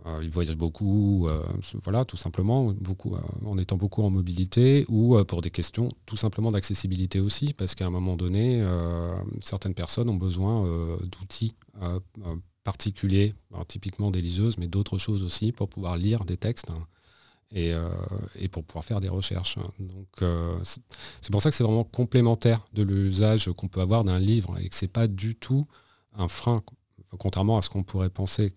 euh, 0.06 0.20
ils 0.22 0.30
voyagent 0.30 0.56
beaucoup, 0.56 1.26
euh, 1.28 1.42
voilà, 1.82 2.04
tout 2.04 2.16
simplement, 2.16 2.72
beaucoup, 2.72 3.16
en 3.44 3.58
étant 3.58 3.76
beaucoup 3.76 4.02
en 4.02 4.10
mobilité, 4.10 4.84
ou 4.88 5.22
pour 5.24 5.40
des 5.40 5.50
questions 5.50 5.90
tout 6.06 6.16
simplement 6.16 6.50
d'accessibilité 6.50 7.20
aussi, 7.20 7.52
parce 7.52 7.74
qu'à 7.74 7.86
un 7.86 7.90
moment 7.90 8.16
donné, 8.16 8.64
certaines 9.42 9.74
personnes 9.74 10.08
ont 10.08 10.16
besoin 10.16 10.64
d'outils 11.02 11.54
particuliers, 12.62 13.34
typiquement 13.66 14.10
des 14.10 14.22
liseuses, 14.22 14.56
mais 14.56 14.68
d'autres 14.68 14.98
choses 14.98 15.22
aussi, 15.24 15.52
pour 15.52 15.68
pouvoir 15.68 15.96
lire 15.96 16.24
des 16.24 16.36
textes. 16.36 16.70
Hein. 16.70 16.86
Euh, 17.56 17.88
et, 18.38 18.48
pour 18.48 18.62
pouvoir 18.62 18.84
faire 18.84 19.00
des 19.00 19.08
recherches. 19.08 19.56
Donc 19.78 20.08
euh, 20.20 20.58
c'est 20.62 21.30
pour 21.32 21.40
ça 21.40 21.48
que 21.48 21.56
c'est 21.56 21.64
vraiment 21.64 21.84
complémentaire 21.84 22.66
de 22.74 22.82
l'usage 22.82 23.50
qu'on 23.56 23.68
peut 23.68 23.80
avoir 23.80 24.04
d'un 24.04 24.18
livre 24.18 24.58
et 24.58 24.68
que 24.68 24.76
c'est 24.76 24.86
pas 24.86 25.06
du 25.06 25.34
tout 25.34 25.66
un 26.14 26.28
frein, 26.28 26.62
contrairement 27.18 27.56
à 27.56 27.62
ce 27.62 27.70
qu'on 27.70 27.84
pourrait 27.84 28.10
penser. 28.10 28.52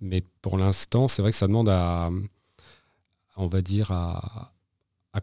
Mais 0.00 0.24
pour 0.42 0.58
l'instant, 0.58 1.06
c'est 1.06 1.22
vrai 1.22 1.30
que 1.30 1.36
ça 1.36 1.46
demande 1.46 1.68
à, 1.68 2.10
on 3.36 3.46
va 3.46 3.62
dire, 3.62 3.92
à, 3.92 4.50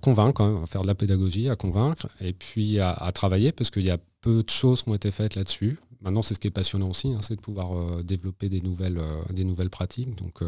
convaincre, 0.02 0.41
à 0.41 0.67
faire 0.67 0.84
de 0.84 0.88
la 0.88 0.96
pédagogie, 0.96 1.50
à 1.50 1.58
convaincre, 1.58 2.08
et 2.22 2.32
puis 2.32 2.80
à, 2.80 3.12
travailler, 3.13 3.52
parce 3.52 3.70
qu'il 3.72 3.84
y 3.84 3.91
a 3.91 3.98
peu 4.22 4.44
de 4.44 4.50
choses 4.50 4.84
qui 4.84 4.89
ont 4.89 4.96
été 4.96 5.12
faites 5.12 5.36
là-dessus. 5.36 5.80
Maintenant, 6.00 6.22
c'est 6.22 6.34
ce 6.34 6.39
qui 6.39 6.48
est 6.48 6.52
passionnant 6.52 6.89
aussi, 6.89 7.10
hein, 7.10 7.20
c'est 7.22 7.36
de 7.36 7.41
pouvoir 7.41 7.76
euh, 7.76 8.04
développer 8.04 8.48
des 8.48 8.62
nouvelles, 8.62 9.02
des 9.32 9.44
nouvelles 9.44 9.70
pratiques. 9.70 10.15
Donc, 10.15 10.41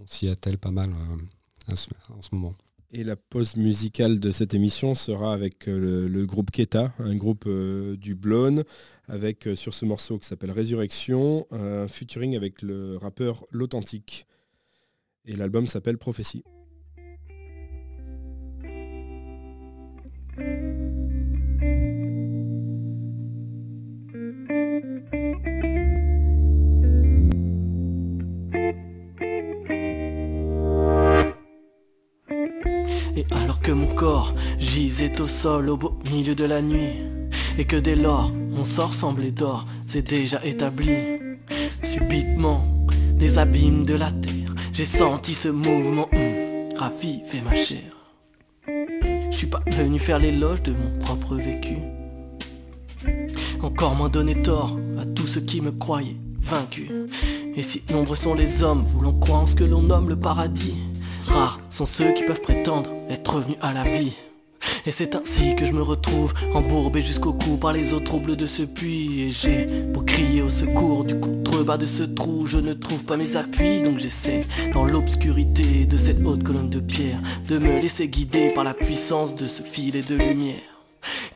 on 0.00 0.06
s'y 0.06 0.28
attelle 0.28 0.58
pas 0.58 0.70
mal 0.70 0.90
euh, 0.90 1.72
en 1.72 2.22
ce 2.22 2.28
moment. 2.32 2.54
Et 2.92 3.02
la 3.02 3.16
pause 3.16 3.56
musicale 3.56 4.20
de 4.20 4.30
cette 4.30 4.54
émission 4.54 4.94
sera 4.94 5.34
avec 5.34 5.68
euh, 5.68 6.08
le, 6.08 6.26
groupe 6.26 6.50
Keta, 6.50 6.94
un 6.98 7.16
groupe 7.16 7.44
euh, 7.46 7.96
du 7.96 8.14
Blonde, 8.14 8.64
avec 9.08 9.48
sur 9.54 9.74
ce 9.74 9.84
morceau 9.84 10.18
qui 10.18 10.26
s'appelle 10.26 10.50
Résurrection, 10.50 11.46
un 11.50 11.88
featuring 11.88 12.36
avec 12.36 12.62
le 12.62 12.96
rappeur 12.96 13.44
L'Authentique. 13.50 14.26
Et 15.24 15.36
l'album 15.36 15.66
s'appelle 15.66 15.98
Prophétie. 15.98 16.44
Au 35.46 35.76
beau 35.76 35.96
milieu 36.10 36.34
de 36.34 36.44
la 36.44 36.60
nuit, 36.60 36.90
et 37.56 37.64
que 37.64 37.76
dès 37.76 37.94
lors 37.94 38.32
mon 38.32 38.64
sort 38.64 38.92
semblait 38.92 39.30
d'or, 39.30 39.64
c'est 39.86 40.02
déjà 40.02 40.44
établi. 40.44 40.90
Subitement, 41.82 42.66
des 43.14 43.38
abîmes 43.38 43.84
de 43.84 43.94
la 43.94 44.10
terre, 44.10 44.54
j'ai 44.72 44.84
senti 44.84 45.34
ce 45.34 45.48
mouvement 45.48 46.08
hum, 46.12 46.68
raviver 46.76 47.42
ma 47.44 47.54
chair. 47.54 47.78
Je 49.30 49.36
suis 49.36 49.46
pas 49.46 49.62
venu 49.72 49.98
faire 49.98 50.18
l'éloge 50.18 50.62
de 50.62 50.72
mon 50.72 50.98
propre 50.98 51.36
vécu. 51.36 51.76
Encore 53.62 53.94
moins 53.94 54.08
donner 54.08 54.42
tort 54.42 54.76
à 55.00 55.04
tous 55.04 55.26
ceux 55.26 55.40
qui 55.40 55.60
me 55.60 55.70
croyaient 55.70 56.16
vaincu. 56.40 56.90
Et 57.54 57.62
si 57.62 57.82
nombreux 57.90 58.16
sont 58.16 58.34
les 58.34 58.62
hommes 58.62 58.84
voulant 58.84 59.12
croire 59.12 59.42
en 59.42 59.46
ce 59.46 59.54
que 59.54 59.64
l'on 59.64 59.82
nomme 59.82 60.08
le 60.08 60.16
paradis, 60.16 60.76
Rares 61.26 61.60
sont 61.70 61.86
ceux 61.86 62.12
qui 62.12 62.24
peuvent 62.24 62.40
prétendre 62.40 62.90
être 63.08 63.36
revenus 63.36 63.58
à 63.60 63.72
la 63.72 63.84
vie. 63.84 64.12
Et 64.86 64.92
c'est 64.92 65.16
ainsi 65.16 65.56
que 65.56 65.66
je 65.66 65.72
me 65.72 65.82
retrouve 65.82 66.32
embourbé 66.54 67.02
jusqu'au 67.02 67.32
cou 67.32 67.56
par 67.56 67.72
les 67.72 67.92
eaux 67.92 67.98
troubles 67.98 68.36
de 68.36 68.46
ce 68.46 68.62
puits. 68.62 69.22
Et 69.22 69.30
j'ai 69.32 69.66
pour 69.92 70.06
crier 70.06 70.42
au 70.42 70.48
secours 70.48 71.04
du 71.04 71.18
contrebas 71.18 71.76
de 71.76 71.86
ce 71.86 72.04
trou, 72.04 72.46
je 72.46 72.58
ne 72.58 72.72
trouve 72.72 73.04
pas 73.04 73.16
mes 73.16 73.36
appuis. 73.36 73.82
Donc 73.82 73.98
j'essaie, 73.98 74.44
dans 74.72 74.84
l'obscurité 74.84 75.86
de 75.86 75.96
cette 75.96 76.24
haute 76.24 76.44
colonne 76.44 76.70
de 76.70 76.78
pierre, 76.78 77.20
de 77.48 77.58
me 77.58 77.80
laisser 77.80 78.06
guider 78.06 78.50
par 78.50 78.62
la 78.62 78.74
puissance 78.74 79.34
de 79.34 79.46
ce 79.46 79.62
filet 79.62 80.02
de 80.02 80.14
lumière. 80.14 80.75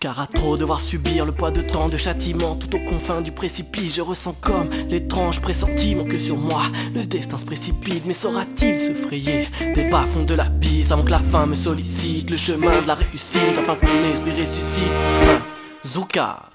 Car 0.01 0.19
à 0.21 0.27
trop 0.27 0.57
devoir 0.57 0.81
subir 0.81 1.27
le 1.27 1.33
poids 1.33 1.51
de 1.51 1.61
tant 1.61 1.89
de 1.89 1.97
châtiments 1.97 2.57
Tout 2.57 2.75
aux 2.77 2.81
confins 2.81 3.21
du 3.21 3.33
précipice 3.33 3.95
je 3.97 4.01
ressens 4.01 4.35
comme 4.41 4.71
l'étrange 4.89 5.41
pressentiment 5.41 6.05
Que 6.05 6.19
sur 6.19 6.37
moi 6.37 6.63
le 6.95 7.05
destin 7.05 7.39
se 7.39 7.45
précipite. 7.45 8.05
Mais 8.07 8.15
saura-t-il 8.15 8.79
se 8.79 8.95
frayer 8.95 9.49
des 9.75 9.91
bas-fonds 9.91 10.25
de 10.25 10.35
l'abysse 10.35 10.91
Avant 10.91 11.05
que 11.05 11.11
la 11.11 11.19
fin 11.19 11.47
me 11.47 11.55
sollicite 11.55 12.31
le 12.31 12.37
chemin 12.37 12.81
de 12.83 12.87
la 12.87 12.95
réussite 12.95 13.59
Afin 13.59 13.77
que 13.77 13.87
mon 13.87 14.11
esprit 14.11 14.33
ressuscite? 14.33 14.93
Hein, 15.27 15.41
Zouka. 15.87 16.51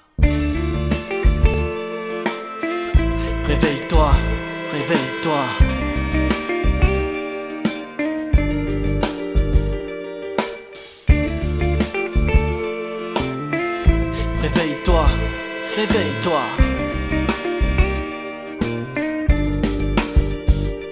Réveille-toi, 3.46 4.10
réveille-toi 4.72 5.65
réveille-toi. 15.76 16.40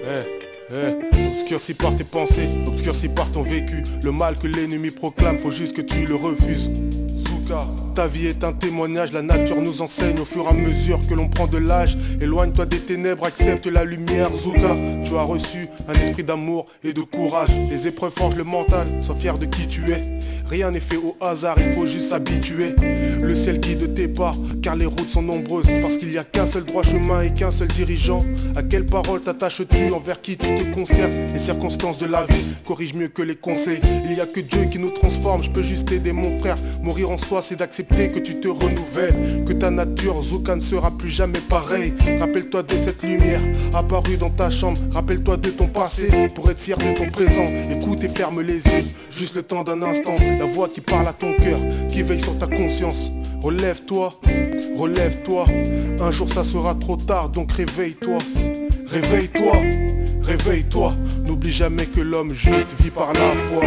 Eh, 0.07 0.71
eh, 0.71 1.27
obscurci 1.31 1.73
par 1.73 1.95
tes 1.95 2.03
pensées, 2.03 2.47
obscurci 2.67 3.09
par 3.09 3.31
ton 3.31 3.41
vécu. 3.41 3.83
Le 4.03 4.11
mal 4.11 4.37
que 4.37 4.47
l'ennemi 4.47 4.91
proclame, 4.91 5.39
faut 5.39 5.51
juste 5.51 5.75
que 5.75 5.81
tu 5.81 6.05
le 6.05 6.15
refuses. 6.15 6.69
Souka, 7.15 7.65
ta 7.95 8.07
vie 8.07 8.27
est 8.27 8.43
un 8.43 8.51
témoignage, 8.51 9.13
la 9.13 9.21
nature 9.21 9.61
nous 9.61 9.81
enseigne 9.81 10.19
au 10.19 10.25
fur 10.25 10.43
et 10.43 10.49
à 10.49 10.53
mesure 10.53 10.99
que 11.07 11.13
l'on 11.13 11.29
prend 11.29 11.47
de 11.47 11.57
l'âge. 11.57 11.97
Éloigne-toi 12.19 12.65
des 12.65 12.81
ténèbres, 12.81 13.25
accepte 13.25 13.67
la 13.67 13.85
lumière. 13.85 14.33
Zouka, 14.33 14.75
tu 15.05 15.15
as 15.15 15.21
reçu 15.21 15.69
un 15.87 15.93
esprit 15.93 16.23
d'amour 16.23 16.65
et 16.83 16.91
de 16.91 17.01
courage. 17.01 17.49
Les 17.71 17.87
épreuves 17.87 18.11
forgent 18.11 18.35
le 18.35 18.43
mental, 18.43 18.85
sois 19.01 19.15
fier 19.15 19.37
de 19.37 19.45
qui 19.45 19.67
tu 19.67 19.93
es. 19.93 20.01
Rien 20.49 20.71
n'est 20.71 20.81
fait 20.81 20.97
au 20.97 21.15
hasard, 21.21 21.55
il 21.57 21.73
faut 21.73 21.85
juste 21.85 22.09
s'habituer. 22.09 22.75
Le 23.21 23.33
ciel 23.33 23.59
guide 23.59 23.93
tes 23.95 24.09
pas, 24.09 24.33
car 24.61 24.75
les 24.75 24.85
routes 24.85 25.09
sont 25.09 25.21
nombreuses. 25.21 25.65
Parce 25.81 25.97
qu'il 25.97 26.09
n'y 26.09 26.17
a 26.17 26.25
qu'un 26.25 26.45
seul 26.45 26.65
droit 26.65 26.83
chemin 26.83 27.21
et 27.21 27.33
qu'un 27.33 27.49
seul 27.49 27.69
dirigeant. 27.69 28.23
À 28.57 28.61
quelle 28.61 28.85
parole 28.85 29.21
t'attaches-tu 29.21 29.93
envers 29.93 30.21
qui 30.21 30.37
tu 30.37 30.53
te 30.53 30.75
concertes 30.75 31.13
Les 31.31 31.39
circonstances 31.39 31.97
de 31.97 32.07
la 32.07 32.25
vie 32.25 32.43
corrigent 32.65 32.95
mieux 32.95 33.07
que 33.07 33.21
les 33.21 33.35
conseils. 33.35 33.79
Il 34.03 34.15
n'y 34.15 34.21
a 34.21 34.25
que 34.25 34.41
Dieu 34.41 34.65
qui 34.65 34.79
nous 34.79 34.91
transforme, 34.91 35.41
je 35.43 35.49
peux 35.49 35.63
juste 35.63 35.91
aider 35.93 36.11
mon 36.11 36.39
frère. 36.39 36.57
Mourir 36.83 37.09
en 37.09 37.17
soi, 37.17 37.41
c'est 37.41 37.55
d'accepter 37.55 37.84
que 37.87 38.19
tu 38.19 38.39
te 38.39 38.47
renouvelles. 38.47 39.43
Que 39.45 39.53
ta 39.53 39.69
nature, 39.69 40.21
Zuka, 40.21 40.55
ne 40.55 40.61
sera 40.61 40.91
plus 40.91 41.09
jamais 41.09 41.39
pareil. 41.39 41.93
Rappelle-toi 42.19 42.63
de 42.63 42.77
cette 42.77 43.03
lumière 43.03 43.41
apparue 43.73 44.17
dans 44.17 44.29
ta 44.29 44.49
chambre. 44.49 44.79
Rappelle-toi 44.91 45.37
de 45.37 45.49
ton 45.49 45.67
passé 45.67 46.09
pour 46.33 46.49
être 46.49 46.59
fier 46.59 46.77
de 46.77 46.97
ton 46.97 47.09
présent. 47.09 47.45
Écoute 47.69 48.03
et 48.03 48.09
ferme 48.09 48.41
les 48.41 48.63
yeux, 48.65 48.85
juste 49.11 49.35
le 49.35 49.43
temps 49.43 49.63
d'un 49.63 49.81
instant 49.81 50.17
la 50.19 50.45
voix 50.45 50.67
qui 50.67 50.81
parle 50.81 51.07
à 51.07 51.13
ton 51.13 51.33
cœur, 51.33 51.59
qui 51.91 52.03
veille 52.03 52.21
sur 52.21 52.37
ta 52.37 52.47
conscience. 52.47 53.11
Relève-toi, 53.41 54.13
relève-toi. 54.75 55.45
Un 55.99 56.11
jour 56.11 56.29
ça 56.29 56.43
sera 56.43 56.75
trop 56.75 56.97
tard, 56.97 57.29
donc 57.29 57.51
réveille-toi. 57.51 58.17
Réveille-toi, 58.87 59.61
réveille-toi. 60.21 60.93
N'oublie 61.25 61.51
jamais 61.51 61.85
que 61.85 62.01
l'homme 62.01 62.33
juste 62.33 62.73
vit 62.81 62.91
par 62.91 63.13
la 63.13 63.31
foi. 63.49 63.63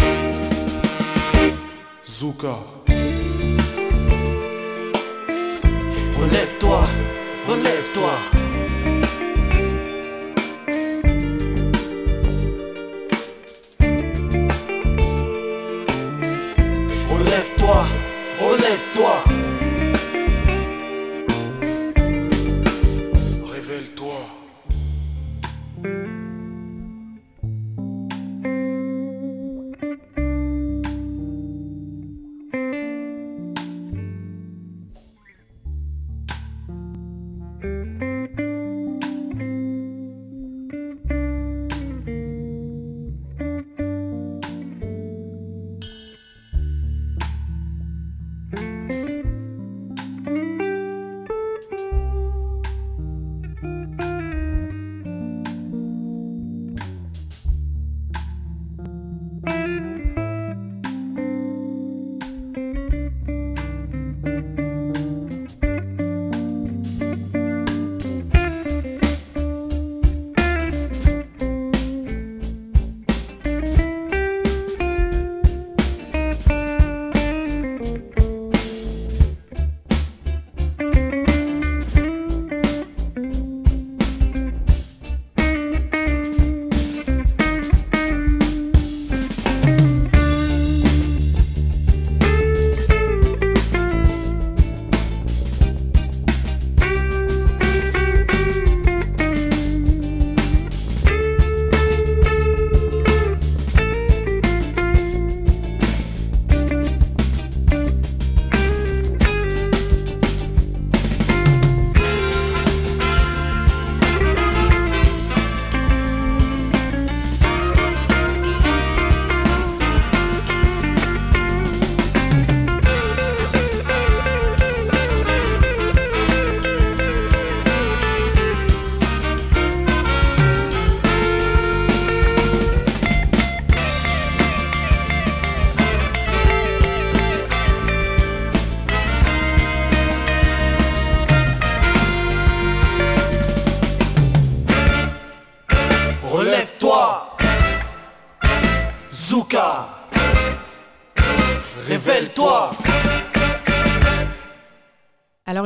Zuka. 2.09 2.78
Relève-toi, 6.29 6.85
relève-toi. 7.49 8.38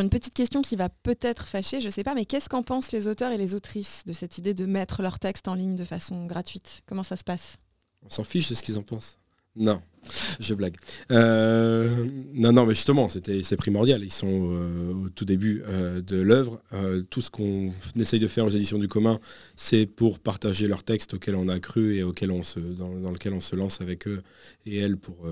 Une 0.02 0.10
petite 0.10 0.34
question 0.34 0.62
qui 0.62 0.76
va 0.76 0.88
peut-être 0.88 1.46
fâcher, 1.46 1.80
je 1.80 1.86
ne 1.86 1.90
sais 1.90 2.04
pas, 2.04 2.14
mais 2.14 2.24
qu'est-ce 2.24 2.48
qu'en 2.48 2.62
pensent 2.62 2.92
les 2.92 3.06
auteurs 3.06 3.32
et 3.32 3.38
les 3.38 3.54
autrices 3.54 4.02
de 4.06 4.12
cette 4.12 4.38
idée 4.38 4.54
de 4.54 4.66
mettre 4.66 5.02
leur 5.02 5.18
texte 5.18 5.48
en 5.48 5.54
ligne 5.54 5.76
de 5.76 5.84
façon 5.84 6.26
gratuite? 6.26 6.82
Comment 6.86 7.02
ça 7.02 7.16
se 7.16 7.24
passe? 7.24 7.56
On 8.04 8.10
s'en 8.10 8.24
fiche 8.24 8.48
de 8.48 8.54
ce 8.54 8.62
qu'ils 8.62 8.78
en 8.78 8.82
pensent. 8.82 9.18
Non, 9.54 9.82
je 10.40 10.54
blague. 10.54 10.76
Euh, 11.10 12.06
non, 12.32 12.52
non, 12.52 12.64
mais 12.64 12.74
justement, 12.74 13.08
c'est 13.10 13.56
primordial. 13.56 14.02
Ils 14.02 14.12
sont 14.12 14.50
euh, 14.50 14.94
au 14.94 15.08
tout 15.10 15.26
début 15.26 15.62
euh, 15.66 16.00
de 16.00 16.16
l'œuvre. 16.16 16.62
tout 17.10 17.20
ce 17.20 17.30
qu'on 17.30 17.70
essaye 17.96 18.18
de 18.18 18.28
faire 18.28 18.46
aux 18.46 18.50
éditions 18.50 18.78
du 18.78 18.88
commun, 18.88 19.20
c'est 19.54 19.84
pour 19.84 20.20
partager 20.20 20.68
leurs 20.68 20.84
textes 20.84 21.14
auxquels 21.14 21.34
on 21.34 21.48
a 21.48 21.60
cru 21.60 21.96
et 21.96 22.02
auxquels 22.02 22.30
on 22.30 22.42
se, 22.42 22.60
dans, 22.60 22.94
dans 22.98 23.10
lequel 23.10 23.34
on 23.34 23.40
se 23.40 23.54
lance 23.54 23.82
avec 23.82 24.08
eux 24.08 24.22
et 24.64 24.78
elles 24.78 24.96
pour 24.96 25.26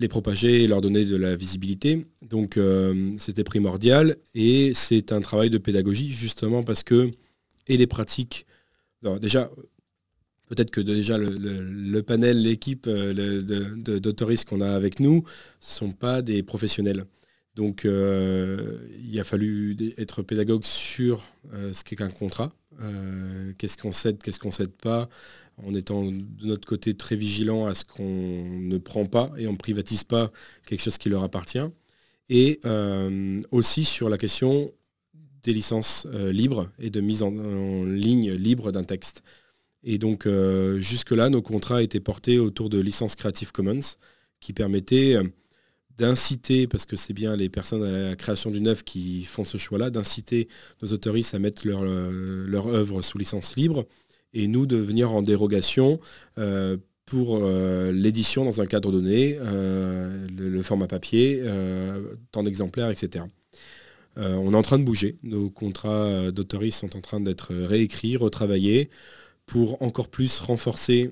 les 0.00 0.08
propager 0.08 0.64
et 0.64 0.66
leur 0.66 0.80
donner 0.80 1.04
de 1.04 1.16
la 1.16 1.36
visibilité. 1.36 2.06
Donc 2.22 2.56
euh, 2.56 3.12
c'était 3.18 3.44
primordial 3.44 4.16
et 4.34 4.72
c'est 4.74 5.12
un 5.12 5.20
travail 5.20 5.50
de 5.50 5.58
pédagogie 5.58 6.10
justement 6.10 6.64
parce 6.64 6.82
que 6.82 7.10
et 7.68 7.76
les 7.76 7.86
pratiques, 7.86 8.46
déjà 9.20 9.50
peut-être 10.48 10.70
que 10.70 10.80
déjà 10.80 11.18
le, 11.18 12.00
panel, 12.00 12.42
l'équipe 12.42 12.86
euh, 12.88 13.42
d'autoristes 14.00 14.48
qu'on 14.48 14.60
a 14.60 14.70
avec 14.70 14.98
nous 14.98 15.16
ne 15.16 15.22
sont 15.60 15.92
pas 15.92 16.22
des 16.22 16.42
professionnels. 16.42 17.04
Donc 17.54 17.84
euh, 17.84 18.78
il 19.04 19.20
a 19.20 19.24
fallu 19.24 19.76
être 19.98 20.22
pédagogue 20.22 20.64
sur 20.64 21.28
ce 21.52 21.84
qu'est 21.84 21.96
qu'un 21.96 22.10
contrat, 22.10 22.50
qu'est-ce 23.58 23.76
qu'on 23.76 23.92
cède, 23.92 24.20
qu'est-ce 24.22 24.38
qu'on 24.38 24.50
cède 24.50 24.72
pas, 24.72 25.08
en 25.66 25.74
étant 25.74 26.04
de 26.04 26.46
notre 26.46 26.66
côté 26.66 26.94
très 26.94 27.16
vigilant 27.16 27.66
à 27.66 27.74
ce 27.74 27.84
qu'on 27.84 28.60
ne 28.60 28.78
prend 28.78 29.06
pas 29.06 29.30
et 29.38 29.46
on 29.46 29.52
ne 29.52 29.56
privatise 29.56 30.04
pas 30.04 30.30
quelque 30.66 30.82
chose 30.82 30.98
qui 30.98 31.08
leur 31.08 31.22
appartient. 31.22 31.58
Et 32.28 32.60
euh, 32.64 33.42
aussi 33.50 33.84
sur 33.84 34.08
la 34.08 34.18
question 34.18 34.72
des 35.42 35.52
licences 35.52 36.06
euh, 36.12 36.30
libres 36.32 36.70
et 36.78 36.90
de 36.90 37.00
mise 37.00 37.22
en, 37.22 37.30
ligne 37.84 38.32
libre 38.32 38.72
d'un 38.72 38.84
texte. 38.84 39.22
Et 39.82 39.98
donc 39.98 40.26
euh, 40.26 40.78
jusque-là, 40.80 41.28
nos 41.28 41.42
contrats 41.42 41.82
étaient 41.82 42.00
portés 42.00 42.38
autour 42.38 42.68
de 42.68 42.78
licences 42.78 43.16
Creative 43.16 43.52
Commons 43.52 43.96
qui 44.38 44.52
permettaient 44.52 45.16
d'inciter, 45.98 46.66
parce 46.66 46.86
que 46.86 46.96
c'est 46.96 47.12
bien 47.12 47.36
les 47.36 47.50
personnes 47.50 47.82
à 47.82 47.90
la 47.90 48.16
création 48.16 48.50
d'une 48.50 48.68
œuvre 48.68 48.84
qui 48.84 49.24
font 49.24 49.44
ce 49.44 49.58
choix-là, 49.58 49.90
d'inciter 49.90 50.48
nos 50.82 50.92
autoristes 50.94 51.34
à 51.34 51.38
mettre 51.38 51.66
leur, 51.66 51.82
leur 51.82 52.68
œuvre 52.68 53.02
sous 53.02 53.18
licence 53.18 53.56
libre 53.56 53.86
et 54.34 54.46
nous 54.46 54.66
de 54.66 54.76
venir 54.76 55.12
en 55.12 55.22
dérogation 55.22 56.00
euh, 56.38 56.76
pour 57.06 57.38
euh, 57.40 57.90
l'édition 57.90 58.44
dans 58.44 58.60
un 58.60 58.66
cadre 58.66 58.92
donné, 58.92 59.36
euh, 59.40 60.26
le, 60.36 60.62
format 60.62 60.86
papier, 60.86 61.42
tant 62.30 62.42
d'exemplaires, 62.42 62.90
etc. 62.90 63.24
on 64.16 64.52
est 64.52 64.56
en 64.56 64.62
train 64.62 64.78
de 64.78 64.84
bouger. 64.84 65.16
Nos 65.22 65.50
contrats 65.50 66.30
d'autorisme 66.30 66.88
sont 66.88 66.96
en 66.96 67.00
train 67.00 67.20
d'être 67.20 67.54
réécrits, 67.54 68.16
retravaillés, 68.16 68.90
pour 69.46 69.82
encore 69.82 70.08
plus 70.08 70.38
renforcer 70.38 71.10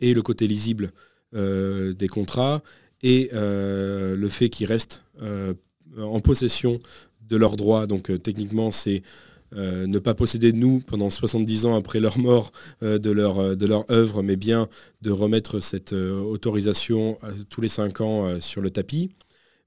et 0.00 0.14
le 0.14 0.22
côté 0.22 0.48
lisible 0.48 0.92
des 1.32 2.08
contrats 2.10 2.62
et 3.02 3.30
le 3.32 4.28
fait 4.28 4.48
qu'ils 4.48 4.66
restent 4.66 5.04
en 5.96 6.20
possession 6.20 6.80
de 7.28 7.36
leurs 7.36 7.56
droits. 7.56 7.86
Donc 7.86 8.10
techniquement, 8.22 8.72
c'est 8.72 9.02
euh, 9.56 9.86
ne 9.86 9.98
pas 9.98 10.14
posséder 10.14 10.52
de 10.52 10.56
nous 10.56 10.80
pendant 10.80 11.10
70 11.10 11.66
ans 11.66 11.74
après 11.74 11.98
leur 11.98 12.18
mort 12.18 12.52
euh, 12.82 12.98
de, 12.98 13.10
leur, 13.10 13.38
euh, 13.38 13.56
de 13.56 13.68
œuvre, 13.90 14.22
mais 14.22 14.36
bien 14.36 14.68
de 15.02 15.10
remettre 15.10 15.60
cette 15.60 15.92
autorisation 15.92 17.18
tous 17.48 17.60
les 17.60 17.68
5 17.68 18.00
ans 18.00 18.40
sur 18.40 18.60
le 18.60 18.70
tapis, 18.70 19.10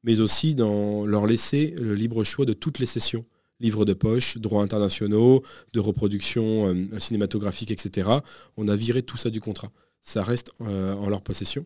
mais 0.03 0.19
aussi 0.19 0.55
dans 0.55 1.05
leur 1.05 1.25
laisser 1.25 1.73
le 1.79 1.95
libre 1.95 2.23
choix 2.23 2.45
de 2.45 2.53
toutes 2.53 2.79
les 2.79 2.85
sessions 2.85 3.25
livres 3.59 3.85
de 3.85 3.93
poche, 3.93 4.37
droits 4.37 4.61
internationaux, 4.61 5.41
de 5.73 5.79
reproduction 5.79 6.75
cinématographique, 6.99 7.71
etc. 7.71 8.09
On 8.57 8.67
a 8.67 8.75
viré 8.75 9.03
tout 9.03 9.15
ça 9.15 9.29
du 9.29 9.39
contrat. 9.39 9.71
Ça 10.01 10.21
reste 10.21 10.51
en 10.59 11.07
leur 11.07 11.21
possession. 11.21 11.65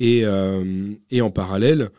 Et 0.00 0.24
en 0.26 1.30
parallèle, 1.30 1.90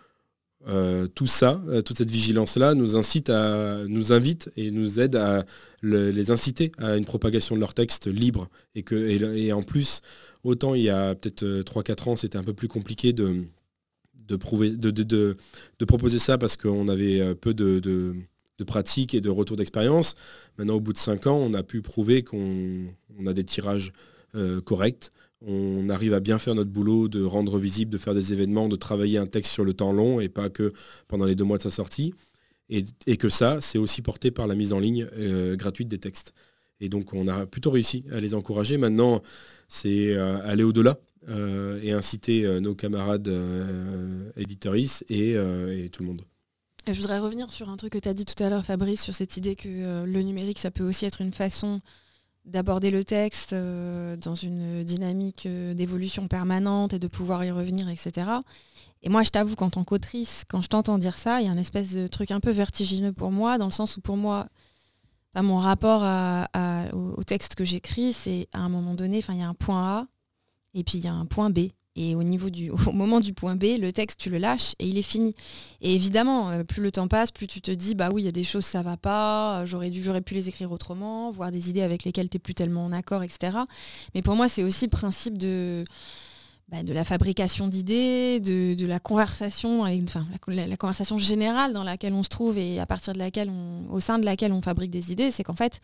euh, 0.67 1.07
tout 1.07 1.27
ça, 1.27 1.61
euh, 1.69 1.81
toute 1.81 1.97
cette 1.97 2.11
vigilance-là 2.11 2.73
nous 2.73 2.97
incite 2.97 3.29
nous 3.29 4.11
invite 4.11 4.51
et 4.57 4.71
nous 4.71 4.99
aide 4.99 5.15
à 5.15 5.45
les 5.83 6.31
inciter 6.31 6.71
à 6.77 6.97
une 6.97 7.05
propagation 7.05 7.55
de 7.55 7.61
leur 7.61 7.73
texte 7.73 8.07
libre. 8.07 8.49
Et, 8.75 9.53
en 9.53 9.63
plus, 9.63 10.01
autant 10.43 10.75
il 10.75 10.83
y 10.83 10.89
a 10.89 11.15
peut-être 11.15 11.43
3-4 11.43 12.09
euh, 12.09 12.11
ans, 12.11 12.15
c'était 12.17 12.37
un 12.37 12.43
peu 12.43 12.53
plus 12.53 12.67
compliqué 12.67 13.13
de, 13.13 13.45
proposer 15.85 16.19
ça 16.19 16.37
parce 16.37 16.57
qu'on 16.57 16.89
avait 16.89 17.35
peu 17.35 17.53
de, 17.53 17.79
de 17.79 18.63
pratique 18.65 19.13
et 19.13 19.21
de 19.21 19.29
retour 19.29 19.55
d'expérience. 19.55 20.15
Maintenant, 20.57 20.75
au 20.75 20.81
bout 20.81 20.93
de 20.93 20.97
5 20.97 21.27
ans, 21.27 21.37
on 21.37 21.53
a 21.53 21.63
pu 21.63 21.81
prouver 21.81 22.23
qu'on 22.23 22.87
a 23.25 23.33
des 23.33 23.45
tirages 23.45 23.93
corrects, 24.65 25.09
on 25.41 25.89
arrive 25.89 26.13
à 26.13 26.19
bien 26.19 26.37
faire 26.37 26.55
notre 26.55 26.69
boulot, 26.69 27.07
de 27.07 27.23
rendre 27.23 27.57
visible, 27.57 27.91
de 27.91 27.97
faire 27.97 28.13
des 28.13 28.33
événements, 28.33 28.67
de 28.67 28.75
travailler 28.75 29.17
un 29.17 29.27
texte 29.27 29.53
sur 29.53 29.63
le 29.63 29.73
temps 29.73 29.91
long 29.91 30.19
et 30.19 30.29
pas 30.29 30.49
que 30.49 30.73
pendant 31.07 31.25
les 31.25 31.35
deux 31.35 31.45
mois 31.45 31.57
de 31.57 31.63
sa 31.63 31.71
sortie. 31.71 32.13
Et, 32.71 33.17
que 33.17 33.29
ça, 33.29 33.61
c'est 33.61 33.79
aussi 33.79 34.03
porté 34.03 34.29
par 34.29 34.45
la 34.45 34.53
mise 34.53 34.73
en 34.73 34.79
ligne 34.79 35.07
euh, 35.17 35.55
gratuite 35.55 35.87
des 35.87 35.97
textes. 35.97 36.35
Et 36.79 36.87
donc 36.87 37.13
on 37.13 37.27
a 37.27 37.47
plutôt 37.47 37.71
réussi 37.71 38.05
à 38.11 38.19
les 38.19 38.35
encourager. 38.35 38.77
Maintenant, 38.77 39.23
c'est 39.67 40.13
euh, 40.13 40.37
aller 40.43 40.61
au-delà 40.61 40.99
euh, 41.29 41.79
et 41.81 41.93
inciter 41.93 42.59
nos 42.59 42.75
camarades 42.75 43.31
éditoristes 44.37 45.03
et, 45.09 45.31
et, 45.31 45.89
tout 45.89 46.03
le 46.03 46.09
monde. 46.09 46.21
je 46.85 46.93
voudrais 46.93 47.17
revenir 47.17 47.51
sur 47.51 47.69
un 47.69 47.77
truc 47.77 47.93
que 47.93 47.97
tu 47.97 48.07
as 48.07 48.13
dit 48.13 48.25
tout 48.25 48.41
à 48.43 48.49
l'heure, 48.51 48.65
Fabrice, 48.65 49.01
sur 49.01 49.15
cette 49.15 49.35
idée 49.35 49.55
que 49.55 50.05
le 50.05 50.21
numérique, 50.21 50.59
ça 50.59 50.69
peut 50.69 50.87
aussi 50.87 51.05
être 51.05 51.21
une 51.21 51.33
façon 51.33 51.81
d'aborder 52.49 52.91
le 52.91 53.03
texte 53.03 53.53
euh, 53.53 54.15
dans 54.17 54.35
une 54.35 54.83
dynamique 54.83 55.45
euh, 55.45 55.73
d'évolution 55.73 56.27
permanente 56.27 56.93
et 56.93 56.99
de 56.99 57.07
pouvoir 57.07 57.43
y 57.45 57.51
revenir, 57.51 57.89
etc. 57.89 58.27
Et 59.01 59.09
moi, 59.09 59.23
je 59.23 59.29
t'avoue 59.29 59.55
qu'en 59.55 59.69
tant 59.69 59.83
qu'autrice, 59.83 60.43
quand 60.47 60.61
je 60.61 60.67
t'entends 60.67 60.97
dire 60.97 61.17
ça, 61.17 61.41
il 61.41 61.45
y 61.45 61.49
a 61.49 61.51
un 61.51 61.57
espèce 61.57 61.93
de 61.93 62.07
truc 62.07 62.31
un 62.31 62.39
peu 62.39 62.51
vertigineux 62.51 63.13
pour 63.13 63.31
moi, 63.31 63.57
dans 63.57 63.65
le 63.65 63.71
sens 63.71 63.97
où 63.97 64.01
pour 64.01 64.17
moi, 64.17 64.47
mon 65.41 65.59
rapport 65.59 66.01
au, 66.93 67.23
texte 67.23 67.55
que 67.55 67.63
j'écris, 67.63 68.11
c'est 68.11 68.49
à 68.51 68.59
un 68.59 68.67
moment 68.67 68.93
donné, 68.93 69.23
il 69.29 69.37
y 69.37 69.41
a 69.41 69.47
un 69.47 69.53
point 69.53 69.99
A 69.99 70.07
et 70.73 70.83
puis 70.83 70.97
il 70.97 71.05
y 71.05 71.07
a 71.07 71.13
un 71.13 71.25
point 71.25 71.49
B. 71.49 71.69
Et 72.01 72.15
au, 72.15 72.23
niveau 72.23 72.49
du, 72.49 72.71
moment 72.93 73.19
du 73.19 73.33
point 73.33 73.55
B, 73.55 73.77
le 73.77 73.91
texte, 73.91 74.19
tu 74.19 74.29
le 74.29 74.37
lâches 74.37 74.73
et 74.79 74.87
il 74.87 74.97
est 74.97 75.03
fini. 75.03 75.35
Et 75.81 75.93
évidemment, 75.93 76.49
euh, 76.49 76.63
plus 76.63 76.81
le 76.81 76.91
temps 76.91 77.09
passe, 77.09 77.31
plus 77.31 77.45
tu 77.45 77.59
te 77.59 77.71
dis, 77.71 77.93
bah 77.93 78.09
oui, 78.11 78.21
il 78.21 78.25
y 78.25 78.29
a 78.29 78.31
des 78.31 78.45
choses, 78.45 78.65
ça 78.65 78.81
va 78.81 78.95
pas, 78.95 79.65
j'aurais, 79.65 79.89
dû, 79.89 80.01
j'aurais 80.01 80.21
pu 80.21 80.33
les 80.33 80.47
écrire 80.47 80.71
autrement, 80.71 81.29
voir 81.31 81.51
des 81.51 81.69
idées 81.69 81.81
avec 81.81 82.05
lesquelles 82.05 82.29
tu 82.29 82.37
n'es 82.37 82.39
plus 82.39 82.55
tellement 82.55 82.85
en 82.85 82.93
accord, 82.93 83.21
etc. 83.21 83.57
Mais 84.15 84.21
pour 84.21 84.35
moi, 84.35 84.47
c'est 84.47 84.63
aussi 84.63 84.85
le 84.85 84.91
principe 84.91 85.37
de, 85.37 85.83
bah, 86.69 86.77
la 86.83 87.03
fabrication 87.03 87.67
d'idées, 87.67 88.39
de, 88.39 88.85
la 88.85 88.99
conversation, 88.99 89.85
la, 90.47 90.77
conversation 90.77 91.17
générale 91.17 91.73
dans 91.73 91.83
laquelle 91.83 92.13
on 92.13 92.23
se 92.23 92.29
trouve 92.29 92.57
et 92.57 92.79
à 92.79 92.85
partir 92.85 93.13
de 93.13 93.19
laquelle 93.19 93.51
au 93.89 93.99
sein 93.99 94.19
de 94.19 94.25
laquelle 94.25 94.53
on 94.53 94.61
fabrique 94.61 94.91
des 94.91 95.11
idées, 95.11 95.31
c'est 95.31 95.43
qu'en 95.43 95.55
fait, 95.55 95.81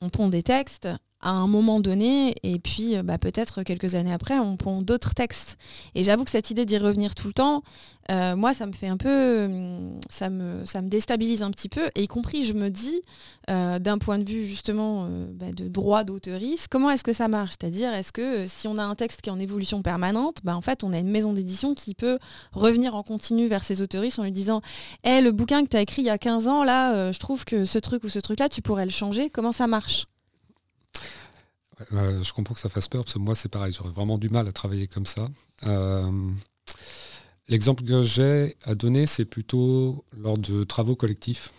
on 0.00 0.08
pond 0.08 0.28
des 0.28 0.42
textes 0.42 0.88
à 1.22 1.30
un 1.30 1.46
moment 1.46 1.80
donné, 1.80 2.34
et 2.42 2.58
puis 2.58 2.96
euh, 2.96 3.02
bah, 3.02 3.16
peut-être 3.16 3.62
quelques 3.62 3.94
années 3.94 4.12
après, 4.12 4.38
on 4.38 4.56
prend 4.56 4.82
d'autres 4.82 5.14
textes. 5.14 5.56
Et 5.94 6.04
j'avoue 6.04 6.24
que 6.24 6.30
cette 6.30 6.50
idée 6.50 6.66
d'y 6.66 6.78
revenir 6.78 7.14
tout 7.14 7.28
le 7.28 7.32
temps, 7.32 7.62
euh, 8.10 8.34
moi, 8.34 8.52
ça 8.52 8.66
me 8.66 8.72
fait 8.72 8.88
un 8.88 8.96
peu, 8.96 9.44
hum, 9.44 10.00
ça 10.10 10.28
me, 10.28 10.64
déstabilise 10.82 11.42
un 11.42 11.52
petit 11.52 11.68
peu, 11.68 11.90
et 11.94 12.02
y 12.02 12.08
compris, 12.08 12.44
je 12.44 12.52
me 12.52 12.70
dis, 12.70 13.00
euh, 13.50 13.78
d'un 13.78 13.98
point 13.98 14.18
de 14.18 14.24
vue 14.24 14.46
justement 14.46 15.08
bah, 15.32 15.52
de 15.52 15.68
droit 15.68 16.02
d'auteurisme, 16.02 16.66
comment 16.68 16.90
est-ce 16.90 17.04
que 17.04 17.12
ça 17.12 17.28
marche? 17.28 17.54
C'est-à-dire, 17.60 17.94
est-ce 17.94 18.12
que 18.12 18.46
si 18.48 18.66
on 18.66 18.76
a 18.76 18.82
un 18.82 18.96
texte 18.96 19.22
qui 19.22 19.30
est 19.30 19.32
en 19.32 19.38
évolution 19.38 19.82
permanente, 19.82 20.38
bah, 20.42 20.56
en 20.56 20.60
fait, 20.60 20.82
on 20.82 20.92
a 20.92 20.98
une 20.98 21.10
maison 21.10 21.32
d'édition 21.32 21.74
qui 21.74 21.94
peut 21.94 22.18
revenir 22.52 22.96
en 22.96 23.04
continu 23.04 23.46
vers 23.46 23.62
ses 23.62 23.80
autoristes 23.80 24.18
en 24.18 24.24
lui 24.24 24.32
disant, 24.32 24.60
hé, 25.04 25.20
le 25.20 25.30
bouquin 25.30 25.62
que 25.62 25.68
tu 25.68 25.76
as 25.76 25.80
écrit 25.80 26.02
il 26.02 26.06
y 26.06 26.10
a 26.10 26.18
15 26.18 26.48
ans, 26.48 26.64
là, 26.64 27.12
je 27.12 27.18
trouve 27.18 27.44
que 27.44 27.64
ce 27.64 27.78
truc 27.78 28.02
ou 28.02 28.08
ce 28.08 28.18
truc-là, 28.18 28.48
tu 28.48 28.60
pourrais 28.60 28.84
le 28.84 28.90
changer, 28.90 29.30
comment 29.30 29.52
ça 29.52 29.68
marche? 29.68 30.06
Euh, 31.92 32.22
je 32.22 32.32
comprends 32.32 32.54
que 32.54 32.60
ça 32.60 32.68
fasse 32.68 32.88
peur, 32.88 33.04
parce 33.04 33.14
que 33.14 33.18
moi 33.18 33.34
c'est 33.34 33.48
pareil, 33.48 33.72
j'aurais 33.72 33.92
vraiment 33.92 34.18
du 34.18 34.28
mal 34.28 34.48
à 34.48 34.52
travailler 34.52 34.86
comme 34.86 35.06
ça. 35.06 35.28
Euh, 35.66 36.30
l'exemple 37.48 37.84
que 37.84 38.02
j'ai 38.02 38.56
à 38.64 38.74
donner, 38.74 39.06
c'est 39.06 39.24
plutôt 39.24 40.04
lors 40.16 40.38
de 40.38 40.64
travaux 40.64 40.96
collectifs, 40.96 41.52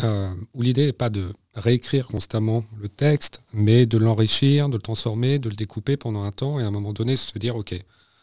euh, 0.00 0.32
où 0.54 0.62
l'idée 0.62 0.86
n'est 0.86 0.92
pas 0.92 1.10
de 1.10 1.32
réécrire 1.54 2.06
constamment 2.06 2.64
le 2.76 2.88
texte, 2.88 3.40
mais 3.52 3.86
de 3.86 3.98
l'enrichir, 3.98 4.68
de 4.68 4.76
le 4.76 4.82
transformer, 4.82 5.38
de 5.38 5.48
le 5.48 5.56
découper 5.56 5.96
pendant 5.96 6.22
un 6.22 6.32
temps, 6.32 6.60
et 6.60 6.62
à 6.62 6.66
un 6.66 6.70
moment 6.70 6.92
donné 6.92 7.16
se 7.16 7.36
dire, 7.38 7.56
OK, 7.56 7.72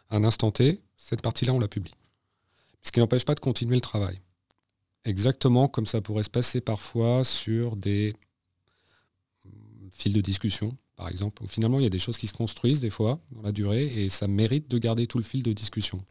à 0.10 0.16
un 0.16 0.24
instant 0.24 0.52
T, 0.52 0.82
cette 0.98 1.22
partie-là, 1.22 1.54
on 1.54 1.60
la 1.60 1.68
publie. 1.68 1.94
Ce 2.82 2.92
qui 2.92 3.00
n'empêche 3.00 3.26
pas 3.26 3.36
de 3.36 3.40
continuer 3.40 3.76
le 3.76 3.82
travail. 3.82 4.22
Exactement 5.04 5.68
comme 5.68 5.86
ça 5.86 6.02
pourrait 6.02 6.24
se 6.24 6.30
passer 6.30 6.62
parfois 6.62 7.24
sur 7.24 7.76
des 7.76 8.14
fil 9.96 10.14
de 10.14 10.22
discussion, 10.22 10.76
par 10.98 11.08
exemple, 11.08 11.42
où 11.42 11.48
finalement 11.48 11.80
il 11.80 11.84
y 11.84 11.88
a 11.88 11.90
des 11.90 12.00
choses 12.00 12.18
qui 12.18 12.28
se 12.28 12.34
construisent 12.34 12.82
des 12.82 12.90
fois 12.90 13.20
dans 13.32 13.42
la 13.42 13.54
durée 13.54 13.86
et 13.86 14.10
ça 14.10 14.28
mérite 14.28 14.70
de 14.70 14.78
garder 14.78 15.08
tout 15.08 15.18
le 15.18 15.24
fil 15.24 15.42
de 15.42 15.54
discussion. 15.54 16.04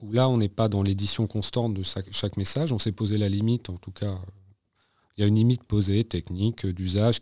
où 0.00 0.12
là, 0.12 0.28
on 0.28 0.36
n'est 0.36 0.50
pas 0.50 0.68
dans 0.68 0.82
l'édition 0.82 1.26
constante 1.26 1.72
de 1.72 1.82
chaque, 1.82 2.36
message. 2.36 2.72
On 2.72 2.78
s'est 2.78 2.92
posé 2.92 3.16
la 3.16 3.28
limite, 3.28 3.70
en 3.70 3.78
tout 3.78 3.92
cas, 3.92 4.18
il 5.16 5.22
y 5.22 5.24
a 5.24 5.26
une 5.26 5.36
limite 5.36 5.64
posée, 5.64 6.04
technique, 6.04 6.66
d'usage. 6.66 7.20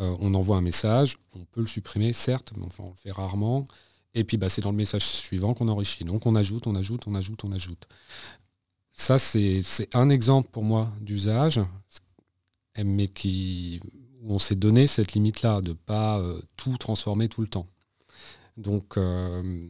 Euh, 0.00 0.14
on 0.20 0.34
envoie 0.34 0.56
un 0.56 0.60
message, 0.60 1.16
on 1.34 1.44
peut 1.46 1.60
le 1.60 1.66
supprimer, 1.66 2.12
certes, 2.12 2.52
mais 2.56 2.66
on 2.78 2.90
le 2.90 2.96
fait 2.96 3.12
rarement. 3.12 3.64
Et 4.12 4.24
puis, 4.24 4.36
bah, 4.36 4.48
c'est 4.48 4.60
dans 4.60 4.72
le 4.72 4.76
message 4.76 5.04
suivant 5.04 5.54
qu'on 5.54 5.68
enrichit. 5.68 6.04
Donc, 6.04 6.26
on 6.26 6.34
ajoute, 6.34 6.66
on 6.66 6.74
ajoute, 6.74 7.06
on 7.06 7.14
ajoute, 7.14 7.44
on 7.44 7.52
ajoute. 7.52 7.86
Ça, 8.92 9.18
c'est 9.18 9.62
un 9.94 10.10
exemple 10.10 10.50
pour 10.50 10.64
moi 10.64 10.92
d'usage, 11.00 11.60
mais 12.76 13.08
qui, 13.08 13.80
où 14.24 14.34
on 14.34 14.38
s'est 14.38 14.54
donné 14.54 14.86
cette 14.86 15.12
limite-là, 15.12 15.60
de 15.60 15.70
ne 15.70 15.74
pas 15.74 16.18
euh, 16.18 16.40
tout 16.56 16.76
transformer 16.78 17.28
tout 17.28 17.42
le 17.42 17.46
temps. 17.46 17.68
Donc, 18.56 18.96
euh, 18.96 19.68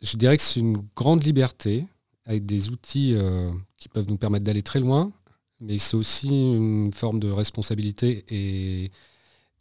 je 0.00 0.16
dirais 0.16 0.36
que 0.36 0.42
c'est 0.42 0.60
une 0.60 0.86
grande 0.94 1.24
liberté 1.24 1.86
avec 2.24 2.46
des 2.46 2.70
outils 2.70 3.14
euh, 3.14 3.50
qui 3.76 3.88
peuvent 3.88 4.08
nous 4.08 4.16
permettre 4.16 4.44
d'aller 4.44 4.62
très 4.62 4.78
loin, 4.78 5.12
mais 5.60 5.78
c'est 5.78 5.96
aussi 5.96 6.28
une 6.28 6.92
forme 6.92 7.18
de 7.18 7.30
responsabilité 7.30 8.24
et, 8.28 8.90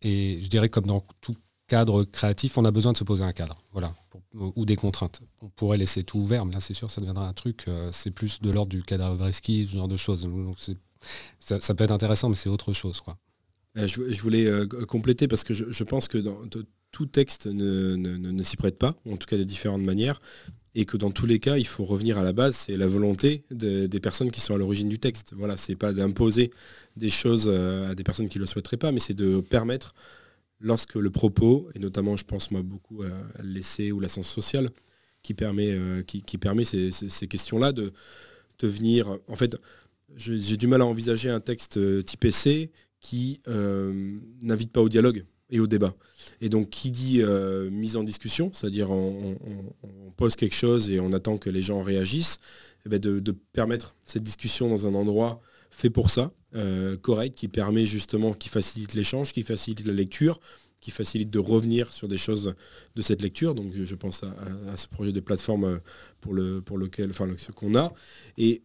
je 0.03 0.47
dirais 0.47 0.69
comme 0.69 0.87
dans 0.87 1.05
tout 1.21 1.35
cadre 1.67 2.03
créatif, 2.03 2.57
on 2.57 2.65
a 2.65 2.71
besoin 2.71 2.91
de 2.91 2.97
se 2.97 3.03
poser 3.03 3.23
un 3.23 3.31
cadre, 3.31 3.61
voilà, 3.71 3.93
ou 4.33 4.65
des 4.65 4.75
contraintes. 4.75 5.21
On 5.41 5.49
pourrait 5.49 5.77
laisser 5.77 6.03
tout 6.03 6.17
ouvert, 6.17 6.43
mais 6.43 6.53
là 6.53 6.59
c'est 6.59 6.73
sûr, 6.73 6.89
ça 6.89 7.01
deviendra 7.01 7.27
un 7.27 7.33
truc, 7.33 7.67
c'est 7.91 8.11
plus 8.11 8.41
de 8.41 8.49
l'ordre 8.49 8.71
du 8.71 8.83
ski, 9.31 9.67
ce 9.67 9.77
genre 9.77 9.87
de 9.87 9.97
choses. 9.97 10.27
Ça, 11.39 11.73
peut 11.75 11.83
être 11.83 11.91
intéressant, 11.91 12.29
mais 12.29 12.35
c'est 12.35 12.49
autre 12.49 12.73
chose. 12.73 13.01
Je, 13.75 14.21
voulais 14.21 14.49
compléter 14.87 15.27
parce 15.27 15.43
que 15.43 15.53
je, 15.53 15.83
pense 15.83 16.07
que 16.07 16.17
tout 16.91 17.05
texte 17.05 17.47
ne, 17.47 18.43
s'y 18.43 18.57
prête 18.57 18.77
pas, 18.77 18.95
en 19.09 19.17
tout 19.17 19.27
cas 19.27 19.37
de 19.37 19.43
différentes 19.43 19.81
manières, 19.83 20.19
et 20.75 20.85
que 20.85 20.97
dans 20.97 21.11
tous 21.11 21.25
les 21.25 21.39
cas, 21.39 21.57
il 21.57 21.67
faut 21.67 21.83
revenir 21.83 22.17
à 22.17 22.23
la 22.23 22.33
base, 22.33 22.55
c'est 22.55 22.77
la 22.77 22.87
volonté 22.87 23.43
des 23.51 23.99
personnes 23.99 24.31
qui 24.31 24.41
sont 24.41 24.55
à 24.55 24.57
l'origine 24.57 24.89
du 24.89 24.99
texte. 24.99 25.33
Voilà, 25.35 25.57
c'est 25.57 25.75
pas 25.75 25.93
d'imposer 25.93 26.51
des 26.95 27.09
choses 27.09 27.45
euh, 27.47 27.91
à 27.91 27.95
des 27.95 28.03
personnes 28.03 28.29
qui 28.29 28.37
ne 28.37 28.43
le 28.43 28.47
souhaiteraient 28.47 28.77
pas, 28.77 28.91
mais 28.91 28.99
c'est 28.99 29.13
de 29.13 29.41
permettre, 29.41 29.93
lorsque 30.59 30.95
le 30.95 31.09
propos, 31.09 31.69
et 31.75 31.79
notamment 31.79 32.15
je 32.15 32.23
pense 32.23 32.51
moi 32.51 32.61
beaucoup 32.61 33.03
à 33.03 33.43
l'essai 33.43 33.91
ou 33.91 33.99
la 33.99 34.07
science 34.07 34.29
sociale, 34.29 34.69
qui 35.23 35.33
permet, 35.33 35.71
euh, 35.71 36.03
qui, 36.03 36.37
permet 36.37 36.65
ces, 36.65 36.91
questions-là 37.27 37.71
de, 37.71 37.93
de 38.59 38.67
venir. 38.67 39.19
En 39.27 39.35
fait, 39.35 39.57
j'ai 40.15 40.57
du 40.57 40.67
mal 40.67 40.81
à 40.81 40.85
envisager 40.85 41.29
un 41.29 41.39
texte 41.39 41.77
euh, 41.77 42.01
type 42.01 42.25
essai 42.25 42.71
qui 43.01 43.41
n'invite 44.41 44.71
pas 44.71 44.81
au 44.81 44.89
dialogue 44.89 45.25
et 45.51 45.59
au 45.59 45.67
débat. 45.67 45.93
Et 46.39 46.49
donc 46.49 46.69
qui 46.69 46.91
dit 46.91 47.21
euh, 47.21 47.69
mise 47.69 47.97
en 47.97 48.03
discussion, 48.03 48.51
c'est-à-dire 48.53 48.89
on, 48.89 49.37
pose 50.17 50.35
quelque 50.35 50.55
chose 50.55 50.89
et 50.89 50.99
on 50.99 51.13
attend 51.13 51.37
que 51.37 51.49
les 51.49 51.61
gens 51.61 51.81
réagissent, 51.81 52.39
eh 52.85 52.89
ben, 52.89 52.99
de, 52.99 53.31
permettre 53.53 53.95
cette 54.05 54.23
discussion 54.23 54.69
dans 54.69 54.85
un 54.85 54.93
endroit 54.93 55.41
fait 55.71 55.89
pour 55.89 56.09
ça, 56.09 56.31
euh, 56.53 56.95
correct, 56.97 57.35
qui 57.35 57.47
permet 57.47 57.85
justement, 57.85 58.33
qui 58.33 58.49
facilite 58.49 58.93
l'échange, 58.93 59.33
qui 59.33 59.41
facilite 59.41 59.85
la 59.85 59.93
lecture, 59.93 60.39
qui 60.79 60.91
facilite 60.91 61.29
de 61.29 61.39
revenir 61.39 61.91
sur 61.93 62.07
des 62.07 62.17
choses 62.17 62.53
de 62.95 63.01
cette 63.01 63.21
lecture. 63.21 63.55
Donc 63.55 63.73
je 63.73 63.95
pense 63.95 64.23
à, 64.23 64.77
ce 64.77 64.87
projet 64.87 65.11
de 65.11 65.19
plateforme 65.19 65.63
euh, 65.63 65.77
pour, 66.19 66.33
le, 66.33 66.61
pour 66.61 66.77
lequel, 66.77 67.09
enfin 67.09 67.27
ce 67.37 67.51
qu'on 67.51 67.75
a, 67.75 67.93
et, 68.37 68.61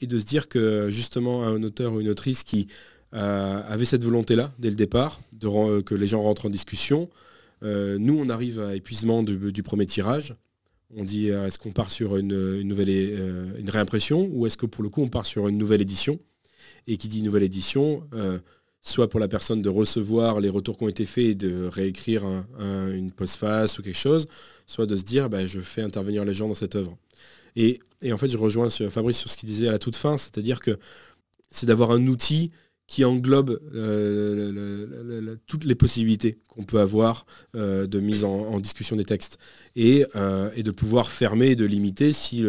et 0.00 0.06
de 0.06 0.18
se 0.18 0.24
dire 0.24 0.48
que 0.48 0.90
justement 0.90 1.44
un 1.44 1.62
auteur 1.62 1.94
ou 1.94 2.00
une 2.00 2.08
autrice 2.08 2.42
qui 2.42 2.68
euh, 2.68 2.97
avait 3.12 3.84
cette 3.84 4.04
volonté-là 4.04 4.52
dès 4.58 4.70
le 4.70 4.76
départ, 4.76 5.20
de, 5.32 5.48
euh, 5.48 5.82
que 5.82 5.94
les 5.94 6.06
gens 6.06 6.22
rentrent 6.22 6.46
en 6.46 6.50
discussion. 6.50 7.08
Euh, 7.62 7.98
nous, 7.98 8.18
on 8.18 8.28
arrive 8.28 8.60
à 8.60 8.74
épuisement 8.74 9.22
du, 9.22 9.62
premier 9.62 9.86
tirage. 9.86 10.34
On 10.94 11.02
dit 11.02 11.28
est-ce 11.28 11.58
qu'on 11.58 11.72
part 11.72 11.90
sur 11.90 12.16
une, 12.16 12.62
nouvelle 12.62 12.88
une 13.58 13.68
réimpression 13.68 14.28
ou 14.32 14.46
est-ce 14.46 14.56
que 14.56 14.64
pour 14.64 14.82
le 14.82 14.88
coup 14.88 15.02
on 15.02 15.08
part 15.08 15.26
sur 15.26 15.46
une 15.48 15.58
nouvelle 15.58 15.82
édition? 15.82 16.18
Et 16.86 16.96
qui 16.96 17.08
dit 17.08 17.20
nouvelle 17.20 17.42
édition, 17.42 18.08
soit 18.80 19.10
pour 19.10 19.20
la 19.20 19.28
personne 19.28 19.60
de 19.60 19.68
recevoir 19.68 20.40
les 20.40 20.48
retours 20.48 20.78
qui 20.78 20.84
ont 20.84 20.88
été 20.88 21.04
faits 21.04 21.24
et 21.24 21.34
de 21.34 21.66
réécrire 21.66 22.24
une 22.58 23.12
postface 23.12 23.78
ou 23.78 23.82
quelque 23.82 23.98
chose, 23.98 24.28
soit 24.66 24.86
de 24.86 24.96
se 24.96 25.02
dire 25.02 25.28
bah, 25.28 25.46
je 25.46 25.60
fais 25.60 25.82
intervenir 25.82 26.24
les 26.24 26.32
gens 26.32 26.48
dans 26.48 26.54
cette 26.54 26.74
œuvre. 26.74 26.96
Et 27.54 27.80
en 28.10 28.16
fait, 28.16 28.28
je 28.28 28.38
rejoins 28.38 28.70
Fabrice 28.70 29.18
sur 29.18 29.30
ce 29.30 29.36
qu'il 29.36 29.48
disait 29.48 29.68
à 29.68 29.72
la 29.72 29.78
toute 29.78 29.96
fin, 29.96 30.16
c'est-à-dire 30.16 30.60
que 30.60 30.78
c'est 31.50 31.66
d'avoir 31.66 31.90
un 31.90 32.06
outil 32.06 32.50
qui 32.88 33.04
englobe 33.04 33.60
euh, 33.74 35.36
toutes 35.46 35.64
les 35.64 35.74
possibilités 35.74 36.38
qu'on 36.48 36.64
peut 36.64 36.80
avoir 36.80 37.26
euh, 37.54 37.86
de 37.86 38.00
mise 38.00 38.24
en, 38.24 38.58
discussion 38.60 38.96
des 38.96 39.04
textes 39.04 39.38
et, 39.76 40.06
euh, 40.16 40.50
de 40.50 40.70
pouvoir 40.70 41.10
fermer 41.10 41.48
et 41.48 41.56
de 41.56 41.66
limiter 41.66 42.14
si 42.14 42.42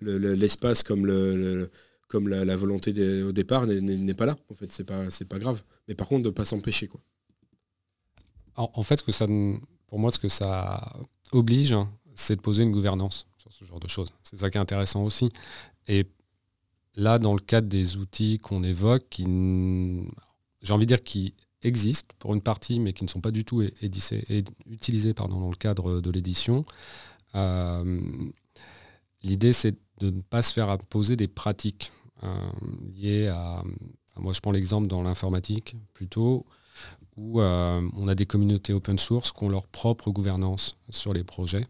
l'espace 0.00 0.84
comme, 0.84 1.06
la, 1.08 2.56
volonté 2.56 3.22
au 3.22 3.32
départ 3.32 3.66
n'est 3.66 4.14
pas 4.14 4.26
là. 4.26 4.36
En 4.48 4.54
fait, 4.54 4.70
c'est 4.70 4.84
pas, 4.84 5.08
pas 5.28 5.38
grave. 5.40 5.62
Mais 5.88 5.96
par 5.96 6.06
contre, 6.06 6.22
de 6.22 6.28
ne 6.28 6.34
pas 6.34 6.44
s'empêcher. 6.44 6.86
Quoi. 6.86 7.00
En, 8.54 8.82
fait, 8.84 9.02
pour 9.88 9.98
moi, 9.98 10.12
ce 10.12 10.20
que 10.20 10.28
ça 10.28 11.00
oblige, 11.32 11.72
hein, 11.72 11.90
c'est 12.14 12.36
de 12.36 12.40
poser 12.40 12.62
une 12.62 12.72
gouvernance 12.72 13.26
sur 13.38 13.52
ce 13.52 13.64
genre 13.64 13.80
de 13.80 13.88
choses. 13.88 14.10
C'est 14.22 14.36
ça 14.36 14.50
qui 14.50 14.58
est 14.58 14.60
intéressant 14.60 15.02
aussi. 15.02 15.30
Là, 16.94 17.18
dans 17.18 17.34
le 17.34 17.40
cadre 17.40 17.68
des 17.68 17.96
outils 17.96 18.38
qu'on 18.38 18.62
évoque, 18.62 19.08
qui, 19.10 19.24
j'ai 20.62 20.72
envie 20.72 20.86
de 20.86 20.94
dire 20.94 21.02
qui 21.02 21.34
existent 21.62 22.14
pour 22.18 22.34
une 22.34 22.42
partie, 22.42 22.80
mais 22.80 22.92
qui 22.92 23.04
ne 23.04 23.08
sont 23.08 23.20
pas 23.20 23.30
du 23.30 23.44
tout 23.44 23.62
utilisés 23.62 25.12
dans 25.14 25.50
le 25.50 25.56
cadre 25.56 26.00
de 26.00 26.10
l'édition, 26.10 26.64
euh, 27.34 28.00
l'idée 29.22 29.52
c'est 29.52 29.76
de 30.00 30.10
ne 30.10 30.20
pas 30.20 30.42
se 30.42 30.52
faire 30.52 30.68
imposer 30.68 31.16
des 31.16 31.28
pratiques 31.28 31.92
euh, 32.24 32.50
liées 32.94 33.28
à, 33.28 33.62
moi 34.16 34.32
je 34.32 34.40
prends 34.40 34.50
l'exemple 34.50 34.88
dans 34.88 35.02
l'informatique 35.02 35.76
plutôt, 35.94 36.44
où 37.16 37.40
euh, 37.40 37.88
on 37.94 38.08
a 38.08 38.14
des 38.14 38.26
communautés 38.26 38.72
open 38.72 38.98
source 38.98 39.32
qui 39.32 39.44
ont 39.44 39.48
leur 39.48 39.66
propre 39.68 40.10
gouvernance 40.10 40.74
sur 40.90 41.12
les 41.12 41.24
projets. 41.24 41.66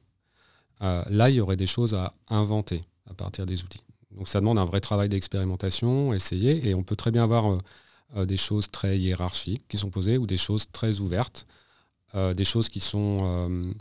là, 0.81 1.31
il 1.31 1.37
y 1.37 1.41
aurait 1.41 1.57
des 1.57 1.67
choses 1.67 1.95
à 1.95 2.13
inventer 2.29 2.85
à 3.09 3.15
partir 3.15 3.47
des 3.47 3.63
outils. 3.63 3.83
Donc 4.17 4.29
ça 4.29 4.41
demande 4.41 4.59
un 4.59 4.65
vrai 4.65 4.81
travail 4.81 5.09
d'expérimentation, 5.09 6.13
essayer, 6.13 6.69
et 6.69 6.75
on 6.75 6.83
peut 6.83 6.97
très 6.97 7.11
bien 7.11 7.25
avoir 7.25 7.53
euh, 7.53 7.59
euh, 8.17 8.27
des 8.27 8.37
choses 8.37 8.71
très 8.71 8.99
hiérarchiques 8.99 9.67
qui 9.69 9.79
sont 9.79 9.91
posées 9.91 10.19
ou 10.19 10.27
des 10.27 10.37
choses 10.37 10.67
très 10.73 11.01
ouvertes, 11.01 11.47
euh, 12.15 12.35
des 12.35 12.45
choses 12.45 12.69
qui 12.69 12.81
sont... 12.81 13.75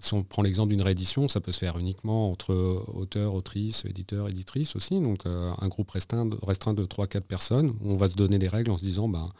si 0.00 0.14
on 0.14 0.24
prend 0.24 0.42
l'exemple 0.42 0.70
d'une 0.70 0.82
réédition, 0.82 1.28
ça 1.28 1.40
peut 1.40 1.52
se 1.52 1.60
faire 1.60 1.78
uniquement 1.78 2.30
entre 2.32 2.52
auteurs, 2.92 3.34
autrices, 3.34 3.84
éditeurs, 3.84 4.28
éditrices 4.28 4.74
aussi, 4.74 5.00
donc 5.00 5.26
un 5.26 5.68
groupe 5.68 5.90
restreint, 5.90 6.26
de 6.26 6.36
3-4 6.84 7.20
personnes, 7.20 7.68
où 7.80 7.92
on 7.92 7.96
va 7.96 8.08
se 8.08 8.14
donner 8.16 8.38
des 8.38 8.48
règles 8.48 8.72
en 8.72 8.76
se 8.76 8.84
disant, 8.84 9.08
ben, 9.08 9.30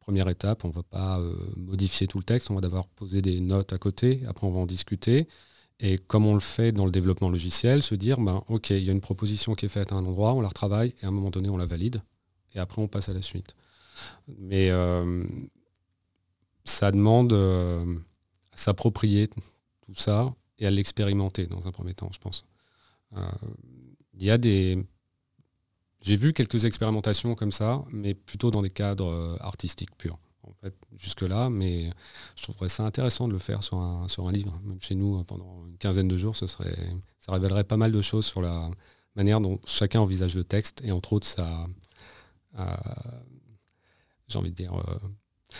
première 0.00 0.28
étape, 0.28 0.66
on 0.66 0.68
ne 0.68 0.74
va 0.74 0.82
pas 0.82 1.22
modifier 1.56 2.06
tout 2.06 2.18
le 2.18 2.24
texte, 2.24 2.50
on 2.50 2.54
va 2.54 2.60
d'abord 2.60 2.86
poser 2.88 3.22
des 3.22 3.40
notes 3.40 3.72
à 3.72 3.78
côté, 3.78 4.20
après 4.28 4.46
on 4.46 4.50
va 4.50 4.60
en 4.60 4.66
discuter, 4.66 5.26
et 5.80 5.98
comme 5.98 6.26
on 6.26 6.34
le 6.34 6.40
fait 6.40 6.72
dans 6.72 6.84
le 6.84 6.90
développement 6.90 7.28
logiciel, 7.28 7.82
se 7.82 7.94
dire, 7.94 8.20
ben, 8.20 8.42
OK, 8.48 8.70
il 8.70 8.84
y 8.84 8.88
a 8.88 8.92
une 8.92 9.00
proposition 9.00 9.54
qui 9.54 9.66
est 9.66 9.68
faite 9.68 9.92
à 9.92 9.96
un 9.96 10.04
endroit, 10.04 10.34
on 10.34 10.40
la 10.40 10.48
retravaille, 10.48 10.94
et 11.00 11.04
à 11.04 11.08
un 11.08 11.10
moment 11.10 11.30
donné, 11.30 11.48
on 11.48 11.56
la 11.56 11.66
valide, 11.66 12.00
et 12.54 12.58
après, 12.58 12.80
on 12.80 12.88
passe 12.88 13.08
à 13.08 13.12
la 13.12 13.22
suite. 13.22 13.54
Mais 14.38 14.70
euh, 14.70 15.24
ça 16.64 16.92
demande 16.92 17.32
euh, 17.32 17.96
à 18.52 18.56
s'approprier 18.56 19.28
tout 19.28 19.94
ça 19.94 20.32
et 20.58 20.66
à 20.66 20.70
l'expérimenter 20.70 21.46
dans 21.46 21.66
un 21.66 21.72
premier 21.72 21.94
temps, 21.94 22.10
je 22.12 22.20
pense. 22.20 22.44
Euh, 23.16 23.20
il 24.14 24.24
y 24.24 24.30
a 24.30 24.38
des... 24.38 24.84
J'ai 26.00 26.16
vu 26.16 26.32
quelques 26.32 26.64
expérimentations 26.64 27.34
comme 27.34 27.52
ça, 27.52 27.82
mais 27.90 28.14
plutôt 28.14 28.50
dans 28.50 28.62
des 28.62 28.70
cadres 28.70 29.38
artistiques 29.40 29.96
purs 29.96 30.18
jusque-là, 30.96 31.50
mais 31.50 31.90
je 32.36 32.42
trouverais 32.42 32.68
ça 32.68 32.84
intéressant 32.84 33.28
de 33.28 33.32
le 33.32 33.38
faire 33.38 33.62
sur 33.62 33.78
un, 33.78 34.08
sur 34.08 34.26
un 34.28 34.32
livre. 34.32 34.58
Même 34.64 34.80
chez 34.80 34.94
nous, 34.94 35.22
pendant 35.24 35.66
une 35.66 35.76
quinzaine 35.78 36.08
de 36.08 36.16
jours, 36.16 36.36
ce 36.36 36.46
serait, 36.46 36.76
ça 37.20 37.32
révélerait 37.32 37.64
pas 37.64 37.76
mal 37.76 37.92
de 37.92 38.02
choses 38.02 38.26
sur 38.26 38.40
la 38.42 38.70
manière 39.16 39.40
dont 39.40 39.60
chacun 39.66 40.00
envisage 40.00 40.34
le 40.34 40.44
texte, 40.44 40.82
et 40.84 40.92
entre 40.92 41.12
autres, 41.12 41.26
ça, 41.26 41.66
euh, 42.58 42.64
j'ai 44.28 44.38
envie 44.38 44.50
de 44.50 44.56
dire, 44.56 44.74
euh, 44.74 44.98